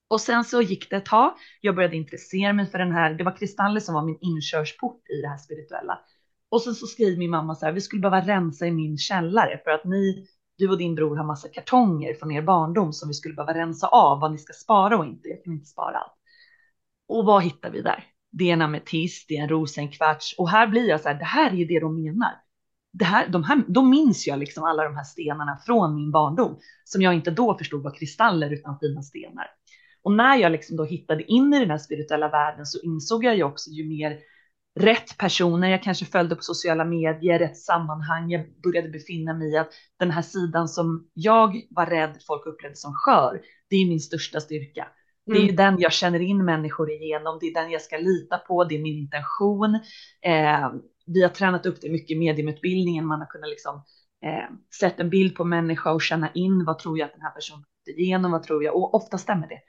Och 0.08 0.22
sen 0.22 0.44
så 0.44 0.62
gick 0.62 0.90
det 0.90 0.96
ett 0.96 1.06
tag. 1.06 1.34
Jag 1.62 1.76
började 1.76 1.96
intressera 1.96 2.54
mig 2.54 2.66
för 2.66 2.78
den 2.78 2.92
här. 2.92 3.14
Det 3.14 3.24
var 3.24 3.38
kristaller 3.38 3.80
som 3.80 3.96
var 3.96 4.06
min 4.06 4.18
inkörsport 4.22 5.02
i 5.10 5.22
det 5.22 5.28
här 5.28 5.38
spirituella. 5.38 6.00
Och 6.50 6.62
sen 6.62 6.76
så 6.76 6.88
skriver 6.88 7.18
min 7.18 7.30
mamma 7.30 7.56
så 7.56 7.66
här, 7.66 7.74
vi 7.74 7.82
skulle 7.82 8.02
behöva 8.02 8.28
rensa 8.28 8.68
i 8.68 8.72
min 8.72 8.98
källare 8.98 9.62
för 9.64 9.72
att 9.72 9.86
ni 9.86 10.28
du 10.58 10.70
och 10.70 10.78
din 10.78 10.96
bror 10.96 11.16
har 11.16 11.26
massa 11.26 11.48
kartonger 11.48 12.14
från 12.14 12.32
er 12.32 12.42
barndom 12.42 12.94
som 12.94 13.08
vi 13.08 13.14
skulle 13.14 13.36
behöva 13.36 13.54
rensa 13.54 13.88
av 13.88 14.20
vad 14.20 14.32
ni 14.32 14.38
ska 14.38 14.54
spara 14.54 14.98
och 14.98 15.06
inte. 15.06 15.28
Jag 15.28 15.44
kan 15.44 15.54
inte 15.54 15.66
spara 15.66 15.98
allt. 15.98 16.14
Och 17.08 17.26
vad 17.26 17.44
hittar 17.44 17.70
vi 17.70 17.82
där? 17.82 18.04
Det 18.32 18.50
är 18.50 18.54
en 18.54 18.62
ametist, 18.62 19.26
det 19.28 19.38
är 19.38 19.44
en 19.44 19.50
rosenkvarts 19.50 20.36
och 20.38 20.50
här 20.50 20.68
blir 20.68 20.90
jag 20.90 21.02
så 21.02 21.10
här, 21.10 21.20
det 21.20 21.26
här 21.26 21.52
är 21.52 21.56
ju 21.56 21.66
det 21.66 21.80
de 21.80 22.04
menar. 22.04 22.32
Det 22.94 23.06
här, 23.06 23.28
de 23.28 23.44
här, 23.44 23.64
då 23.68 23.82
minns 23.82 24.28
jag 24.28 24.40
liksom 24.40 24.64
alla 24.64 24.84
de 24.84 24.96
här 24.96 25.04
stenarna 25.04 25.58
från 25.66 25.96
min 25.96 26.12
barndom 26.12 26.60
som 26.84 27.02
jag 27.02 27.14
inte 27.14 27.32
då 27.32 27.58
förstod 27.58 27.84
var 27.84 27.96
kristaller 27.96 28.54
utan 28.54 28.80
fina 28.80 29.02
stenar. 29.02 29.48
Och 30.04 30.12
när 30.12 30.36
jag 30.36 30.52
liksom 30.52 30.78
då 30.78 30.84
hittade 30.84 31.24
in 31.24 31.54
i 31.54 31.60
den 31.60 31.70
här 31.70 31.78
spirituella 31.78 32.30
världen 32.30 32.66
så 32.66 32.80
insåg 32.80 33.26
jag 33.26 33.36
ju 33.36 33.44
också 33.44 33.70
ju 33.70 33.90
mer 33.90 34.20
rätt 34.80 35.18
personer, 35.18 35.70
jag 35.70 35.84
kanske 35.84 36.06
följde 36.06 36.36
på 36.36 36.42
sociala 36.42 36.86
medier, 36.86 37.40
rätt 37.40 37.58
sammanhang, 37.58 38.32
jag 38.32 38.46
började 38.64 38.90
befinna 38.90 39.34
mig 39.34 39.54
i 39.54 39.58
att 39.58 39.70
den 40.00 40.12
här 40.12 40.22
sidan 40.22 40.68
som 40.68 41.10
jag 41.14 41.62
var 41.70 41.86
rädd 41.86 42.18
folk 42.28 42.46
upplevde 42.46 42.76
som 42.76 42.94
skör, 42.94 43.42
det 43.70 43.76
är 43.76 43.86
min 43.86 44.00
största 44.00 44.40
styrka. 44.40 44.88
Det 45.26 45.38
är 45.38 45.44
mm. 45.44 45.56
den 45.56 45.80
jag 45.80 45.94
känner 45.94 46.20
in 46.20 46.46
människor 46.46 46.92
igenom. 46.92 47.38
Det 47.42 47.46
är 47.46 47.54
den 47.54 47.72
jag 47.72 47.82
ska 47.82 47.98
lita 47.98 48.38
på. 48.38 48.64
Det 48.64 48.76
är 48.76 48.82
min 48.82 48.98
intention. 48.98 49.76
Eh, 50.22 50.72
vi 51.06 51.22
har 51.22 51.30
tränat 51.30 51.66
upp 51.66 51.82
det 51.82 51.90
mycket 51.90 52.12
i 52.12 52.20
mediumutbildningen. 52.20 53.06
Man 53.06 53.20
har 53.20 53.28
kunnat 53.28 53.50
liksom 53.50 53.76
eh, 54.26 54.56
sätta 54.80 55.04
en 55.04 55.10
bild 55.10 55.36
på 55.36 55.44
människa 55.44 55.92
och 55.92 56.02
känna 56.02 56.32
in 56.32 56.66
vad 56.66 56.80
tror 56.80 57.00
jag 57.00 57.06
att 57.06 57.14
den 57.14 57.22
här 57.22 57.32
personen 57.32 57.62
gått 57.62 57.98
igenom? 57.98 58.32
Vad 58.32 58.44
tror 58.44 58.64
jag? 58.64 58.76
Och 58.76 58.94
ofta 58.94 59.18
stämmer 59.18 59.48
det. 59.48 59.60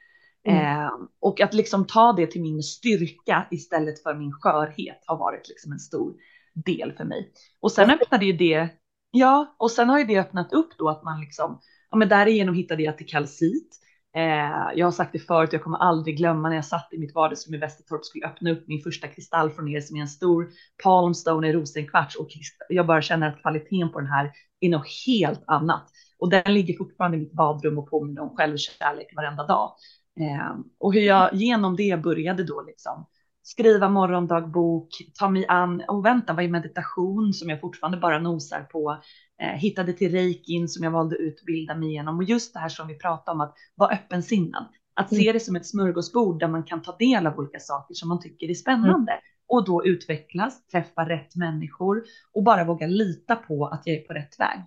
Mm. 0.48 0.82
Eh, 0.82 0.90
och 1.20 1.40
att 1.40 1.54
liksom 1.54 1.86
ta 1.86 2.12
det 2.12 2.26
till 2.26 2.42
min 2.42 2.62
styrka 2.62 3.46
istället 3.50 4.02
för 4.02 4.14
min 4.14 4.32
skörhet 4.32 5.02
har 5.06 5.16
varit 5.16 5.48
liksom 5.48 5.72
en 5.72 5.78
stor 5.78 6.14
del 6.54 6.92
för 6.92 7.04
mig. 7.04 7.32
Och 7.60 7.72
sen 7.72 7.90
öppnade 7.90 8.26
ju 8.26 8.32
det, 8.32 8.68
ja, 9.10 9.56
och 9.58 9.70
sen 9.70 9.88
har 9.88 9.98
ju 9.98 10.04
det 10.04 10.20
öppnat 10.20 10.52
upp 10.52 10.78
då 10.78 10.88
att 10.88 11.02
man 11.04 11.20
liksom, 11.20 11.60
ja 11.90 11.96
men 11.96 12.08
därigenom 12.08 12.54
hittade 12.54 12.82
jag 12.82 12.98
till 12.98 13.06
kalcit. 13.08 13.80
Eh, 14.16 14.72
jag 14.74 14.86
har 14.86 14.90
sagt 14.90 15.12
det 15.12 15.18
förut, 15.18 15.52
jag 15.52 15.62
kommer 15.62 15.78
aldrig 15.78 16.16
glömma 16.16 16.48
när 16.48 16.56
jag 16.56 16.64
satt 16.64 16.88
i 16.92 16.98
mitt 16.98 17.14
vardagsrum 17.14 17.54
i 17.54 17.58
Västertorp 17.58 17.98
och 17.98 18.06
skulle 18.06 18.26
öppna 18.26 18.50
upp 18.50 18.68
min 18.68 18.82
första 18.82 19.08
kristall 19.08 19.50
från 19.50 19.68
er 19.68 19.80
som 19.80 19.96
är 19.96 20.00
en 20.00 20.08
stor 20.08 20.48
palmstone 20.82 21.48
i 21.48 21.52
rosenkvarts 21.52 22.16
och 22.16 22.28
jag 22.68 22.86
bara 22.86 23.02
känner 23.02 23.28
att 23.28 23.40
kvaliteten 23.40 23.92
på 23.92 24.00
den 24.00 24.10
här 24.10 24.32
är 24.60 24.68
något 24.68 24.86
helt 25.06 25.44
annat. 25.46 25.90
Och 26.18 26.30
den 26.30 26.54
ligger 26.54 26.76
fortfarande 26.76 27.16
i 27.16 27.20
mitt 27.20 27.32
badrum 27.32 27.78
och 27.78 27.90
påminner 27.90 28.22
om 28.22 28.36
självkärlek 28.36 29.12
varenda 29.16 29.46
dag. 29.46 29.72
Eh, 30.20 30.56
och 30.78 30.94
hur 30.94 31.00
jag 31.00 31.34
genom 31.34 31.76
det 31.76 32.02
började 32.02 32.44
då 32.44 32.62
liksom 32.62 33.06
skriva 33.44 33.88
morgondagbok, 33.88 34.88
ta 35.18 35.28
mig 35.28 35.46
an 35.48 35.82
och 35.88 36.04
vänta, 36.04 36.32
vad 36.32 36.44
är 36.44 36.48
meditation 36.48 37.32
som 37.32 37.50
jag 37.50 37.60
fortfarande 37.60 37.98
bara 37.98 38.18
nosar 38.18 38.60
på, 38.60 39.02
eh, 39.42 39.58
hittade 39.58 39.92
till 39.92 40.12
reikin 40.12 40.68
som 40.68 40.84
jag 40.84 40.90
valde 40.90 41.16
utbilda 41.16 41.74
mig 41.74 41.88
igenom 41.88 42.16
och 42.16 42.24
just 42.24 42.54
det 42.54 42.60
här 42.60 42.68
som 42.68 42.88
vi 42.88 42.98
pratade 42.98 43.34
om 43.34 43.40
att 43.40 43.54
vara 43.74 43.94
öppensinnad, 43.94 44.68
att 44.94 45.08
se 45.08 45.22
mm. 45.22 45.32
det 45.32 45.40
som 45.40 45.56
ett 45.56 45.66
smörgåsbord 45.66 46.40
där 46.40 46.48
man 46.48 46.62
kan 46.62 46.82
ta 46.82 46.96
del 46.96 47.26
av 47.26 47.38
olika 47.38 47.58
saker 47.58 47.94
som 47.94 48.08
man 48.08 48.20
tycker 48.20 48.50
är 48.50 48.54
spännande 48.54 49.12
mm. 49.12 49.22
och 49.48 49.64
då 49.64 49.86
utvecklas, 49.86 50.66
träffa 50.66 51.08
rätt 51.08 51.36
människor 51.36 52.02
och 52.32 52.42
bara 52.42 52.64
våga 52.64 52.86
lita 52.86 53.36
på 53.36 53.66
att 53.66 53.82
jag 53.84 53.96
är 53.96 54.00
på 54.00 54.12
rätt 54.12 54.40
väg 54.40 54.58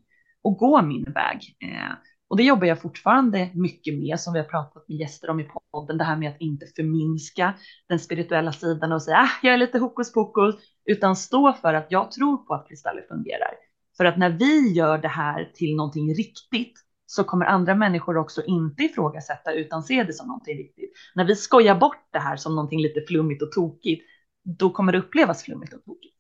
och 0.42 0.58
gå 0.58 0.82
min 0.82 1.04
väg. 1.04 1.56
Eh, 1.60 1.94
och 2.30 2.38
det 2.38 2.44
jobbar 2.44 2.68
jag 2.68 2.82
fortfarande 2.82 3.50
mycket 3.54 4.00
med 4.00 4.20
som 4.20 4.34
vi 4.34 4.40
har 4.40 4.46
pratat 4.46 4.90
med 4.90 4.98
gäster 4.98 5.30
om 5.30 5.40
i 5.40 5.48
podden. 5.72 5.98
Det 5.98 6.04
här 6.04 6.16
med 6.16 6.30
att 6.30 6.42
inte 6.42 6.66
förminska 6.76 7.54
den 7.90 8.00
spirituella 8.00 8.52
sidan 8.52 8.92
och 8.92 9.02
säga 9.02 9.18
ah, 9.18 9.30
jag 9.42 9.54
är 9.54 9.58
lite 9.58 9.80
hokus 9.80 10.14
pokus 10.14 10.56
utan 10.86 11.16
stå 11.16 11.54
för 11.54 11.74
att 11.74 11.88
jag 11.90 12.12
tror 12.12 12.38
på 12.38 12.54
att 12.54 12.68
kristaller 12.68 13.02
fungerar. 13.02 13.52
För 13.98 14.06
att 14.06 14.18
när 14.18 14.30
vi 14.30 14.74
gör 14.74 14.98
det 14.98 15.08
här 15.08 15.52
till 15.54 15.76
någonting 15.76 16.14
riktigt 16.14 16.74
så 17.06 17.24
kommer 17.24 17.46
andra 17.46 17.76
människor 17.76 18.18
också 18.18 18.44
inte 18.44 18.84
ifrågasätta 18.84 19.54
utan 19.54 19.84
se 19.84 20.04
det 20.04 20.14
som 20.14 20.28
någonting 20.28 20.58
riktigt. 20.58 20.92
När 21.16 21.26
vi 21.26 21.36
skojar 21.36 21.76
bort 21.76 22.08
det 22.12 22.20
här 22.20 22.36
som 22.36 22.56
någonting 22.56 22.82
lite 22.82 23.02
flummigt 23.08 23.42
och 23.42 23.52
tokigt, 23.52 24.04
då 24.44 24.70
kommer 24.70 24.92
det 24.92 24.98
upplevas 24.98 25.44
flummigt 25.44 25.74
och 25.74 25.84
tokigt. 25.86 26.17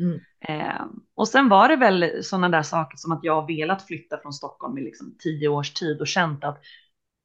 Mm. 0.00 0.20
Eh, 0.48 0.86
och 1.14 1.28
sen 1.28 1.48
var 1.48 1.68
det 1.68 1.76
väl 1.76 2.24
sådana 2.24 2.48
där 2.48 2.62
saker 2.62 2.96
som 2.96 3.12
att 3.12 3.20
jag 3.22 3.46
velat 3.46 3.82
flytta 3.82 4.18
från 4.18 4.32
Stockholm 4.32 4.78
i 4.78 4.80
liksom 4.80 5.16
tio 5.18 5.48
års 5.48 5.72
tid 5.72 6.00
och 6.00 6.06
känt 6.06 6.44
att 6.44 6.58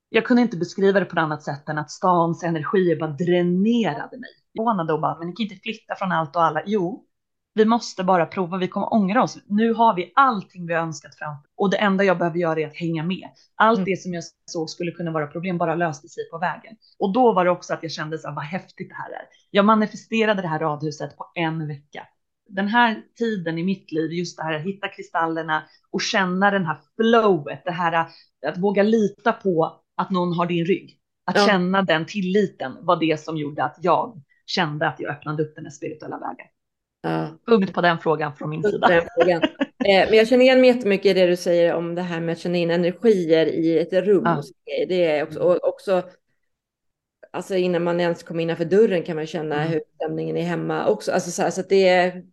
jag 0.10 0.26
kunde 0.26 0.42
inte 0.42 0.58
beskriva 0.58 1.00
det 1.00 1.06
på 1.06 1.16
något 1.16 1.24
annat 1.24 1.44
sätt 1.44 1.70
än 1.70 1.78
att 1.78 1.92
stans 1.92 2.44
energier 2.44 3.00
bara 3.00 3.12
dränerade 3.12 4.18
mig. 4.18 4.30
Jag 4.52 4.92
och 4.92 5.02
bara, 5.02 5.18
men 5.20 5.28
ni 5.28 5.34
kan 5.34 5.44
inte 5.44 5.62
flytta 5.64 5.96
från 5.96 6.12
allt 6.12 6.36
och 6.36 6.44
alla. 6.44 6.62
Jo, 6.66 7.06
vi 7.54 7.66
måste 7.66 8.04
bara 8.04 8.26
prova, 8.26 8.58
vi 8.58 8.68
kommer 8.68 8.94
ångra 8.94 9.24
oss. 9.24 9.38
Nu 9.48 9.74
har 9.74 9.96
vi 9.96 10.12
allting 10.16 10.68
vi 10.68 10.74
har 10.74 10.82
önskat 10.82 11.16
fram 11.16 11.36
och 11.58 11.70
det 11.70 11.78
enda 11.78 12.04
jag 12.04 12.18
behöver 12.18 12.38
göra 12.38 12.60
är 12.60 12.68
att 12.68 12.76
hänga 12.76 13.04
med. 13.04 13.30
Allt 13.56 13.78
mm. 13.78 13.86
det 13.86 14.02
som 14.02 14.14
jag 14.14 14.24
såg 14.46 14.70
skulle 14.70 14.92
kunna 14.92 15.12
vara 15.12 15.28
problem 15.28 15.58
bara 15.58 15.76
löste 15.76 16.08
sig 16.08 16.30
på 16.32 16.38
vägen. 16.38 16.76
Och 17.00 17.14
då 17.14 17.34
var 17.34 17.46
det 17.46 17.52
också 17.52 17.74
att 17.74 17.84
jag 17.84 17.92
kände 17.92 18.18
så 18.18 18.28
här, 18.28 18.36
vad 18.36 18.44
häftigt 18.44 18.90
det 18.90 18.96
här 18.96 19.10
är. 19.10 19.26
Jag 19.52 19.66
manifesterade 19.66 20.42
det 20.42 20.48
här 20.48 20.60
radhuset 20.60 21.18
på 21.18 21.32
en 21.36 21.68
vecka 21.68 22.08
den 22.50 22.68
här 22.68 23.02
tiden 23.18 23.58
i 23.58 23.64
mitt 23.64 23.92
liv, 23.92 24.12
just 24.12 24.38
det 24.38 24.44
här 24.44 24.54
att 24.54 24.66
hitta 24.66 24.88
kristallerna 24.88 25.64
och 25.92 26.02
känna 26.02 26.52
den 26.52 26.66
här 26.66 26.78
flowet, 26.96 27.62
det 27.66 27.72
här 27.72 28.08
att 28.48 28.58
våga 28.58 28.84
lita 28.84 29.32
på 29.32 29.82
att 29.98 30.12
någon 30.12 30.34
har 30.34 30.46
din 30.46 30.66
rygg. 30.66 31.00
Att 31.26 31.36
ja. 31.36 31.46
känna 31.46 31.82
den 31.82 32.06
tilliten 32.06 32.78
var 32.82 33.00
det 33.00 33.20
som 33.20 33.38
gjorde 33.38 33.64
att 33.64 33.78
jag 33.82 34.22
kände 34.46 34.88
att 34.88 35.00
jag 35.00 35.12
öppnade 35.12 35.44
upp 35.44 35.56
den 35.56 35.66
här 35.66 35.72
spirituella 35.72 36.20
vägen. 36.20 36.48
Ja. 37.02 37.38
Punkt 37.48 37.74
på 37.74 37.82
den 37.82 38.00
frågan 38.00 38.36
från 38.36 38.50
min 38.50 38.64
sida. 38.64 38.98
Eh, 39.88 40.10
men 40.10 40.18
jag 40.18 40.28
känner 40.28 40.46
igen 40.46 40.62
mig 40.62 40.70
jättemycket 40.70 41.06
i 41.06 41.14
det 41.14 41.28
du 41.28 41.36
säger 41.36 41.74
om 41.74 41.96
det 41.96 42.02
här 42.02 42.20
med 42.22 42.34
att 42.34 42.40
känna 42.40 42.58
in 42.58 42.72
energier 42.72 43.46
i 43.46 43.80
ett 43.80 43.94
rum. 43.94 44.24
Ja. 44.26 44.42
Det 44.88 45.06
är 45.06 45.24
också, 45.24 45.40
och 45.40 45.68
också 45.68 46.04
alltså 47.32 47.56
innan 47.56 47.84
man 47.84 48.00
ens 48.00 48.24
kommer 48.24 48.44
innanför 48.44 48.66
dörren 48.66 49.04
kan 49.04 49.16
man 49.16 49.28
känna 49.28 49.56
mm. 49.56 49.68
hur 49.68 49.82
stämningen 49.96 50.38
är 50.38 50.44
hemma 50.44 50.88
också. 50.88 51.12
Alltså 51.12 51.32
så, 51.32 51.42
här, 51.42 51.50
så 51.50 51.62
det 51.70 51.88
är 51.88 52.24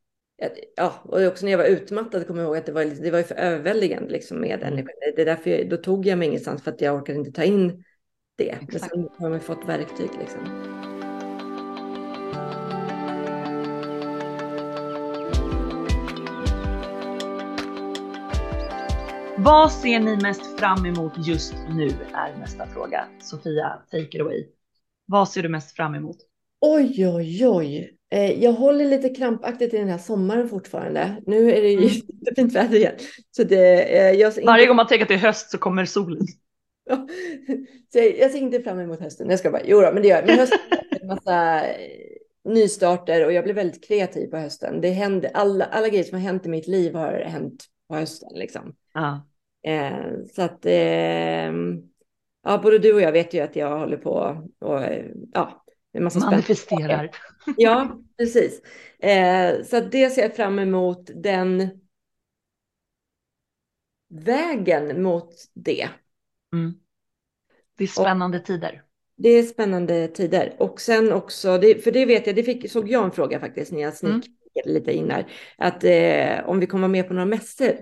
ja, 0.77 0.95
och 1.05 1.23
också 1.23 1.45
när 1.45 1.53
jag 1.53 1.59
var 1.59 1.65
utmattad 1.65 2.27
kommer 2.27 2.41
jag 2.41 2.49
ihåg 2.49 2.57
att 2.57 2.67
det 2.67 2.73
var, 2.73 2.85
det 2.85 3.11
var 3.11 3.23
för 3.23 3.35
överväldigande 3.35 4.13
liksom 4.13 4.41
med 4.41 4.63
mm. 4.63 4.73
energi. 4.73 4.93
Det 5.17 5.23
är 5.23 5.27
därför 5.27 5.51
jag, 5.51 5.69
då 5.69 5.77
tog 5.77 6.07
jag 6.07 6.19
mig 6.19 6.29
ingenstans 6.29 6.63
för 6.63 6.71
att 6.71 6.81
jag 6.81 6.97
orkade 6.97 7.19
inte 7.19 7.33
ta 7.33 7.45
in 7.45 7.85
det. 8.37 8.51
Exakt. 8.51 8.73
Men 8.73 8.81
sen 8.81 9.09
har 9.19 9.31
man 9.31 9.41
fått 9.41 9.69
verktyg 9.69 10.11
liksom. 10.21 10.73
Vad 19.39 19.73
ser 19.73 20.01
ni 20.01 20.17
mest 20.17 20.59
fram 20.59 20.87
emot 20.87 21.13
just 21.27 21.55
nu 21.69 21.89
är 22.15 22.39
nästa 22.39 22.67
fråga. 22.67 23.09
Sofia, 23.21 23.83
take 23.91 24.17
it 24.17 24.21
away. 24.21 24.47
Vad 25.07 25.29
ser 25.29 25.43
du 25.43 25.49
mest 25.49 25.77
fram 25.77 25.95
emot? 25.95 26.17
Oj, 26.61 27.09
oj, 27.09 27.49
oj. 27.49 27.99
Eh, 28.13 28.43
jag 28.43 28.53
håller 28.53 28.85
lite 28.85 29.09
krampaktigt 29.09 29.75
i 29.75 29.79
den 29.79 29.89
här 29.89 29.99
sommaren 29.99 30.49
fortfarande. 30.49 31.23
Nu 31.27 31.53
är 31.53 31.63
det 31.63 31.69
ju 31.69 31.79
mm. 31.79 31.91
fint 32.37 32.53
väder 32.53 32.77
igen. 32.77 32.95
Så 33.31 33.45
det, 33.45 33.99
eh, 33.99 34.11
jag 34.11 34.31
inte... 34.31 34.47
Varje 34.47 34.67
gång 34.67 34.77
man 34.77 34.87
tänker 34.87 35.03
att 35.03 35.09
det 35.09 35.15
är 35.15 35.19
höst 35.19 35.51
så 35.51 35.59
kommer 35.59 35.85
solen. 35.85 36.27
så 37.93 37.99
jag, 37.99 38.19
jag 38.19 38.31
ser 38.31 38.39
inte 38.39 38.63
fram 38.63 38.81
emot 38.81 39.01
hösten. 39.01 39.31
Jag 39.31 39.39
ska 39.39 39.51
bara, 39.51 39.63
jo 39.65 39.81
då, 39.81 39.93
men 39.93 40.03
det 40.03 40.09
gör 40.09 40.17
jag. 40.17 40.27
Men 40.27 40.39
hösten 40.39 40.59
är 40.71 41.01
en 41.01 41.07
massa 41.07 41.65
eh, 41.65 41.73
nystarter 42.45 43.27
och 43.27 43.33
jag 43.33 43.45
blir 43.45 43.55
väldigt 43.55 43.87
kreativ 43.89 44.27
på 44.27 44.37
hösten. 44.37 44.81
Det 44.81 44.91
händer, 44.91 45.31
alla, 45.35 45.65
alla 45.65 45.89
grejer 45.89 46.05
som 46.05 46.19
har 46.19 46.25
hänt 46.25 46.47
i 46.47 46.49
mitt 46.49 46.69
liv 46.69 46.95
har 46.95 47.13
hänt 47.13 47.65
på 47.89 47.97
hösten 47.97 48.31
liksom. 48.35 48.75
Ah. 48.93 49.17
Eh, 49.71 50.25
så 50.35 50.43
att, 50.43 50.67
eh, 50.67 51.53
ja, 52.45 52.61
både 52.63 52.79
du 52.79 52.95
och 52.95 53.01
jag 53.01 53.13
vet 53.13 53.35
ju 53.35 53.41
att 53.41 53.57
jag 53.57 53.79
håller 53.79 53.97
på 53.97 54.43
och 54.61 54.81
ja, 55.33 55.62
Manifesterar. 56.01 57.11
Ja, 57.57 57.99
precis. 58.19 58.63
Eh, 58.99 59.63
så 59.65 59.81
det 59.81 60.11
ser 60.11 60.23
jag 60.23 60.37
fram 60.37 60.59
emot 60.59 61.11
den 61.15 61.69
vägen 64.09 65.03
mot 65.03 65.35
det. 65.55 65.89
Mm. 66.53 66.75
Det 67.79 67.85
är 67.85 67.89
spännande 67.89 68.39
och, 68.39 68.45
tider. 68.45 68.83
Det 69.17 69.29
är 69.29 69.43
spännande 69.43 70.09
tider. 70.09 70.57
Och 70.59 70.81
sen 70.81 71.13
också, 71.13 71.59
det, 71.59 71.85
för 71.85 71.93
det 71.93 72.07
vet 72.07 72.27
jag, 72.27 72.37
det 72.37 72.43
fick, 72.43 72.71
såg 72.71 72.91
jag 72.91 73.05
en 73.05 73.13
fråga 73.13 73.41
faktiskt 73.41 73.73
när 73.73 73.81
jag 73.81 73.95
snickade 73.95 74.27
mm. 74.65 74.75
lite 74.75 74.93
innan. 74.93 75.25
Att 75.59 75.85
eh, 75.85 76.49
om 76.49 76.61
vi 76.61 76.67
kommer 76.67 76.89
med 76.89 77.09
på 77.09 77.15
några 77.15 77.27
mässor. 77.27 77.77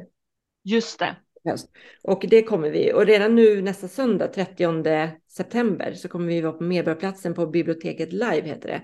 Just 0.65 0.99
det 0.99 1.17
höst. 1.45 1.71
Och 2.03 2.25
det 2.29 2.43
kommer 2.43 2.71
vi. 2.71 2.93
Och 2.93 3.07
redan 3.07 3.35
nu 3.35 3.63
nästa 3.63 3.89
söndag, 3.89 4.29
30 4.29 5.11
september, 5.29 5.93
så 5.93 6.09
kommer 6.09 6.27
vi 6.27 6.41
vara 6.41 6.53
på 6.53 6.65
Medborgarplatsen 6.65 7.35
på 7.35 7.47
biblioteket 7.47 8.13
Live, 8.13 8.43
heter 8.43 8.69
det. 8.69 8.83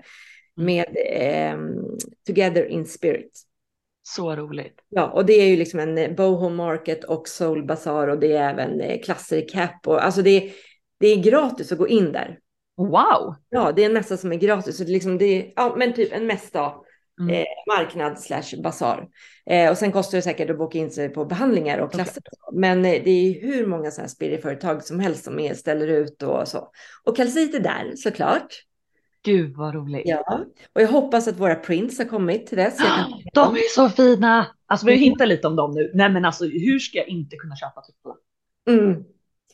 Mm. 0.57 0.65
Med 0.65 0.95
eh, 1.11 1.59
Together 2.27 2.65
in 2.65 2.85
Spirit. 2.85 3.43
Så 4.03 4.35
roligt. 4.35 4.79
Ja, 4.89 5.11
och 5.11 5.25
det 5.25 5.33
är 5.33 5.47
ju 5.47 5.55
liksom 5.55 5.79
en 5.79 5.97
eh, 5.97 6.15
Boho 6.15 6.49
Market 6.49 7.03
och 7.03 7.27
Soul 7.27 7.65
Bazaar 7.65 8.07
och 8.07 8.19
det 8.19 8.33
är 8.33 8.49
även 8.49 8.81
eh, 8.81 9.01
klasser 9.01 9.37
i 9.37 9.41
Cap. 9.41 9.87
Och, 9.87 10.05
alltså 10.05 10.21
det, 10.21 10.29
är, 10.29 10.51
det 10.99 11.07
är 11.07 11.23
gratis 11.23 11.71
att 11.71 11.77
gå 11.77 11.87
in 11.87 12.11
där. 12.11 12.39
Wow! 12.77 13.35
Ja, 13.49 13.71
det 13.71 13.81
är 13.81 13.85
en 13.85 13.93
mässa 13.93 14.17
som 14.17 14.31
är 14.31 14.35
gratis. 14.35 14.77
Så 14.77 14.83
det, 14.83 14.91
liksom, 14.91 15.17
det 15.17 15.25
är, 15.25 15.53
ja, 15.55 15.75
men 15.77 15.93
typ 15.93 16.13
en 16.13 16.27
mässa 16.27 16.73
Mm. 17.19 17.35
Eh, 17.35 17.45
marknad 17.77 18.19
slash 18.19 18.61
basar. 18.63 19.07
Eh, 19.45 19.71
och 19.71 19.77
sen 19.77 19.91
kostar 19.91 20.17
det 20.17 20.21
säkert 20.21 20.49
att 20.49 20.57
boka 20.57 20.77
in 20.77 20.91
sig 20.91 21.09
på 21.09 21.25
behandlingar 21.25 21.79
och 21.79 21.91
klasser. 21.91 22.21
Okay. 22.21 22.59
Men 22.59 22.85
eh, 22.85 23.03
det 23.03 23.09
är 23.09 23.41
hur 23.41 23.67
många 23.67 23.91
sådana 23.91 24.09
spiriföretag 24.09 24.83
som 24.83 24.99
helst 24.99 25.23
som 25.23 25.39
är, 25.39 25.53
ställer 25.53 25.87
ut 25.87 26.23
och 26.23 26.47
så. 26.47 26.71
Och 27.03 27.15
kalcit 27.15 27.55
är 27.55 27.59
där 27.59 27.95
såklart. 27.95 28.63
Gud 29.23 29.55
vad 29.55 29.73
roligt. 29.73 30.01
Ja, 30.05 30.45
och 30.73 30.81
jag 30.81 30.87
hoppas 30.87 31.27
att 31.27 31.39
våra 31.39 31.55
prints 31.55 31.97
har 31.97 32.05
kommit 32.05 32.47
till 32.47 32.57
dess. 32.57 32.77
Kan... 32.77 33.11
De 33.33 33.55
är 33.55 33.75
så 33.75 33.89
fina. 33.89 34.47
Alltså 34.65 34.85
vi 34.85 34.95
hintar 34.95 35.25
lite 35.25 35.47
om 35.47 35.55
dem 35.55 35.71
nu. 35.71 35.91
Nej 35.93 36.09
men 36.09 36.25
alltså 36.25 36.45
hur 36.45 36.79
ska 36.79 36.97
jag 36.97 37.07
inte 37.07 37.35
kunna 37.35 37.55
köpa 37.55 37.81
typ 37.81 37.95
Mm. 38.69 39.03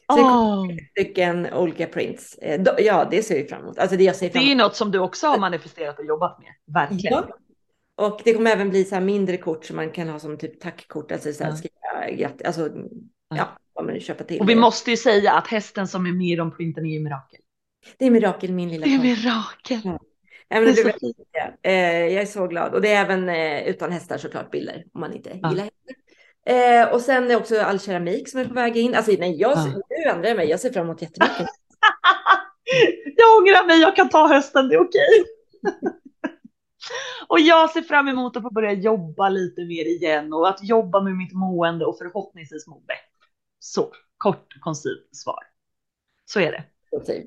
Så 0.08 0.22
oh. 0.22 0.68
stycken 0.92 1.54
olika 1.54 1.86
prints. 1.86 2.38
Eh, 2.38 2.62
ja, 2.78 3.08
det 3.12 3.24
ser 3.24 3.36
vi 3.36 3.48
fram 3.48 3.62
emot. 3.62 3.80
Alltså 3.80 3.98
det, 3.98 4.04
jag 4.04 4.16
ser 4.16 4.30
fram 4.30 4.42
emot. 4.42 4.50
det 4.50 4.64
är 4.64 4.66
något 4.66 4.76
som 4.76 4.92
du 4.92 5.00
också 5.00 5.28
har 5.28 5.38
manifesterat 5.38 6.00
och 6.00 6.06
jobbat 6.06 6.40
med. 6.40 6.76
Verkligen. 6.76 7.14
Ja. 7.14 7.38
Och 7.96 8.22
det 8.24 8.34
kommer 8.34 8.52
även 8.52 8.70
bli 8.70 8.86
så 8.86 9.00
mindre 9.00 9.38
kort 9.38 9.66
som 9.66 9.76
man 9.76 9.92
kan 9.92 10.10
ha 10.10 10.20
som 10.20 10.38
typ 10.38 10.60
tackkort. 10.60 11.12
Alltså 11.12 11.34
så 11.34 11.44
här, 11.44 11.56
skriva 11.56 12.32
alltså 12.46 12.70
ja, 13.36 13.58
vad 13.74 13.86
man 13.86 14.00
köpa 14.00 14.24
till. 14.24 14.40
Och 14.40 14.50
vi 14.50 14.56
måste 14.56 14.92
ju 14.92 14.98
säga 14.98 15.34
att 15.34 15.48
hästen 15.48 15.88
som 15.88 16.06
är 16.06 16.12
med 16.12 16.28
i 16.28 16.36
de 16.36 16.52
printen 16.52 16.86
är 16.86 16.90
ju 16.90 17.00
mirakel. 17.00 17.40
Det 17.98 18.06
är 18.06 18.12
mirakel 18.12 18.52
min 18.54 18.70
lilla 18.70 18.86
Det 18.86 18.94
är 18.96 19.00
mirakel. 19.00 19.82
Ja. 19.84 20.00
Ja, 20.48 20.60
men 20.60 20.64
det 20.76 20.82
är 20.82 21.00
så 21.00 21.14
eh, 21.64 22.14
jag 22.14 22.22
är 22.22 22.26
så 22.26 22.48
glad. 22.48 22.74
Och 22.74 22.82
det 22.82 22.92
är 22.92 23.02
även 23.02 23.30
eh, 23.30 23.68
utan 23.68 23.92
hästar 23.92 24.18
såklart 24.18 24.52
bilder 24.52 24.86
om 24.94 25.02
man 25.02 25.14
inte 25.14 25.40
ja. 25.42 25.50
gillar 25.50 25.64
hästar. 25.64 25.96
Eh, 26.46 26.94
och 26.94 27.02
sen 27.02 27.32
är 27.32 27.36
också 27.36 27.60
all 27.60 27.80
keramik 27.80 28.30
som 28.30 28.40
är 28.40 28.46
på 28.46 28.54
väg 28.54 28.78
in. 28.78 28.96
Alltså 28.96 29.12
nej, 29.20 29.36
jag, 29.40 29.52
ja. 29.52 29.66
nu 29.66 30.10
ändrar 30.10 30.28
jag 30.28 30.38
mig. 30.38 30.50
Jag 30.50 30.60
ser 30.60 30.72
fram 30.72 30.86
emot 30.86 31.02
jättemycket. 31.02 31.38
jag 33.16 33.38
ångrar 33.38 33.68
mig. 33.68 33.82
Jag 33.82 33.96
kan 33.96 34.10
ta 34.10 34.28
hösten. 34.28 34.70
Det 34.70 34.76
är 34.76 34.82
okej. 34.82 35.26
och 37.28 37.40
jag 37.40 37.70
ser 37.70 37.82
fram 37.82 38.08
emot 38.08 38.38
att 38.38 38.44
få 38.44 38.50
börja 38.50 38.74
jobba 38.74 39.30
lite 39.30 39.62
mer 39.62 39.86
igen 39.86 40.34
och 40.34 40.50
att 40.50 40.64
jobba 40.64 41.02
med 41.02 41.14
mitt 41.14 41.34
mående 41.34 41.86
och 41.86 41.98
förhoppningsvis 41.98 42.68
må 42.68 42.80
bättre. 42.80 43.28
Så 43.60 43.92
kort 44.18 44.54
koncist 44.60 45.16
svar. 45.16 45.44
Så 46.26 46.40
är 46.40 46.52
det. 46.52 46.64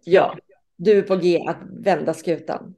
Ja, 0.05 0.37
du 0.77 0.99
är 0.99 1.03
på 1.03 1.17
G 1.17 1.45
att 1.49 1.59
vända 1.71 2.15
skutan 2.15 2.75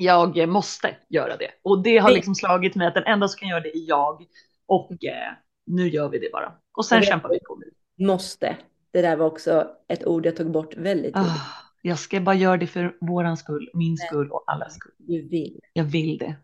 jag 0.00 0.48
måste 0.48 0.96
göra 1.08 1.36
det. 1.36 1.50
Och 1.62 1.82
det 1.82 1.98
har 1.98 2.10
liksom 2.10 2.34
slagit 2.34 2.74
mig 2.74 2.86
att 2.86 2.94
den 2.94 3.04
enda 3.04 3.28
som 3.28 3.38
kan 3.38 3.48
göra 3.48 3.60
det 3.60 3.76
är 3.76 3.88
jag. 3.88 4.26
Och 4.66 5.04
eh, 5.04 5.32
nu 5.66 5.88
gör 5.88 6.08
vi 6.08 6.18
det 6.18 6.32
bara. 6.32 6.52
Och 6.76 6.86
sen 6.86 7.02
kämpar 7.02 7.28
vi 7.28 7.40
på. 7.40 7.62
Måste. 7.98 8.56
Det 8.92 9.02
där 9.02 9.16
var 9.16 9.26
också 9.26 9.70
ett 9.88 10.06
ord 10.06 10.26
jag 10.26 10.36
tog 10.36 10.50
bort 10.50 10.76
väldigt. 10.76 11.16
Ah, 11.16 11.40
jag 11.82 11.98
ska 11.98 12.20
bara 12.20 12.34
göra 12.34 12.56
det 12.56 12.66
för 12.66 12.96
våran 13.00 13.36
skull, 13.36 13.70
min 13.74 13.96
skull 13.96 14.30
och 14.30 14.44
allas 14.46 14.74
skull. 14.74 14.92
Du 14.98 15.28
vill. 15.28 15.60
Jag 15.72 15.84
vill 15.84 16.18
det. 16.18 16.36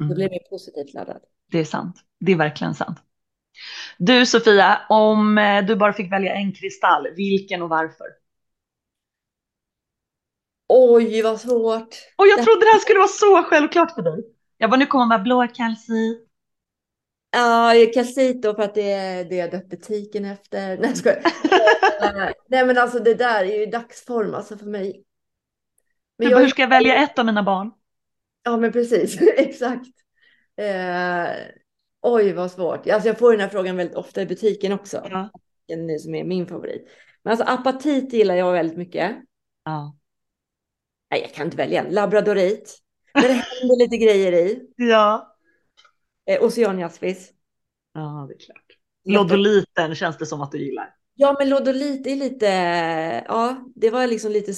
Mm. 0.00 0.08
Då 0.08 0.14
blir 0.14 0.28
det 0.28 0.50
positivt 0.50 0.94
laddad. 0.94 1.20
Det 1.50 1.58
är 1.58 1.64
sant. 1.64 1.96
Det 2.20 2.32
är 2.32 2.36
verkligen 2.36 2.74
sant. 2.74 2.98
Du 3.98 4.26
Sofia, 4.26 4.80
om 4.88 5.38
eh, 5.38 5.64
du 5.64 5.76
bara 5.76 5.92
fick 5.92 6.12
välja 6.12 6.34
en 6.34 6.52
kristall, 6.52 7.06
vilken 7.16 7.62
och 7.62 7.68
varför? 7.68 8.06
Oj, 10.68 11.22
vad 11.22 11.40
svårt. 11.40 11.94
Och 12.16 12.26
jag 12.26 12.44
trodde 12.44 12.60
det 12.60 12.72
här 12.72 12.78
skulle 12.78 12.98
vara 12.98 13.08
så 13.08 13.42
självklart 13.42 13.90
för 13.94 14.02
dig. 14.02 14.24
Jag 14.58 14.70
bara, 14.70 14.76
nu 14.76 14.86
kommer 14.86 15.06
man 15.06 15.22
blå 15.22 15.48
kalcit. 15.48 16.31
Ja, 17.32 17.74
kalcit 17.94 18.42
då 18.42 18.54
för 18.54 18.62
att 18.62 18.74
det 18.74 18.90
är 18.90 19.24
det 19.24 19.36
jag 19.36 19.50
döpt 19.50 19.68
butiken 19.68 20.24
efter. 20.24 20.78
Nej, 20.78 20.94
jag 21.04 22.34
Nej, 22.48 22.66
men 22.66 22.78
alltså 22.78 22.98
det 22.98 23.14
där 23.14 23.44
är 23.44 23.58
ju 23.58 23.66
dagsform 23.66 24.34
alltså 24.34 24.58
för 24.58 24.66
mig. 24.66 25.04
Men 26.18 26.30
jag... 26.30 26.38
Hur 26.38 26.48
ska 26.48 26.62
jag 26.62 26.68
välja 26.68 26.94
ett 26.94 27.18
av 27.18 27.26
mina 27.26 27.42
barn? 27.42 27.70
Ja, 28.42 28.56
men 28.56 28.72
precis. 28.72 29.20
Exakt. 29.36 29.88
Eh... 30.56 31.30
Oj, 32.00 32.32
vad 32.32 32.50
svårt. 32.50 32.88
Alltså 32.88 33.08
jag 33.08 33.18
får 33.18 33.32
den 33.32 33.40
här 33.40 33.48
frågan 33.48 33.76
väldigt 33.76 33.96
ofta 33.96 34.22
i 34.22 34.26
butiken 34.26 34.72
också. 34.72 35.06
Ja. 35.10 35.30
Den 35.68 35.98
som 35.98 36.14
är 36.14 36.24
min 36.24 36.46
favorit. 36.46 36.88
Men 37.22 37.30
alltså 37.30 37.46
apatit 37.46 38.12
gillar 38.12 38.34
jag 38.34 38.52
väldigt 38.52 38.78
mycket. 38.78 39.16
Ja 39.64 39.96
nej, 41.12 41.20
jag 41.20 41.32
kan 41.32 41.46
inte 41.46 41.56
välja 41.56 41.84
en, 41.84 41.94
labradorit. 41.94 42.78
Där 43.14 43.28
det 43.28 43.34
händer 43.34 43.76
lite 43.78 43.96
grejer 43.96 44.32
i. 44.32 44.62
Ja. 44.76 45.31
Eh, 46.26 46.44
Oceanjaspis. 46.44 47.32
Ja, 47.94 48.26
det 48.28 48.34
är 48.34 48.38
klart. 48.38 48.78
Lodoliten 49.04 49.94
känns 49.94 50.18
det 50.18 50.26
som 50.26 50.42
att 50.42 50.52
du 50.52 50.58
gillar. 50.58 50.94
Ja, 51.14 51.36
men 51.38 51.48
lodolit 51.48 52.06
är 52.06 52.16
lite, 52.16 52.46
ja, 53.28 53.64
det 53.74 53.90
var 53.90 54.06
liksom 54.06 54.32
lite 54.32 54.52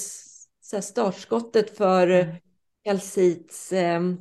så 0.61 0.81
startskottet 0.81 1.77
för 1.77 2.07
mm. 2.07 2.35
kalcits, 2.83 3.71
eh, 3.71 4.01
när 4.01 4.17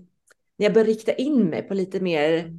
jag 0.56 0.72
började 0.72 0.90
rikta 0.90 1.12
in 1.12 1.44
mig 1.44 1.62
på 1.62 1.74
lite 1.74 2.00
mer 2.00 2.58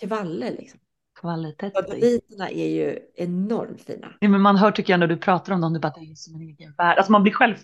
kvaller. 0.00 0.50
Liksom. 0.50 0.80
Kvalitet. 1.20 1.70
Lodoliterna 1.74 2.50
är 2.50 2.68
ju 2.68 2.98
enormt 3.14 3.82
fina. 3.82 4.14
Ja, 4.20 4.28
men 4.28 4.40
man 4.40 4.56
hör 4.56 4.70
tycker 4.70 4.92
jag 4.92 5.00
när 5.00 5.06
du 5.06 5.16
pratar 5.16 5.52
om 5.52 5.60
dem, 5.60 5.72
du 5.72 5.80
bara 5.80 5.92
det 5.92 6.10
är 6.10 6.14
som 6.14 6.34
en 6.34 6.40
egen 6.40 6.74
värld. 6.78 6.98
Alltså 6.98 7.12
man 7.12 7.22
blir 7.22 7.32
själv 7.32 7.56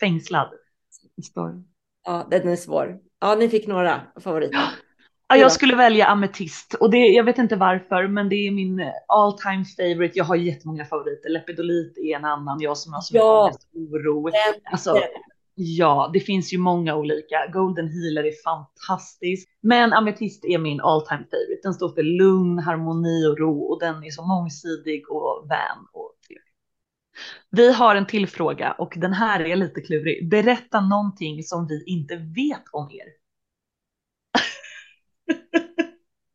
fängslad. 0.00 0.50
Ja, 2.04 2.26
den 2.30 2.48
är 2.48 2.56
svår. 2.56 3.00
Ja, 3.20 3.34
ni 3.34 3.48
fick 3.48 3.66
några 3.66 4.00
favoriter. 4.20 4.58
Ja, 5.28 5.36
jag 5.36 5.52
skulle 5.52 5.76
välja 5.76 6.06
ametist 6.06 6.74
och 6.74 6.90
det, 6.90 6.98
jag 6.98 7.24
vet 7.24 7.38
inte 7.38 7.56
varför, 7.56 8.08
men 8.08 8.28
det 8.28 8.34
är 8.34 8.50
min 8.50 8.92
all 9.08 9.38
time 9.38 9.64
favorite. 9.64 10.18
Jag 10.18 10.24
har 10.24 10.36
jättemånga 10.36 10.84
favoriter. 10.84 11.28
Lepidolit 11.28 11.98
är 11.98 12.16
en 12.16 12.24
annan. 12.24 12.60
Jag 12.60 12.78
som 12.78 12.92
har 12.92 13.00
så 13.00 13.16
ja. 13.16 13.52
oro. 13.74 14.30
Alltså, 14.72 14.98
ja, 15.54 16.10
det 16.12 16.20
finns 16.20 16.52
ju 16.52 16.58
många 16.58 16.96
olika. 16.96 17.36
Golden 17.52 17.88
healer 17.88 18.24
är 18.24 18.42
fantastisk, 18.44 19.48
men 19.62 19.92
ametist 19.92 20.44
är 20.44 20.58
min 20.58 20.80
all 20.80 21.06
time 21.06 21.24
favorite. 21.30 21.60
Den 21.62 21.74
står 21.74 21.88
för 21.88 22.02
lugn, 22.02 22.58
harmoni 22.58 23.26
och 23.26 23.38
ro 23.38 23.62
och 23.62 23.80
den 23.80 24.04
är 24.04 24.10
så 24.10 24.26
mångsidig 24.26 25.10
och 25.10 25.46
vän 25.50 25.86
och 25.92 26.14
vi 27.50 27.72
har 27.72 27.96
en 27.96 28.06
till 28.06 28.26
fråga 28.26 28.72
och 28.72 28.94
den 28.96 29.12
här 29.12 29.40
är 29.40 29.56
lite 29.56 29.80
klurig. 29.80 30.30
Berätta 30.30 30.80
någonting 30.80 31.42
som 31.42 31.66
vi 31.66 31.84
inte 31.86 32.16
vet 32.16 32.64
om 32.72 32.90
er. 32.90 33.17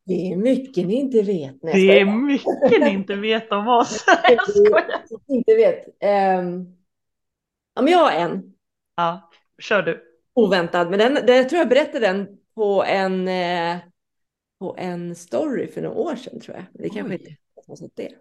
Det 0.05 0.31
är 0.31 0.35
mycket 0.35 0.87
ni 0.87 0.93
inte 0.93 1.21
vet. 1.21 1.61
Det 1.61 1.99
är 1.99 2.05
mycket 2.05 2.81
ni 2.81 2.89
inte 2.89 3.15
vet 3.15 3.51
om 3.51 3.67
oss. 3.67 4.03
jag 4.23 4.49
skojar. 4.49 5.03
Inte 5.27 5.55
vet. 5.55 5.85
Um, 5.87 6.77
ja, 7.75 7.81
men 7.81 7.93
jag 7.93 7.99
har 7.99 8.11
en. 8.11 8.53
Ja, 8.95 9.29
kör 9.59 9.81
du. 9.81 10.03
Oväntad, 10.35 10.89
men 10.89 10.99
den, 10.99 11.13
den, 11.13 11.35
jag 11.37 11.49
tror 11.49 11.59
jag 11.59 11.69
berättade 11.69 12.07
den 12.07 12.27
på 12.55 12.83
en, 12.83 13.27
eh, 13.27 13.77
på 14.59 14.75
en 14.77 15.15
story 15.15 15.67
för 15.67 15.81
några 15.81 15.95
år 15.95 16.15
sedan 16.15 16.39
tror 16.39 16.57
jag. 16.57 16.65
Det 16.73 16.89
kanske 16.89 17.13
Oj. 17.13 17.35
inte 17.81 18.01
det. 18.01 18.15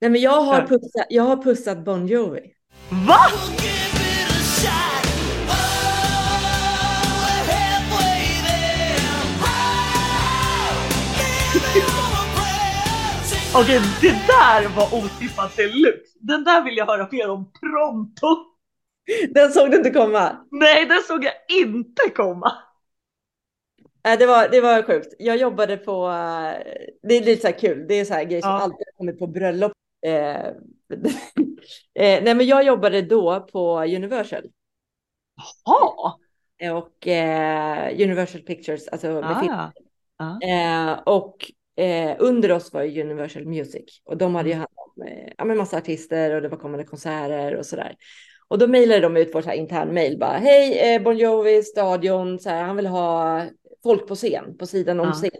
Nej, 0.00 0.10
men 0.10 0.20
jag 0.20 0.40
har, 0.40 0.66
pussat, 0.66 1.06
jag 1.08 1.22
har 1.22 1.42
pussat 1.42 1.84
Bon 1.84 2.06
Jovi. 2.06 2.54
Va? 3.08 3.18
Okej, 13.60 13.80
det 14.00 14.12
där 14.26 14.76
var 14.76 14.98
otippat 14.98 15.56
deluxe. 15.56 16.18
Den 16.20 16.44
där 16.44 16.64
vill 16.64 16.76
jag 16.76 16.86
höra 16.86 17.08
mer 17.12 17.30
om 17.30 17.52
pronto. 17.52 18.26
Den 19.30 19.52
såg 19.52 19.70
du 19.70 19.76
inte 19.76 19.90
komma? 19.90 20.46
Nej, 20.50 20.86
den 20.86 21.02
såg 21.02 21.24
jag 21.24 21.32
inte 21.48 22.02
komma. 22.16 22.52
det, 24.02 24.26
var, 24.26 24.48
det 24.48 24.60
var 24.60 24.82
sjukt. 24.82 25.14
Jag 25.18 25.36
jobbade 25.36 25.76
på, 25.76 26.08
eh, 26.08 26.72
det 27.02 27.14
är 27.14 27.24
lite 27.24 27.40
så 27.40 27.48
här 27.48 27.58
kul, 27.58 27.86
det 27.88 27.94
är 27.94 28.04
så 28.04 28.14
här 28.14 28.24
grejer 28.24 28.42
som 28.42 28.50
ja. 28.50 28.60
alltid 28.60 28.86
kommit 28.96 29.18
på 29.18 29.26
bröllop. 29.26 29.72
Eh, 30.06 30.12
eh, 31.94 32.22
nej, 32.22 32.34
men 32.34 32.46
jag 32.46 32.64
jobbade 32.64 33.02
då 33.02 33.40
på 33.52 33.80
Universal. 33.80 34.42
Jaha. 35.64 36.14
Och 36.72 37.06
eh, 37.06 38.02
Universal 38.02 38.40
Pictures, 38.40 38.88
alltså 38.88 39.06
med 39.06 39.30
ah, 39.36 39.40
film. 39.40 39.54
Ah. 40.16 40.46
Eh, 40.46 40.98
och 40.98 41.52
eh, 41.78 42.16
under 42.18 42.52
oss 42.52 42.72
var 42.72 42.82
Universal 42.82 43.46
Music 43.46 44.02
och 44.04 44.16
de 44.16 44.34
hade 44.34 44.48
ju 44.48 44.54
mm. 44.54 44.60
hand 44.60 44.92
om 44.96 45.02
eh, 45.02 45.32
ja, 45.38 45.44
massa 45.44 45.78
artister 45.78 46.34
och 46.34 46.42
det 46.42 46.48
var 46.48 46.58
kommande 46.58 46.84
konserter 46.84 47.56
och 47.56 47.66
sådär. 47.66 47.96
Och 48.48 48.58
då 48.58 48.66
mejlade 48.66 49.00
de 49.00 49.16
ut 49.16 49.30
vår 49.34 49.42
så 49.42 49.48
här 49.48 49.56
intern 49.56 49.94
mejl 49.94 50.18
bara 50.18 50.38
hej 50.38 50.78
eh, 50.78 51.02
Bon 51.02 51.16
Jovi 51.16 51.62
stadion 51.62 52.38
så 52.38 52.50
här, 52.50 52.62
han 52.62 52.76
vill 52.76 52.86
ha 52.86 53.42
folk 53.82 54.08
på 54.08 54.14
scen 54.14 54.56
på 54.58 54.66
sidan 54.66 55.00
om 55.00 55.08
ah. 55.08 55.12
scen. 55.12 55.30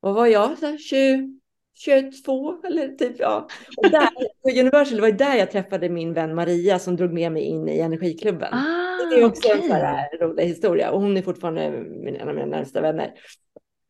Och 0.00 0.14
var 0.14 0.26
jag 0.26 0.58
så 0.58 0.66
här, 0.66 0.78
20, 0.78 1.40
22 1.74 2.62
eller 2.64 2.88
typ 2.88 3.16
ja. 3.18 3.48
Och 3.76 3.90
där, 3.90 4.08
på 4.42 4.60
Universal 4.60 5.00
var 5.00 5.10
där 5.10 5.36
jag 5.36 5.50
träffade 5.50 5.88
min 5.88 6.12
vän 6.12 6.34
Maria 6.34 6.78
som 6.78 6.96
drog 6.96 7.12
med 7.12 7.32
mig 7.32 7.42
in 7.42 7.68
i 7.68 7.78
Energiklubben. 7.78 8.54
Ah, 8.54 9.10
det 9.10 9.20
är 9.20 9.24
också 9.24 9.48
okay. 9.48 9.60
en 9.60 9.68
sån 9.68 9.76
här 9.76 10.18
rolig 10.20 10.44
historia 10.44 10.90
och 10.90 11.00
hon 11.00 11.16
är 11.16 11.22
fortfarande 11.22 11.62
en 11.62 12.28
av 12.28 12.34
mina 12.34 12.46
närmsta 12.46 12.80
vänner. 12.80 13.14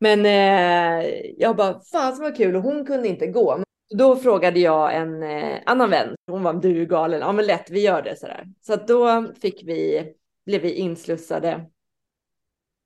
Men 0.03 0.25
eh, 0.25 1.09
jag 1.37 1.55
bara, 1.55 1.81
fan 1.91 2.19
vad 2.19 2.37
kul 2.37 2.55
och 2.55 2.63
hon 2.63 2.85
kunde 2.85 3.07
inte 3.07 3.27
gå. 3.27 3.63
Då 3.89 4.15
frågade 4.15 4.59
jag 4.59 4.95
en 4.95 5.23
eh, 5.23 5.59
annan 5.65 5.89
vän, 5.89 6.15
hon 6.27 6.43
var 6.43 6.53
du 6.53 6.81
är 6.81 6.85
galen, 6.85 7.19
ja 7.19 7.31
men 7.31 7.45
lätt 7.45 7.69
vi 7.69 7.81
gör 7.81 8.01
det 8.01 8.19
sådär. 8.19 8.47
Så 8.61 8.73
att 8.73 8.87
då 8.87 9.33
fick 9.41 9.63
vi, 9.63 10.05
blev 10.45 10.61
vi 10.61 10.73
inslussade. 10.73 11.65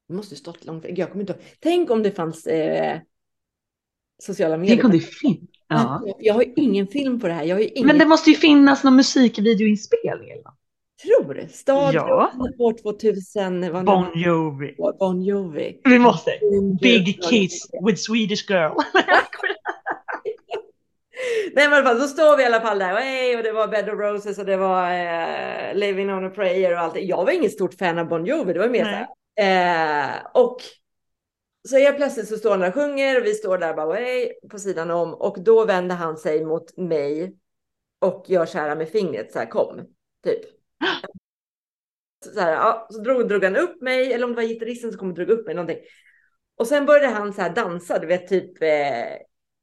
Det 0.07 0.13
måste 0.13 0.36
stått 0.36 0.66
långt, 0.66 0.86
jag 0.89 1.09
kommer 1.11 1.22
inte 1.22 1.34
ihåg. 1.34 1.41
Tänk 1.59 1.91
om 1.91 2.03
det 2.03 2.11
fanns 2.11 2.47
eh, 2.47 2.99
sociala 4.24 4.57
medier. 4.57 4.76
Tänk 4.76 4.86
om 4.86 4.91
det 4.91 4.99
finns. 4.99 5.49
Ja. 5.68 6.03
Jag 6.20 6.34
har 6.34 6.43
ju 6.43 6.53
ingen 6.55 6.88
film 6.88 7.20
på 7.20 7.28
det 7.28 7.34
här. 7.34 7.43
Jag 7.43 7.55
har 7.55 7.78
ingen... 7.78 7.88
Men 7.88 7.97
det 7.97 8.05
måste 8.05 8.30
ju 8.30 8.36
finnas 8.36 8.84
någon 8.84 8.95
musikvideoinspelning. 8.95 10.30
Eller? 10.30 10.51
Tror 11.04 11.48
Stadion 11.48 12.08
ja. 12.08 12.32
år 12.60 12.74
2000. 12.74 13.86
Bon 13.86 14.06
Jovi. 14.16 14.76
Bon 15.00 15.22
Jovi. 15.22 15.82
Vi 15.84 16.00
måste. 16.00 16.32
Big 16.82 17.24
Kiss 17.24 17.70
with 17.86 18.02
Swedish 18.02 18.50
Girl. 18.50 18.72
Nej 21.54 21.70
men 21.70 21.74
i 21.74 21.76
alla 21.76 21.86
fall, 21.86 22.02
så 22.02 22.08
står 22.08 22.38
vi 22.38 22.43
i 22.43 22.46
alla 22.46 22.62
fall 22.62 22.80
där 22.80 22.93
och, 22.93 23.00
hey, 23.00 23.36
och 23.38 23.43
det 23.43 23.52
var 23.52 23.68
Bed 23.68 23.89
of 23.89 24.00
Roses 24.00 24.38
och 24.38 24.46
det 24.46 24.58
var 24.58 24.91
eh, 24.91 25.74
Living 25.76 26.14
on 26.14 26.26
a 26.26 26.30
prayer 26.30 26.74
och 26.74 26.80
allt. 26.80 26.96
Jag 26.96 27.26
var 27.26 27.32
inget 27.32 27.52
stort 27.52 27.74
fan 27.74 28.00
av 28.00 28.08
Bon 28.08 28.26
Jovi, 28.26 28.54
det 28.54 28.60
var 28.60 28.70
mer 28.70 28.84
så 28.84 28.89
här. 28.89 29.08
Eh, 29.38 30.12
och 30.34 30.58
så 31.68 31.78
helt 31.78 31.98
plötsligt 31.98 32.28
så 32.28 32.38
står 32.38 32.50
han 32.50 32.60
där 32.60 32.68
och 32.68 32.74
sjunger 32.74 33.22
och 33.22 33.26
vi 33.26 33.34
står 33.34 33.58
där 33.58 33.74
bara 33.74 33.93
hey, 33.93 34.32
på 34.50 34.60
sidan 34.60 34.91
om 34.91 35.14
och 35.14 35.43
då 35.43 35.66
vänder 35.66 35.96
han 35.96 36.18
sig 36.18 36.46
mot 36.46 36.78
mig 36.78 37.36
och 38.02 38.26
gör 38.28 38.46
så 38.46 38.58
här 38.58 38.76
med 38.76 38.89
fingret 38.89 39.32
så 39.32 39.39
här 39.39 39.46
kom 39.46 39.82
typ. 40.24 40.55
Så, 42.34 42.40
här, 42.40 42.52
ja, 42.52 42.88
så 42.90 43.00
drog, 43.02 43.28
drog 43.28 43.44
han 43.44 43.56
upp 43.56 43.82
mig, 43.82 44.14
eller 44.14 44.26
om 44.26 44.30
det 44.32 44.36
var 44.36 44.44
gitarristen 44.44 44.92
som 44.92 45.00
kom 45.00 45.10
och 45.10 45.16
drog 45.16 45.30
upp 45.30 45.46
mig 45.46 45.56
någonting. 45.56 45.78
Och 46.58 46.68
sen 46.68 46.86
började 46.86 47.08
han 47.08 47.34
så 47.34 47.42
här 47.42 47.50
dansa, 47.50 48.00
du 48.00 48.08
vet 48.08 48.28
typ, 48.28 48.62
eh, 48.62 49.18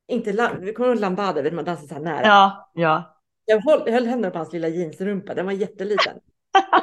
inte, 0.08 0.56
vi 0.60 0.72
kommer 0.72 0.90
ihåg 0.90 1.00
lambada, 1.00 1.42
vet 1.42 1.54
man 1.54 1.64
dansar 1.64 1.86
så 1.86 1.94
här 1.94 2.00
nära. 2.00 2.26
Ja, 2.26 2.70
ja. 2.74 3.18
Jag 3.44 3.60
höll, 3.60 3.92
höll 3.92 4.06
händerna 4.06 4.30
på 4.30 4.38
hans 4.38 4.52
lilla 4.52 4.68
jeansrumpa, 4.68 5.34
den 5.34 5.46
var 5.46 5.52
jätteliten. 5.52 6.16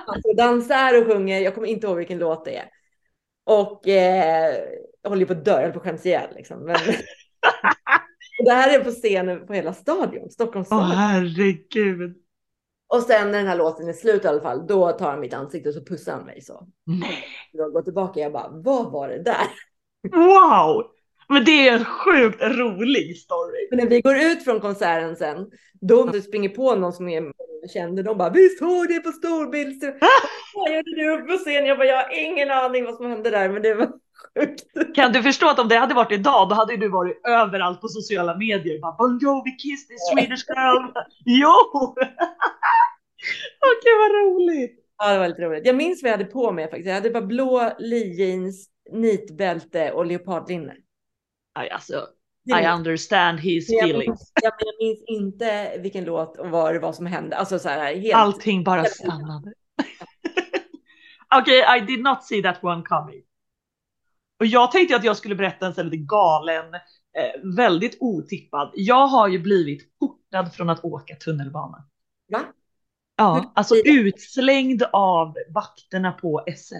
Han 0.05 0.35
dansar 0.37 1.01
och 1.01 1.07
sjunger, 1.07 1.39
jag 1.39 1.55
kommer 1.55 1.67
inte 1.67 1.87
ihåg 1.87 1.97
vilken 1.97 2.19
låt 2.19 2.45
det 2.45 2.57
är. 2.57 2.69
Och 3.43 3.87
eh, 3.87 4.55
jag 5.01 5.09
håller 5.09 5.25
på 5.25 5.33
att 5.33 5.45
dö, 5.45 5.61
jag 5.61 5.73
på 5.73 5.79
att 5.79 5.85
skäms 5.85 6.05
ihjäl 6.05 6.29
liksom. 6.35 6.65
Men... 6.65 6.75
det 8.45 8.51
här 8.51 8.79
är 8.79 8.83
på 8.83 8.91
scenen 8.91 9.47
på 9.47 9.53
hela 9.53 9.73
stadion, 9.73 10.29
Stockholms 10.29 10.67
stadion. 10.67 10.91
Åh 10.91 10.95
herregud. 10.95 12.17
Och 12.93 13.01
sen 13.01 13.31
när 13.31 13.37
den 13.37 13.47
här 13.47 13.57
låten 13.57 13.87
är 13.87 13.93
slut 13.93 14.25
i 14.25 14.27
alla 14.27 14.41
fall, 14.41 14.67
då 14.67 14.91
tar 14.91 15.11
han 15.11 15.19
mitt 15.19 15.33
ansikte 15.33 15.69
och 15.69 15.75
så 15.75 15.85
pussar 15.85 16.11
han 16.11 16.25
mig 16.25 16.41
så. 16.41 16.67
Nej. 16.85 17.23
Jag 17.51 17.73
går 17.73 17.81
tillbaka 17.81 18.11
och 18.11 18.25
jag 18.25 18.31
bara, 18.31 18.49
vad 18.51 18.91
var 18.91 19.07
det 19.09 19.23
där? 19.23 19.47
Wow! 20.11 20.83
Men 21.29 21.45
det 21.45 21.67
är 21.67 21.73
en 21.73 21.85
sjukt 21.85 22.41
rolig 22.41 23.17
story. 23.17 23.67
Men 23.69 23.79
när 23.79 23.87
vi 23.87 24.01
går 24.01 24.15
ut 24.15 24.43
från 24.43 24.59
konserten 24.59 25.15
sen, 25.15 25.47
då 25.81 26.03
om 26.03 26.11
du 26.11 26.21
springer 26.21 26.49
på 26.49 26.75
någon 26.75 26.93
som 26.93 27.09
är 27.09 27.31
kände, 27.73 28.03
de 28.03 28.17
bara, 28.17 28.29
vi 28.29 28.49
såg 28.49 28.87
det 28.87 28.99
på 28.99 29.11
storbild. 29.11 29.83
Vad 30.53 30.75
gjorde 30.75 30.95
du 30.95 31.11
uppe 31.11 31.31
på 31.31 31.37
scen? 31.37 31.65
Jag 31.65 31.77
bara, 31.77 31.87
jag 31.87 31.97
har 31.97 32.19
ingen 32.19 32.51
aning 32.51 32.85
vad 32.85 32.95
som 32.95 33.05
hände 33.05 33.29
där, 33.29 33.49
men 33.49 33.61
det 33.61 33.73
var 33.73 33.91
sjukt. 34.37 34.95
Kan 34.95 35.11
du 35.11 35.23
förstå 35.23 35.49
att 35.49 35.59
om 35.59 35.67
det 35.67 35.77
hade 35.77 35.93
varit 35.93 36.11
idag, 36.11 36.49
då 36.49 36.55
hade 36.55 36.77
du 36.77 36.89
varit 36.89 37.21
överallt 37.27 37.81
på 37.81 37.87
sociala 37.87 38.37
medier. 38.37 38.81
Bara, 38.81 38.95
bon 38.97 39.19
Jovi 39.21 39.51
kiss 39.51 39.87
this 39.87 40.09
Swedish 40.11 40.45
girl. 40.47 40.91
jo! 41.25 41.95
Okej, 43.59 43.91
vad 43.99 44.11
roligt. 44.11 44.85
Ja, 44.97 45.13
det 45.13 45.19
var 45.19 45.27
lite 45.27 45.41
roligt. 45.41 45.65
Jag 45.65 45.75
minns 45.75 46.03
vad 46.03 46.11
jag 46.11 46.17
hade 46.17 46.31
på 46.31 46.51
mig 46.51 46.65
faktiskt. 46.65 46.87
Jag 46.87 46.93
hade 46.93 47.09
bara 47.09 47.25
blå 47.25 47.71
jeans, 48.17 48.69
nitbälte 48.91 49.91
och 49.91 50.05
leopardlinne. 50.05 50.75
Alltså, 51.71 52.07
I 52.45 52.67
understand 52.67 53.39
his 53.39 53.69
feelings. 53.69 54.31
Jag, 54.41 54.53
jag 54.59 54.73
minns 54.79 55.03
inte 55.07 55.77
vilken 55.79 56.05
låt 56.05 56.37
och 56.37 56.49
vad 56.49 56.73
det 56.73 56.79
var 56.79 56.93
som 56.93 57.05
hände. 57.05 57.37
Alltså 57.37 57.59
så 57.59 57.69
här, 57.69 57.95
helt... 57.95 58.15
Allting 58.15 58.63
bara 58.63 58.85
stannade. 58.85 59.53
Okej, 61.35 61.63
okay, 61.63 61.77
I 61.77 61.81
did 61.85 62.03
not 62.03 62.23
see 62.23 62.41
that 62.41 62.63
one 62.63 62.83
coming. 62.83 63.23
Och 64.39 64.45
jag 64.45 64.71
tänkte 64.71 64.95
att 64.95 65.03
jag 65.03 65.17
skulle 65.17 65.35
berätta 65.35 65.65
en 65.65 65.73
sån 65.73 65.89
lite 65.89 66.05
galen, 66.05 66.73
eh, 66.73 67.55
väldigt 67.55 67.97
otippad. 67.99 68.71
Jag 68.73 69.07
har 69.07 69.27
ju 69.27 69.39
blivit 69.39 69.99
portad 69.99 70.53
från 70.53 70.69
att 70.69 70.83
åka 70.83 71.15
tunnelbana. 71.15 71.77
Va? 72.31 72.39
Ja, 73.19 73.51
alltså 73.55 73.75
utslängd 73.75 74.83
av 74.93 75.35
vakterna 75.49 76.11
på 76.11 76.43
SL. 76.57 76.73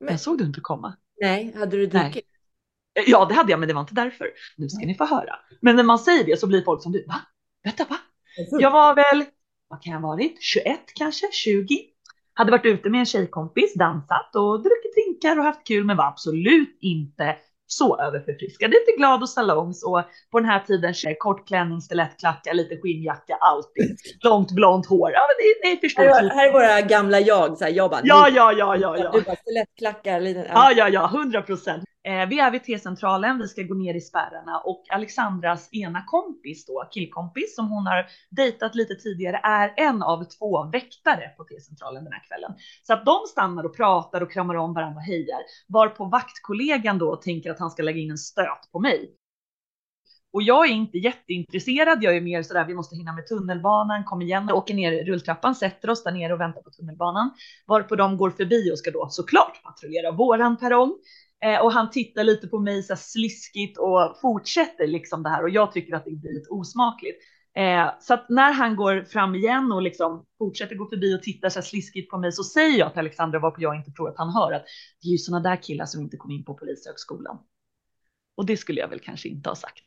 Men 0.00 0.08
Den 0.08 0.18
såg 0.18 0.38
du 0.38 0.44
inte 0.44 0.60
komma. 0.60 0.96
Nej, 1.20 1.54
hade 1.56 1.76
du 1.76 1.86
druckit? 1.86 2.24
Ja, 3.06 3.24
det 3.24 3.34
hade 3.34 3.50
jag, 3.50 3.60
men 3.60 3.68
det 3.68 3.74
var 3.74 3.80
inte 3.80 3.94
därför. 3.94 4.30
Nu 4.56 4.68
ska 4.68 4.86
ni 4.86 4.94
få 4.94 5.04
höra. 5.04 5.34
Men 5.60 5.76
när 5.76 5.82
man 5.82 5.98
säger 5.98 6.24
det 6.24 6.40
så 6.40 6.46
blir 6.46 6.62
folk 6.62 6.82
som 6.82 6.92
du. 6.92 7.04
Va? 7.06 7.20
Vänta, 7.64 7.86
va? 7.90 7.96
Jag 8.60 8.70
var 8.70 8.94
väl, 8.94 9.24
vad 9.68 9.82
kan 9.82 9.92
jag 9.92 10.00
ha 10.00 10.08
varit? 10.08 10.42
21 10.42 10.80
kanske, 10.94 11.32
20. 11.32 11.84
Hade 12.34 12.50
varit 12.50 12.66
ute 12.66 12.90
med 12.90 12.98
en 12.98 13.06
tjejkompis, 13.06 13.74
dansat 13.74 14.36
och 14.36 14.62
druckit 14.62 14.94
drinkar 14.94 15.38
och 15.38 15.44
haft 15.44 15.66
kul, 15.66 15.84
men 15.84 15.96
var 15.96 16.06
absolut 16.06 16.78
inte 16.80 17.36
så 17.78 18.00
överförfriskad. 18.00 18.70
Lite 18.70 18.92
glad 18.96 19.22
och 19.22 19.28
salongs 19.28 19.84
och 19.84 20.02
på 20.30 20.40
den 20.40 20.48
här 20.48 20.60
tiden 20.60 20.94
tjej, 20.94 21.16
kort 21.18 21.48
klänning, 21.48 21.80
stilettklackar, 21.80 22.54
lite 22.54 22.76
skinnjacka, 22.76 23.34
alltid. 23.40 23.96
Långt 24.20 24.50
blont 24.50 24.86
hår. 24.86 25.10
Ja, 25.12 25.20
men 25.20 25.70
ni, 25.70 25.74
ni 25.74 25.80
förstår. 25.80 26.02
Här, 26.02 26.30
här 26.30 26.48
är 26.48 26.52
våra 26.52 26.80
gamla 26.80 27.20
jag. 27.20 27.58
Så 27.58 27.64
här, 27.64 27.72
jag 27.72 27.90
bara, 27.90 28.00
ja, 28.04 28.28
ja, 28.28 28.52
ja, 28.52 28.76
ja, 28.76 28.96
ja. 28.98 29.10
Du 29.12 29.20
bara 29.20 29.36
stilettklackar. 29.36 30.20
Ja, 30.20 30.72
ja, 30.76 30.88
ja, 30.88 31.06
hundra 31.06 31.42
procent. 31.42 31.84
Eh, 32.04 32.28
vi 32.28 32.38
är 32.38 32.50
vid 32.50 32.64
T-centralen, 32.64 33.38
vi 33.38 33.48
ska 33.48 33.62
gå 33.62 33.74
ner 33.74 33.94
i 33.94 34.00
spärrarna 34.00 34.58
och 34.58 34.84
Alexandras 34.90 35.68
ena 35.72 36.04
kompis 36.04 36.66
då, 36.66 36.88
killkompis 36.90 37.56
som 37.56 37.68
hon 37.70 37.86
har 37.86 38.06
dejtat 38.30 38.74
lite 38.74 38.94
tidigare, 38.94 39.40
är 39.42 39.74
en 39.76 40.02
av 40.02 40.24
två 40.24 40.64
väktare 40.64 41.28
på 41.36 41.44
T-centralen 41.44 42.04
den 42.04 42.12
här 42.12 42.22
kvällen. 42.28 42.52
Så 42.82 42.92
att 42.92 43.04
de 43.04 43.18
stannar 43.28 43.64
och 43.64 43.76
pratar 43.76 44.20
och 44.20 44.32
kramar 44.32 44.54
om 44.54 44.74
varandra 44.74 44.96
och 44.96 45.06
hejar, 45.06 45.40
varpå 45.68 46.04
vaktkollegan 46.04 46.98
då 46.98 47.16
tänker 47.16 47.50
att 47.50 47.58
han 47.58 47.70
ska 47.70 47.82
lägga 47.82 48.00
in 48.00 48.10
en 48.10 48.18
stöt 48.18 48.72
på 48.72 48.80
mig. 48.80 49.16
Och 50.32 50.42
jag 50.42 50.68
är 50.68 50.72
inte 50.72 50.98
jätteintresserad. 50.98 52.02
Jag 52.02 52.16
är 52.16 52.20
mer 52.20 52.42
sådär, 52.42 52.64
vi 52.64 52.74
måste 52.74 52.96
hinna 52.96 53.12
med 53.12 53.26
tunnelbanan, 53.26 54.04
kom 54.04 54.22
igen, 54.22 54.50
åker 54.52 54.74
ner 54.74 55.04
rulltrappan, 55.04 55.54
sätter 55.54 55.90
oss 55.90 56.04
där 56.04 56.12
nere 56.12 56.32
och 56.32 56.40
väntar 56.40 56.62
på 56.62 56.70
tunnelbanan. 56.70 57.30
Varpå 57.66 57.96
de 57.96 58.16
går 58.16 58.30
förbi 58.30 58.72
och 58.72 58.78
ska 58.78 58.90
då 58.90 59.08
såklart 59.10 59.62
patrullera 59.62 60.10
våran 60.10 60.56
perrong. 60.56 60.94
Eh, 61.44 61.60
och 61.60 61.72
han 61.72 61.90
tittar 61.90 62.24
lite 62.24 62.48
på 62.48 62.58
mig 62.58 62.82
så 62.82 62.92
här 62.92 63.00
sliskigt 63.00 63.78
och 63.78 64.18
fortsätter 64.20 64.86
liksom 64.86 65.22
det 65.22 65.28
här 65.28 65.42
och 65.42 65.50
jag 65.50 65.72
tycker 65.72 65.94
att 65.94 66.04
det 66.04 66.10
blir 66.10 66.32
lite 66.32 66.50
osmakligt. 66.50 67.18
Eh, 67.56 67.90
så 68.00 68.14
att 68.14 68.28
när 68.28 68.52
han 68.52 68.76
går 68.76 69.04
fram 69.04 69.34
igen 69.34 69.72
och 69.72 69.82
liksom 69.82 70.26
fortsätter 70.38 70.74
gå 70.74 70.88
förbi 70.88 71.16
och 71.16 71.22
tittar 71.22 71.48
så 71.48 71.58
här 71.58 71.64
sliskigt 71.64 72.10
på 72.10 72.18
mig 72.18 72.32
så 72.32 72.44
säger 72.44 72.78
jag 72.78 72.92
till 72.92 72.98
Alexandra 72.98 73.38
varpå 73.38 73.62
jag 73.62 73.76
inte 73.76 73.90
tror 73.90 74.08
att 74.08 74.18
han 74.18 74.30
hör 74.30 74.52
att 74.52 74.64
det 75.02 75.08
är 75.08 75.12
ju 75.12 75.18
sådana 75.18 75.50
där 75.50 75.62
killar 75.62 75.86
som 75.86 76.00
inte 76.00 76.16
kom 76.16 76.30
in 76.30 76.44
på 76.44 76.54
polishögskolan. 76.54 77.38
Och 78.36 78.46
det 78.46 78.56
skulle 78.56 78.80
jag 78.80 78.88
väl 78.88 79.00
kanske 79.00 79.28
inte 79.28 79.48
ha 79.48 79.56
sagt. 79.56 79.84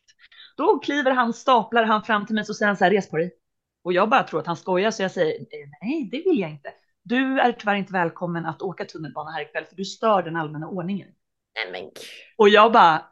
Då 0.58 0.80
kliver 0.80 1.12
han, 1.12 1.34
staplar 1.34 1.84
han 1.84 2.04
fram 2.04 2.26
till 2.26 2.36
mig 2.36 2.46
och 2.50 2.56
säger 2.56 2.68
han 2.68 2.78
så 2.78 2.84
här, 2.84 2.92
res 2.92 3.10
på 3.10 3.18
dig. 3.18 3.32
Och 3.84 3.94
jag 3.94 4.10
bara 4.10 4.24
tror 4.24 4.40
att 4.40 4.48
han 4.48 4.58
skojar 4.58 4.92
så 4.92 5.02
jag 5.02 5.12
säger, 5.12 5.40
eh, 5.40 5.70
nej 5.82 6.10
det 6.12 6.18
vill 6.30 6.40
jag 6.40 6.52
inte. 6.52 6.70
Du 7.04 7.40
är 7.40 7.52
tyvärr 7.52 7.76
inte 7.76 7.94
välkommen 7.94 8.46
att 8.46 8.62
åka 8.62 8.86
tunnelbana 8.86 9.32
här 9.32 9.42
ikväll 9.42 9.66
för 9.66 9.76
du 9.76 9.86
stör 9.86 10.24
den 10.24 10.36
allmänna 10.36 10.68
ordningen. 10.68 11.08
Nej, 11.56 11.72
men... 11.72 11.92
Och 12.38 12.50
jag 12.50 12.72
bara, 12.72 13.06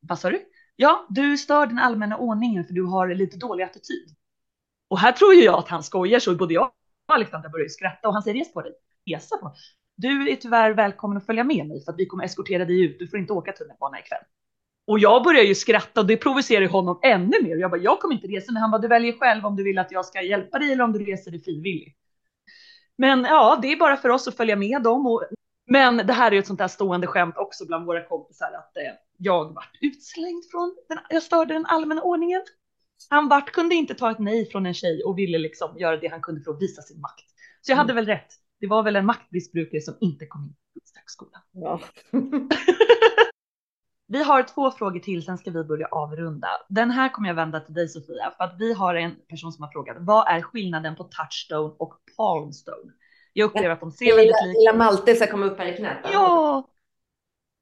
vad 0.00 0.18
sa 0.18 0.30
du? 0.30 0.42
Ja, 0.76 1.06
du 1.08 1.36
stör 1.36 1.66
den 1.66 1.78
allmänna 1.78 2.16
ordningen 2.16 2.64
för 2.64 2.72
du 2.72 2.82
har 2.82 3.14
lite 3.14 3.36
dålig 3.36 3.64
attityd. 3.64 4.16
Och 4.88 4.98
här 4.98 5.12
tror 5.12 5.34
ju 5.34 5.42
jag 5.42 5.58
att 5.58 5.68
han 5.68 5.82
skojar 5.82 6.18
så 6.18 6.34
både 6.34 6.54
jag 6.54 6.70
och 7.08 7.14
Alexandra 7.14 7.48
börjar 7.48 7.68
skratta 7.68 8.08
och 8.08 8.14
han 8.14 8.22
säger 8.22 8.38
res 8.38 8.52
på 8.52 8.62
dig, 8.62 8.72
resa 9.10 9.36
på. 9.36 9.54
Du 9.96 10.30
är 10.30 10.36
tyvärr 10.36 10.70
välkommen 10.70 11.16
att 11.16 11.26
följa 11.26 11.44
med 11.44 11.66
mig 11.66 11.84
för 11.84 11.92
att 11.92 11.98
vi 11.98 12.06
kommer 12.06 12.24
eskortera 12.24 12.64
dig 12.64 12.84
ut. 12.84 12.98
Du 12.98 13.08
får 13.08 13.18
inte 13.18 13.32
åka 13.32 13.52
tunnelbana 13.52 14.00
ikväll. 14.00 14.22
Och 14.86 14.98
jag 14.98 15.24
börjar 15.24 15.42
ju 15.42 15.54
skratta 15.54 16.00
och 16.00 16.06
det 16.06 16.16
provocerar 16.16 16.68
honom 16.68 17.00
ännu 17.02 17.42
mer. 17.42 17.56
Jag 17.56 17.70
bara, 17.70 17.80
jag 17.80 18.00
kommer 18.00 18.14
inte 18.14 18.26
resa, 18.26 18.52
men 18.52 18.62
han 18.62 18.70
bara, 18.70 18.82
du 18.82 18.88
väljer 18.88 19.12
själv 19.12 19.46
om 19.46 19.56
du 19.56 19.62
vill 19.62 19.78
att 19.78 19.92
jag 19.92 20.04
ska 20.04 20.22
hjälpa 20.22 20.58
dig 20.58 20.72
eller 20.72 20.84
om 20.84 20.92
du 20.92 21.04
reser 21.04 21.30
dig 21.30 21.42
frivilligt. 21.42 21.96
Men 22.98 23.24
ja, 23.24 23.58
det 23.62 23.72
är 23.72 23.76
bara 23.76 23.96
för 23.96 24.08
oss 24.08 24.28
att 24.28 24.36
följa 24.36 24.56
med 24.56 24.82
dem 24.82 25.06
och 25.06 25.24
men 25.66 25.96
det 25.96 26.12
här 26.12 26.30
är 26.30 26.32
ju 26.32 26.38
ett 26.38 26.46
sånt 26.46 26.58
där 26.58 26.68
stående 26.68 27.06
skämt 27.06 27.36
också 27.36 27.66
bland 27.66 27.86
våra 27.86 28.04
kompisar 28.04 28.46
att 28.46 28.76
eh, 28.76 28.82
jag 29.18 29.54
vart 29.54 29.78
utslängd 29.80 30.44
från 30.50 30.76
den, 30.88 30.98
jag 31.08 31.22
störde 31.22 31.54
den 31.54 31.66
allmänna 31.66 32.02
ordningen. 32.02 32.42
Han 33.10 33.28
vart 33.28 33.52
kunde 33.52 33.74
inte 33.74 33.94
ta 33.94 34.10
ett 34.10 34.18
nej 34.18 34.50
från 34.50 34.66
en 34.66 34.74
tjej 34.74 35.02
och 35.04 35.18
ville 35.18 35.38
liksom 35.38 35.78
göra 35.78 35.96
det 35.96 36.08
han 36.08 36.22
kunde 36.22 36.40
för 36.40 36.50
att 36.50 36.62
visa 36.62 36.82
sin 36.82 37.00
makt. 37.00 37.24
Så 37.60 37.72
jag 37.72 37.76
hade 37.76 37.92
mm. 37.92 38.04
väl 38.04 38.14
rätt. 38.16 38.32
Det 38.60 38.66
var 38.66 38.82
väl 38.82 38.96
en 38.96 39.06
maktmissbrukare 39.06 39.80
som 39.80 39.94
inte 40.00 40.26
kom 40.26 40.44
in 40.44 40.54
på 40.74 40.80
Skogskolan. 40.84 41.42
Ja. 41.52 41.80
vi 44.06 44.22
har 44.22 44.42
två 44.42 44.70
frågor 44.70 45.00
till, 45.00 45.24
sen 45.24 45.38
ska 45.38 45.50
vi 45.50 45.64
börja 45.64 45.86
avrunda. 45.86 46.48
Den 46.68 46.90
här 46.90 47.08
kommer 47.08 47.28
jag 47.28 47.34
vända 47.34 47.60
till 47.60 47.74
dig 47.74 47.88
Sofia, 47.88 48.32
för 48.36 48.44
att 48.44 48.56
vi 48.58 48.72
har 48.72 48.94
en 48.94 49.16
person 49.28 49.52
som 49.52 49.62
har 49.62 49.72
frågat 49.72 49.96
vad 50.00 50.28
är 50.28 50.42
skillnaden 50.42 50.96
på 50.96 51.04
touchstone 51.04 51.74
och 51.78 51.94
palmstone? 52.16 52.92
Jag 53.38 53.46
upplever 53.46 53.70
att 53.70 53.80
de 53.80 53.90
ser 53.90 54.06
väldigt 54.06 54.26
lika 54.26 54.58
Lilla 54.58 54.72
Malte 54.72 55.14
ska 55.14 55.26
komma 55.26 55.46
upp 55.46 55.58
här 55.58 55.66
i 55.66 55.76
knät. 55.76 55.98
Ja. 56.12 56.68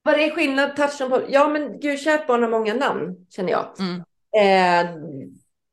Vad 0.03 0.15
är 0.15 0.31
skillnad 0.31 0.77
touchdown 0.77 1.11
på? 1.11 1.23
Ja, 1.29 1.49
men 1.49 1.81
gud, 1.81 1.99
kärt 1.99 2.27
barn 2.27 2.43
har 2.43 2.51
många 2.51 2.75
namn 2.75 3.27
känner 3.31 3.51
jag. 3.51 3.75
Mm. 3.79 4.01
Eh, 4.37 4.91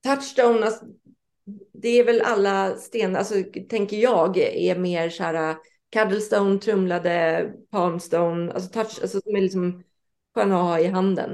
touchstone, 0.03 0.65
alltså, 0.65 0.85
det 1.73 1.89
är 1.89 2.03
väl 2.03 2.21
alla 2.21 2.75
stenar, 2.75 3.19
alltså 3.19 3.35
tänker 3.69 3.97
jag, 3.97 4.37
är 4.37 4.79
mer 4.79 5.09
så 5.09 5.23
här 5.23 5.55
cuddlestone, 5.91 6.59
trumlade, 6.59 7.51
palmstone, 7.71 8.51
alltså 8.51 8.69
touch, 8.69 8.99
alltså 9.01 9.21
som 9.21 9.35
är 9.35 9.41
liksom 9.41 9.83
skön 10.35 10.51
att 10.51 10.63
ha 10.63 10.79
i 10.79 10.87
handen. 10.87 11.31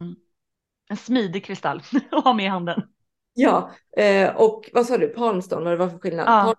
Mm. 0.00 0.14
En 0.90 0.96
smidig 0.96 1.44
kristall 1.44 1.82
att 2.10 2.24
ha 2.24 2.32
med 2.32 2.44
i 2.44 2.48
handen. 2.48 2.82
Ja, 3.34 3.70
eh, 3.96 4.36
och 4.36 4.70
vad 4.72 4.86
sa 4.86 4.98
du, 4.98 5.08
palmstone, 5.08 5.64
vad 5.64 5.72
det 5.72 5.76
var 5.76 5.88
för 5.88 5.98
skillnad? 5.98 6.26
Ja. 6.26 6.54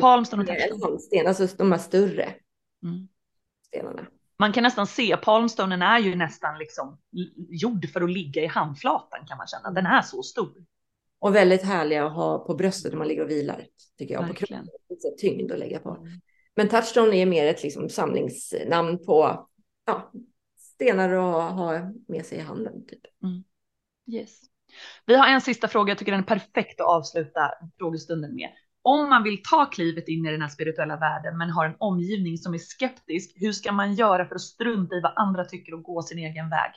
Palmstone 0.00 0.42
och 0.42 0.48
tärnsten, 0.48 1.26
alltså 1.26 1.46
de 1.56 1.72
här 1.72 1.78
större 1.78 2.34
mm. 2.82 3.08
stenarna. 3.66 4.06
Man 4.38 4.52
kan 4.52 4.62
nästan 4.62 4.86
se, 4.86 5.16
palmstonen 5.16 5.82
är 5.82 5.98
ju 5.98 6.14
nästan 6.14 6.58
liksom 6.58 6.98
gjord 7.48 7.88
för 7.92 8.00
att 8.00 8.10
ligga 8.10 8.42
i 8.42 8.46
handflatan 8.46 9.26
kan 9.26 9.38
man 9.38 9.46
känna. 9.46 9.70
Den 9.70 9.86
är 9.86 10.02
så 10.02 10.22
stor. 10.22 10.52
Och 11.18 11.34
väldigt 11.34 11.62
härliga 11.62 12.06
att 12.06 12.12
ha 12.12 12.38
på 12.38 12.54
bröstet 12.54 12.92
när 12.92 12.98
man 12.98 13.08
ligger 13.08 13.22
och 13.22 13.30
vilar, 13.30 13.66
tycker 13.98 14.14
jag. 14.14 14.22
Verkligen. 14.22 14.64
På 14.64 14.70
kroppen, 14.70 15.18
tyngd 15.18 15.52
att 15.52 15.58
lägga 15.58 15.78
på. 15.78 15.90
Mm. 15.90 16.08
Men 16.56 16.68
touchstone 16.68 17.16
är 17.16 17.26
mer 17.26 17.46
ett 17.46 17.62
liksom 17.62 17.88
samlingsnamn 17.88 19.04
på 19.04 19.48
ja, 19.86 20.12
stenar 20.58 21.10
att 21.10 21.52
ha 21.52 21.92
med 22.08 22.26
sig 22.26 22.38
i 22.38 22.40
handen. 22.40 22.86
Typ. 22.86 23.00
Mm. 23.22 23.44
Yes. 24.12 24.40
Vi 25.06 25.16
har 25.16 25.28
en 25.28 25.40
sista 25.40 25.68
fråga, 25.68 25.90
jag 25.90 25.98
tycker 25.98 26.12
den 26.12 26.20
är 26.20 26.26
perfekt 26.26 26.80
att 26.80 26.86
avsluta 26.86 27.50
frågestunden 27.78 28.34
med. 28.34 28.50
Om 28.82 29.08
man 29.08 29.22
vill 29.22 29.42
ta 29.42 29.66
klivet 29.66 30.08
in 30.08 30.26
i 30.26 30.30
den 30.30 30.42
här 30.42 30.48
spirituella 30.48 30.96
världen 30.96 31.38
men 31.38 31.50
har 31.50 31.64
en 31.66 31.76
omgivning 31.78 32.38
som 32.38 32.54
är 32.54 32.58
skeptisk, 32.58 33.32
hur 33.36 33.52
ska 33.52 33.72
man 33.72 33.94
göra 33.94 34.28
för 34.28 34.34
att 34.34 34.40
strunta 34.40 34.94
i 34.94 35.00
vad 35.00 35.12
andra 35.16 35.44
tycker 35.44 35.74
och 35.74 35.82
gå 35.82 36.02
sin 36.02 36.18
egen 36.18 36.50
väg? 36.50 36.70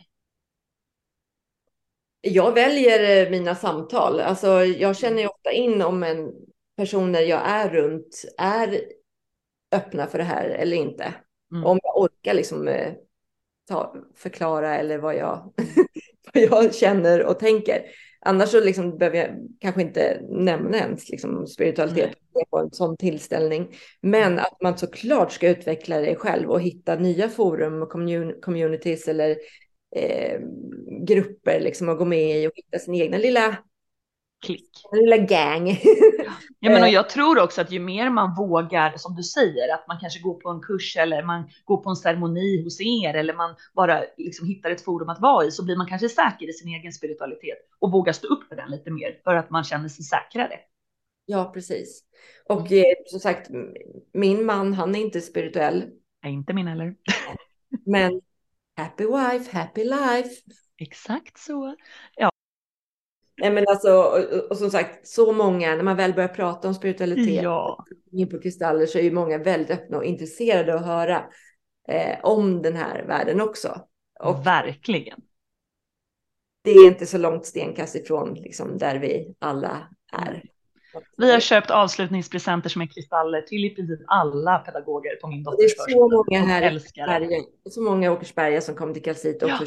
Jag 2.21 2.53
väljer 2.53 3.25
eh, 3.25 3.31
mina 3.31 3.55
samtal. 3.55 4.19
Alltså, 4.19 4.47
jag 4.65 4.97
känner 4.97 5.29
ofta 5.29 5.51
in 5.51 5.81
om 5.81 6.03
en 6.03 6.31
personer 6.77 7.21
jag 7.21 7.49
är 7.49 7.69
runt 7.69 8.25
är 8.37 8.81
öppna 9.71 10.07
för 10.07 10.17
det 10.17 10.23
här 10.23 10.49
eller 10.49 10.77
inte. 10.77 11.13
Mm. 11.51 11.65
Om 11.65 11.79
jag 11.83 11.97
orkar 11.97 12.33
liksom 12.33 12.67
eh, 12.67 12.93
ta, 13.67 13.95
förklara 14.15 14.77
eller 14.77 14.97
vad 14.97 15.15
jag, 15.15 15.53
vad 16.33 16.43
jag 16.43 16.75
känner 16.75 17.23
och 17.23 17.39
tänker. 17.39 17.81
Annars 18.25 18.49
så 18.49 18.59
liksom 18.59 18.97
behöver 18.97 19.17
jag 19.17 19.29
kanske 19.59 19.81
inte 19.81 20.21
nämna 20.29 20.77
ens 20.77 21.09
liksom 21.09 21.47
spiritualitet 21.47 22.05
mm. 22.05 22.45
på 22.49 22.59
en 22.59 22.71
sån 22.71 22.97
tillställning. 22.97 23.67
Men 24.01 24.39
att 24.39 24.61
man 24.61 24.77
såklart 24.77 25.31
ska 25.31 25.49
utveckla 25.49 25.99
det 25.99 26.15
själv 26.15 26.49
och 26.49 26.61
hitta 26.61 26.95
nya 26.95 27.29
forum 27.29 27.81
och 27.81 27.89
commun 27.89 28.41
communities 28.41 29.07
eller 29.07 29.37
eh, 29.95 30.39
grupper 31.07 31.59
liksom 31.59 31.89
att 31.89 31.97
gå 31.97 32.05
med 32.05 32.43
i 32.43 32.47
och 32.47 32.51
hitta 32.55 32.79
sin 32.79 32.95
egna 32.95 33.17
lilla 33.17 33.57
klick. 34.43 34.69
Lilla 34.91 35.17
gang. 35.17 35.69
ja, 36.59 36.69
men 36.71 36.83
och 36.83 36.89
jag 36.89 37.09
tror 37.09 37.39
också 37.39 37.61
att 37.61 37.71
ju 37.71 37.79
mer 37.79 38.09
man 38.09 38.35
vågar, 38.35 38.93
som 38.97 39.15
du 39.15 39.23
säger, 39.23 39.73
att 39.73 39.87
man 39.87 39.99
kanske 39.99 40.19
går 40.19 40.33
på 40.33 40.49
en 40.49 40.61
kurs 40.61 40.97
eller 40.97 41.23
man 41.23 41.49
går 41.65 41.77
på 41.77 41.89
en 41.89 41.95
ceremoni 41.95 42.63
hos 42.63 42.81
er 42.81 43.13
eller 43.13 43.33
man 43.33 43.55
bara 43.75 44.03
liksom 44.17 44.47
hittar 44.47 44.71
ett 44.71 44.85
forum 44.85 45.09
att 45.09 45.21
vara 45.21 45.45
i 45.45 45.51
så 45.51 45.65
blir 45.65 45.77
man 45.77 45.87
kanske 45.87 46.09
säker 46.09 46.49
i 46.49 46.53
sin 46.53 46.69
egen 46.69 46.93
spiritualitet 46.93 47.57
och 47.79 47.91
vågar 47.91 48.13
stå 48.13 48.27
upp 48.27 48.47
för 48.47 48.55
den 48.55 48.71
lite 48.71 48.91
mer 48.91 49.21
för 49.23 49.35
att 49.35 49.49
man 49.49 49.63
känner 49.63 49.89
sig 49.89 50.05
säkrare. 50.05 50.59
Ja, 51.25 51.51
precis. 51.53 52.03
Och 52.49 52.71
mm. 52.71 52.79
eh, 52.79 52.95
som 53.05 53.19
sagt, 53.19 53.49
min 54.13 54.45
man, 54.45 54.73
han 54.73 54.95
är 54.95 54.99
inte 54.99 55.21
spirituell. 55.21 55.83
Nej, 56.23 56.33
inte 56.33 56.53
min 56.53 56.67
heller. 56.67 56.95
Men 57.85 58.21
happy 58.77 59.05
wife, 59.05 59.57
happy 59.57 59.83
life. 59.83 60.41
Exakt 60.77 61.37
så. 61.37 61.75
Ja, 62.15 62.31
Nej, 63.37 63.51
men 63.51 63.65
alltså, 63.67 63.93
och, 63.93 64.51
och, 64.51 64.57
som 64.57 64.71
sagt, 64.71 65.07
så 65.07 65.31
många, 65.31 65.75
när 65.75 65.83
man 65.83 65.97
väl 65.97 66.13
börjar 66.13 66.27
prata 66.27 66.67
om 66.67 66.73
spiritualitet, 66.73 67.43
ja. 67.43 67.85
in 68.11 68.29
på 68.29 68.39
kristaller, 68.39 68.85
så 68.85 68.97
är 68.97 69.03
ju 69.03 69.11
många 69.11 69.37
väldigt 69.37 69.71
öppna 69.71 69.97
och 69.97 70.05
intresserade 70.05 70.75
att 70.75 70.85
höra 70.85 71.23
eh, 71.87 72.19
om 72.23 72.61
den 72.61 72.75
här 72.75 73.05
världen 73.07 73.41
också. 73.41 73.81
Och 74.19 74.45
Verkligen. 74.45 75.19
Det 76.63 76.71
är 76.71 76.87
inte 76.87 77.05
så 77.05 77.17
långt 77.17 77.45
stenkast 77.45 77.95
ifrån 77.95 78.33
liksom, 78.33 78.77
där 78.77 78.99
vi 78.99 79.35
alla 79.39 79.87
är. 80.11 80.43
Vi 81.17 81.31
har 81.31 81.39
köpt 81.39 81.71
avslutningspresenter 81.71 82.69
som 82.69 82.81
är 82.81 82.85
kristaller 82.85 83.41
till 83.41 83.65
i 83.65 83.69
princip 83.69 83.99
alla 84.07 84.59
pedagoger 84.59 85.15
på 85.15 85.27
min 85.27 85.43
dotters 85.43 85.75
förskola. 85.75 85.85
Det 85.87 85.91
är 85.91 86.09
så 86.09 86.17
många 86.17 86.53
här 86.53 86.75
i 86.75 86.79
Sverige, 86.79 87.43
så 87.69 87.81
många 87.81 88.11
Åkersberga 88.11 88.61
som 88.61 88.75
kommer 88.75 88.93
till 88.93 89.03
kalcit 89.03 89.43
och 89.43 89.49
ja 89.49 89.59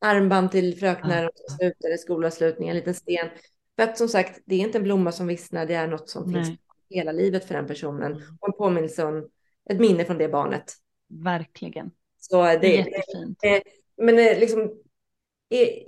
armband 0.00 0.50
till 0.50 0.78
fröknar 0.78 1.22
ja. 1.22 1.30
som 1.34 1.56
slutar 1.56 1.94
i 1.94 1.98
skolavslutning, 1.98 2.68
en 2.68 2.76
liten 2.76 2.94
sten. 2.94 3.28
För 3.76 3.82
att 3.82 3.98
som 3.98 4.08
sagt, 4.08 4.40
det 4.44 4.54
är 4.54 4.58
inte 4.58 4.78
en 4.78 4.84
blomma 4.84 5.12
som 5.12 5.26
vissnar, 5.26 5.66
det 5.66 5.74
är 5.74 5.86
något 5.86 6.08
som 6.08 6.32
Nej. 6.32 6.44
finns 6.44 6.58
hela 6.90 7.12
livet 7.12 7.44
för 7.44 7.54
den 7.54 7.66
personen. 7.66 8.12
Mm. 8.12 8.22
Och 8.40 8.48
en 8.48 8.58
påminnelse 8.58 9.04
om 9.04 9.28
ett 9.70 9.80
minne 9.80 10.04
från 10.04 10.18
det 10.18 10.28
barnet. 10.28 10.72
Verkligen. 11.08 11.90
Så 12.18 12.42
det, 12.42 12.58
det 12.58 12.66
är 12.66 12.78
jättefint. 12.78 13.38
Det, 13.40 13.62
men 13.96 14.18
eh, 14.18 14.38
liksom, 14.38 14.72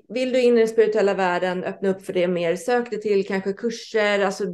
vill 0.09 0.33
du 0.33 0.43
in 0.43 0.57
i 0.57 0.59
den 0.59 0.69
spirituella 0.69 1.15
världen, 1.15 1.65
öppna 1.65 1.89
upp 1.89 2.03
för 2.03 2.13
det 2.13 2.29
mer, 2.29 2.57
sök 2.57 2.91
dig 2.91 3.01
till 3.01 3.27
kanske 3.27 3.53
kurser, 3.53 4.21
alltså 4.21 4.45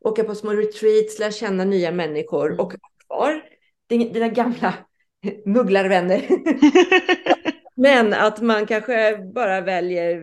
åka 0.00 0.24
på 0.24 0.34
små 0.34 0.52
retreats, 0.52 1.18
lära 1.18 1.30
känna 1.30 1.64
nya 1.64 1.92
människor 1.92 2.46
mm. 2.46 2.60
och 2.60 2.72
kvar 3.06 3.42
dina 3.88 4.28
gamla 4.28 4.74
mugglarvänner. 5.44 6.28
Men 7.74 8.12
att 8.12 8.42
man 8.42 8.66
kanske 8.66 9.16
bara 9.34 9.60
väljer 9.60 10.22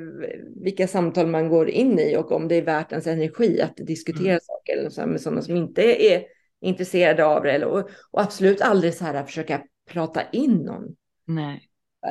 vilka 0.64 0.88
samtal 0.88 1.28
man 1.28 1.50
går 1.50 1.70
in 1.70 2.00
i 2.00 2.18
och 2.18 2.32
om 2.32 2.48
det 2.48 2.56
är 2.56 2.62
värt 2.62 2.92
ens 2.92 3.08
energi 3.08 3.62
att 3.62 3.78
diskutera 3.78 4.30
mm. 4.30 4.40
saker 4.42 4.78
eller 4.78 4.90
så 4.90 5.06
med 5.06 5.22
sådana 5.22 5.42
som 5.42 5.56
inte 5.56 6.04
är 6.12 6.24
intresserade 6.62 7.26
av 7.26 7.44
det. 7.44 7.52
Eller, 7.52 7.68
och, 7.68 7.90
och 8.12 8.22
absolut 8.22 8.62
aldrig 8.62 8.94
så 8.94 9.06
här 9.06 9.24
försöka 9.24 9.62
prata 9.90 10.22
in 10.32 10.56
någon. 10.56 10.96
Nej. 11.26 11.68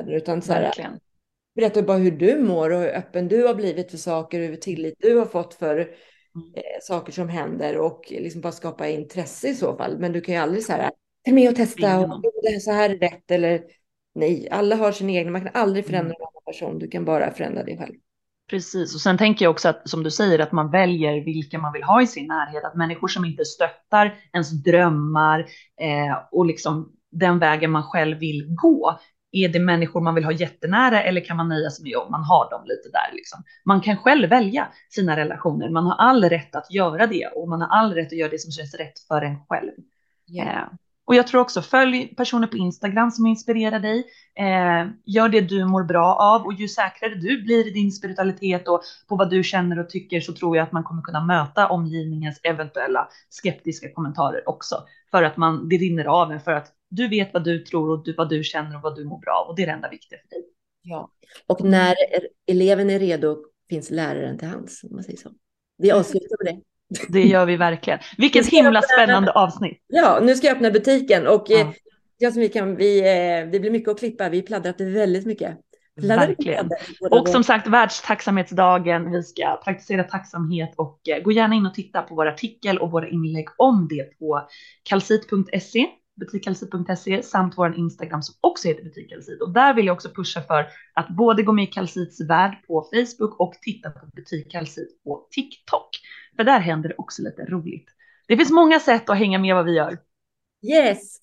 Utan 0.07 0.43
så 0.43 0.53
här, 0.53 0.73
berätta 1.55 1.83
bara 1.83 1.99
hur 1.99 2.11
du 2.11 2.39
mår 2.39 2.71
och 2.71 2.81
hur 2.81 2.89
öppen 2.89 3.29
du 3.29 3.47
har 3.47 3.55
blivit 3.55 3.91
för 3.91 3.99
saker, 3.99 4.41
hur 4.41 4.57
tillit 4.57 4.95
du 4.99 5.19
har 5.19 5.27
fått 5.27 5.55
för 5.55 5.77
mm. 5.77 6.55
eh, 6.55 6.63
saker 6.83 7.13
som 7.13 7.29
händer 7.29 7.77
och 7.77 8.07
liksom 8.11 8.41
bara 8.41 8.53
skapa 8.53 8.89
intresse 8.89 9.49
i 9.49 9.55
så 9.55 9.77
fall. 9.77 9.99
Men 9.99 10.13
du 10.13 10.21
kan 10.21 10.35
ju 10.35 10.41
aldrig 10.41 10.65
så 10.65 10.73
här, 10.73 10.91
ta 11.25 11.33
med 11.33 11.51
och 11.51 11.57
testa 11.57 12.01
och 12.01 12.23
det 12.43 12.61
så 12.61 12.73
här 12.73 12.91
är 12.91 12.99
rätt 12.99 13.31
eller 13.31 13.63
Nej, 14.15 14.49
alla 14.51 14.77
har 14.77 14.93
sin 14.93 15.11
egen, 15.11 15.33
man 15.33 15.43
kan 15.45 15.63
aldrig 15.63 15.87
förändra 15.87 16.15
en 16.15 16.23
annan 16.23 16.43
person, 16.47 16.79
du 16.79 16.89
kan 16.89 17.05
bara 17.05 17.31
förändra 17.31 17.63
dig 17.63 17.79
själv. 17.79 17.95
Precis, 18.51 18.95
och 18.95 19.01
sen 19.01 19.19
tänker 19.19 19.45
jag 19.45 19.51
också 19.51 19.69
att 19.69 19.89
som 19.89 20.03
du 20.03 20.11
säger 20.11 20.39
att 20.39 20.53
man 20.53 20.71
väljer 20.71 21.25
vilka 21.25 21.59
man 21.59 21.73
vill 21.73 21.83
ha 21.83 22.03
i 22.03 22.07
sin 22.07 22.27
närhet, 22.27 22.65
att 22.65 22.75
människor 22.75 23.09
som 23.09 23.25
inte 23.25 23.45
stöttar 23.45 24.15
ens 24.33 24.51
drömmar 24.51 25.41
eh, 25.81 26.17
och 26.31 26.47
liksom 26.47 26.93
den 27.11 27.39
vägen 27.39 27.71
man 27.71 27.83
själv 27.83 28.19
vill 28.19 28.47
gå. 28.49 28.99
Är 29.33 29.49
det 29.49 29.61
människor 29.61 30.01
man 30.01 30.15
vill 30.15 30.25
ha 30.25 30.33
jättenära 30.33 31.03
eller 31.03 31.25
kan 31.25 31.37
man 31.37 31.49
nöja 31.49 31.71
sig 31.71 31.85
med 31.85 31.97
om 31.97 32.11
man 32.11 32.25
har 32.25 32.51
dem 32.51 32.63
lite 32.65 32.89
där 32.89 33.17
liksom? 33.17 33.43
Man 33.65 33.81
kan 33.81 33.97
själv 33.97 34.29
välja 34.29 34.69
sina 34.89 35.17
relationer. 35.17 35.71
Man 35.71 35.87
har 35.87 35.95
all 35.95 36.25
rätt 36.25 36.55
att 36.55 36.71
göra 36.71 37.07
det 37.07 37.27
och 37.27 37.49
man 37.49 37.61
har 37.61 37.69
all 37.69 37.95
rätt 37.95 38.07
att 38.07 38.19
göra 38.19 38.31
det 38.31 38.39
som 38.39 38.53
känns 38.53 38.75
rätt 38.75 38.99
för 39.09 39.23
en 39.23 39.37
själv. 39.49 39.73
Yeah. 40.29 40.59
Eh, 40.59 40.69
och 41.11 41.17
jag 41.17 41.27
tror 41.27 41.41
också 41.41 41.63
följ 41.63 42.15
personer 42.17 42.47
på 42.47 42.57
Instagram 42.57 43.11
som 43.11 43.27
inspirerar 43.27 43.81
dig. 43.81 44.05
Eh, 44.39 44.91
gör 45.05 45.29
det 45.29 45.41
du 45.41 45.65
mår 45.65 45.85
bra 45.85 46.15
av 46.15 46.47
och 46.47 46.53
ju 46.53 46.69
säkrare 46.69 47.15
du 47.15 47.43
blir 47.43 47.67
i 47.67 47.71
din 47.71 47.93
spiritualitet 47.93 48.69
och 48.69 48.83
på 49.09 49.17
vad 49.17 49.31
du 49.31 49.43
känner 49.45 49.79
och 49.79 49.91
tycker 49.91 50.21
så 50.21 50.33
tror 50.33 50.57
jag 50.57 50.65
att 50.65 50.73
man 50.73 50.85
kommer 50.85 51.03
kunna 51.03 51.25
möta 51.25 51.69
omgivningens 51.69 52.41
eventuella 52.43 53.09
skeptiska 53.29 53.93
kommentarer 53.93 54.49
också. 54.49 54.85
För 55.11 55.23
att 55.23 55.37
man, 55.37 55.69
det 55.69 55.77
rinner 55.77 56.05
av 56.05 56.33
en 56.33 56.41
för 56.41 56.53
att 56.53 56.67
du 56.91 57.09
vet 57.09 57.33
vad 57.33 57.45
du 57.45 57.59
tror 57.59 57.91
och 57.91 58.05
du, 58.05 58.15
vad 58.15 58.29
du 58.29 58.45
känner 58.45 58.77
och 58.77 58.83
vad 58.83 58.97
du 58.97 59.05
mår 59.05 59.19
bra 59.19 59.45
av 59.45 59.49
och 59.49 59.57
det 59.57 59.63
är 59.63 59.67
det 59.67 59.73
enda 59.73 59.89
viktiga 59.89 60.19
för 60.19 60.29
dig. 60.29 60.45
Ja, 60.83 61.11
och 61.47 61.65
när 61.65 61.95
eleven 62.47 62.91
är 62.91 62.99
redo 62.99 63.37
finns 63.69 63.91
läraren 63.91 64.39
till 64.39 64.49
hands 64.49 64.85
om 64.85 64.95
man 64.95 65.05
säger 65.05 65.19
så. 65.19 65.31
Vi 65.79 65.91
avslutar 65.91 66.45
med 66.45 66.55
det. 66.55 66.70
Det 67.09 67.23
gör 67.23 67.47
vi 67.47 67.57
verkligen. 67.57 67.99
Vilket 68.19 68.47
himla 68.47 68.83
spännande 68.83 69.33
avsnitt. 69.33 69.85
Ja, 69.87 70.19
nu 70.23 70.35
ska 70.35 70.47
jag 70.47 70.57
öppna 70.57 70.71
butiken 70.71 71.27
och 71.27 71.45
ja. 71.49 71.61
Eh, 71.61 71.69
jag 72.19 72.33
som 72.33 72.43
vi 72.43 72.49
kan, 72.49 72.77
vi, 72.77 72.99
eh, 72.99 73.51
det 73.53 73.61
blir 73.61 73.71
mycket 73.71 73.89
att 73.89 73.99
klippa. 73.99 74.29
Vi 74.29 74.43
pladdrat 74.43 74.81
väldigt 74.81 75.27
mycket. 75.27 75.59
Verkligen. 76.03 76.71
Och 77.11 77.29
som 77.29 77.45
sagt, 77.45 77.67
världstacksamhetsdagen. 77.67 79.13
Vi 79.13 79.23
ska 79.23 79.61
praktisera 79.65 80.05
tacksamhet 80.05 80.75
och 80.77 81.09
eh, 81.09 81.23
gå 81.23 81.33
gärna 81.33 81.55
in 81.55 81.67
och 81.67 81.75
titta 81.75 82.03
på 82.03 82.15
vår 82.15 82.27
artikel 82.27 82.79
och 82.79 82.91
våra 82.91 83.09
inlägg 83.09 83.47
om 83.57 83.89
det 83.91 84.19
på 84.19 84.49
kalsit.se 84.83 85.87
butikkalsit.se 86.21 87.23
samt 87.23 87.55
vår 87.57 87.79
Instagram 87.79 88.23
som 88.23 88.35
också 88.41 88.69
heter 88.69 88.85
butikkalsit. 88.85 89.43
Och 89.43 89.53
där 89.53 89.75
vill 89.75 89.87
jag 89.87 89.95
också 89.95 90.09
pusha 90.09 90.43
för 90.43 90.67
att 90.95 91.09
både 91.09 91.43
gå 91.43 91.53
med 91.53 91.65
i 91.65 91.67
Kalsits 91.67 92.21
värld 92.21 92.57
på 92.67 92.89
Facebook 92.95 93.41
och 93.41 93.55
titta 93.63 93.91
på 93.91 94.07
butikkalsit 94.17 95.05
på 95.05 95.27
TikTok. 95.31 95.89
För 96.41 96.45
där 96.45 96.61
händer 96.61 96.89
det 96.89 96.95
också 96.99 97.23
lite 97.23 97.45
roligt. 97.45 97.91
Det 98.29 98.37
finns 98.37 98.51
många 98.51 98.81
sätt 98.81 99.11
att 99.11 99.19
hänga 99.19 99.39
med 99.39 99.55
vad 99.55 99.65
vi 99.65 99.73
gör. 99.73 99.99
Yes. 100.63 101.17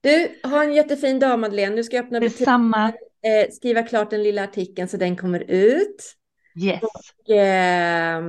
Du, 0.00 0.40
har 0.42 0.64
en 0.64 0.72
jättefin 0.72 1.18
dag 1.18 1.38
Madeleine. 1.38 1.76
Nu 1.76 1.84
ska 1.84 1.96
jag 1.96 2.04
öppna 2.04 2.20
butiken. 2.20 2.74
Eh, 2.74 3.50
skriva 3.50 3.82
klart 3.82 4.10
den 4.10 4.22
lilla 4.22 4.44
artikeln 4.44 4.88
så 4.88 4.96
den 4.96 5.16
kommer 5.16 5.40
ut. 5.50 6.14
Yes. 6.62 6.80
Och 6.82 7.34
eh, 7.34 8.22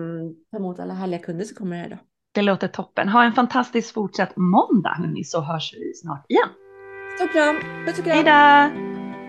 ta 0.51 0.57
emot 0.57 0.79
alla 0.79 0.93
härliga 0.93 1.19
kunder 1.19 1.45
som 1.45 1.55
kommer 1.55 1.77
här 1.77 1.89
då. 1.89 1.97
Det 2.31 2.41
låter 2.41 2.67
toppen. 2.67 3.09
Ha 3.09 3.23
en 3.23 3.33
fantastisk 3.33 3.93
fortsatt 3.93 4.35
måndag 4.35 4.95
hörni, 4.97 5.23
så 5.23 5.41
hörs 5.41 5.73
vi 5.73 5.93
snart 5.93 6.25
igen. 6.29 6.49
Stor 7.15 7.27
kram. 7.27 7.85
Puss 7.85 7.99
och 7.99 8.05
kram. 8.05 8.15
Hej 8.15 8.23
då. 8.23 9.22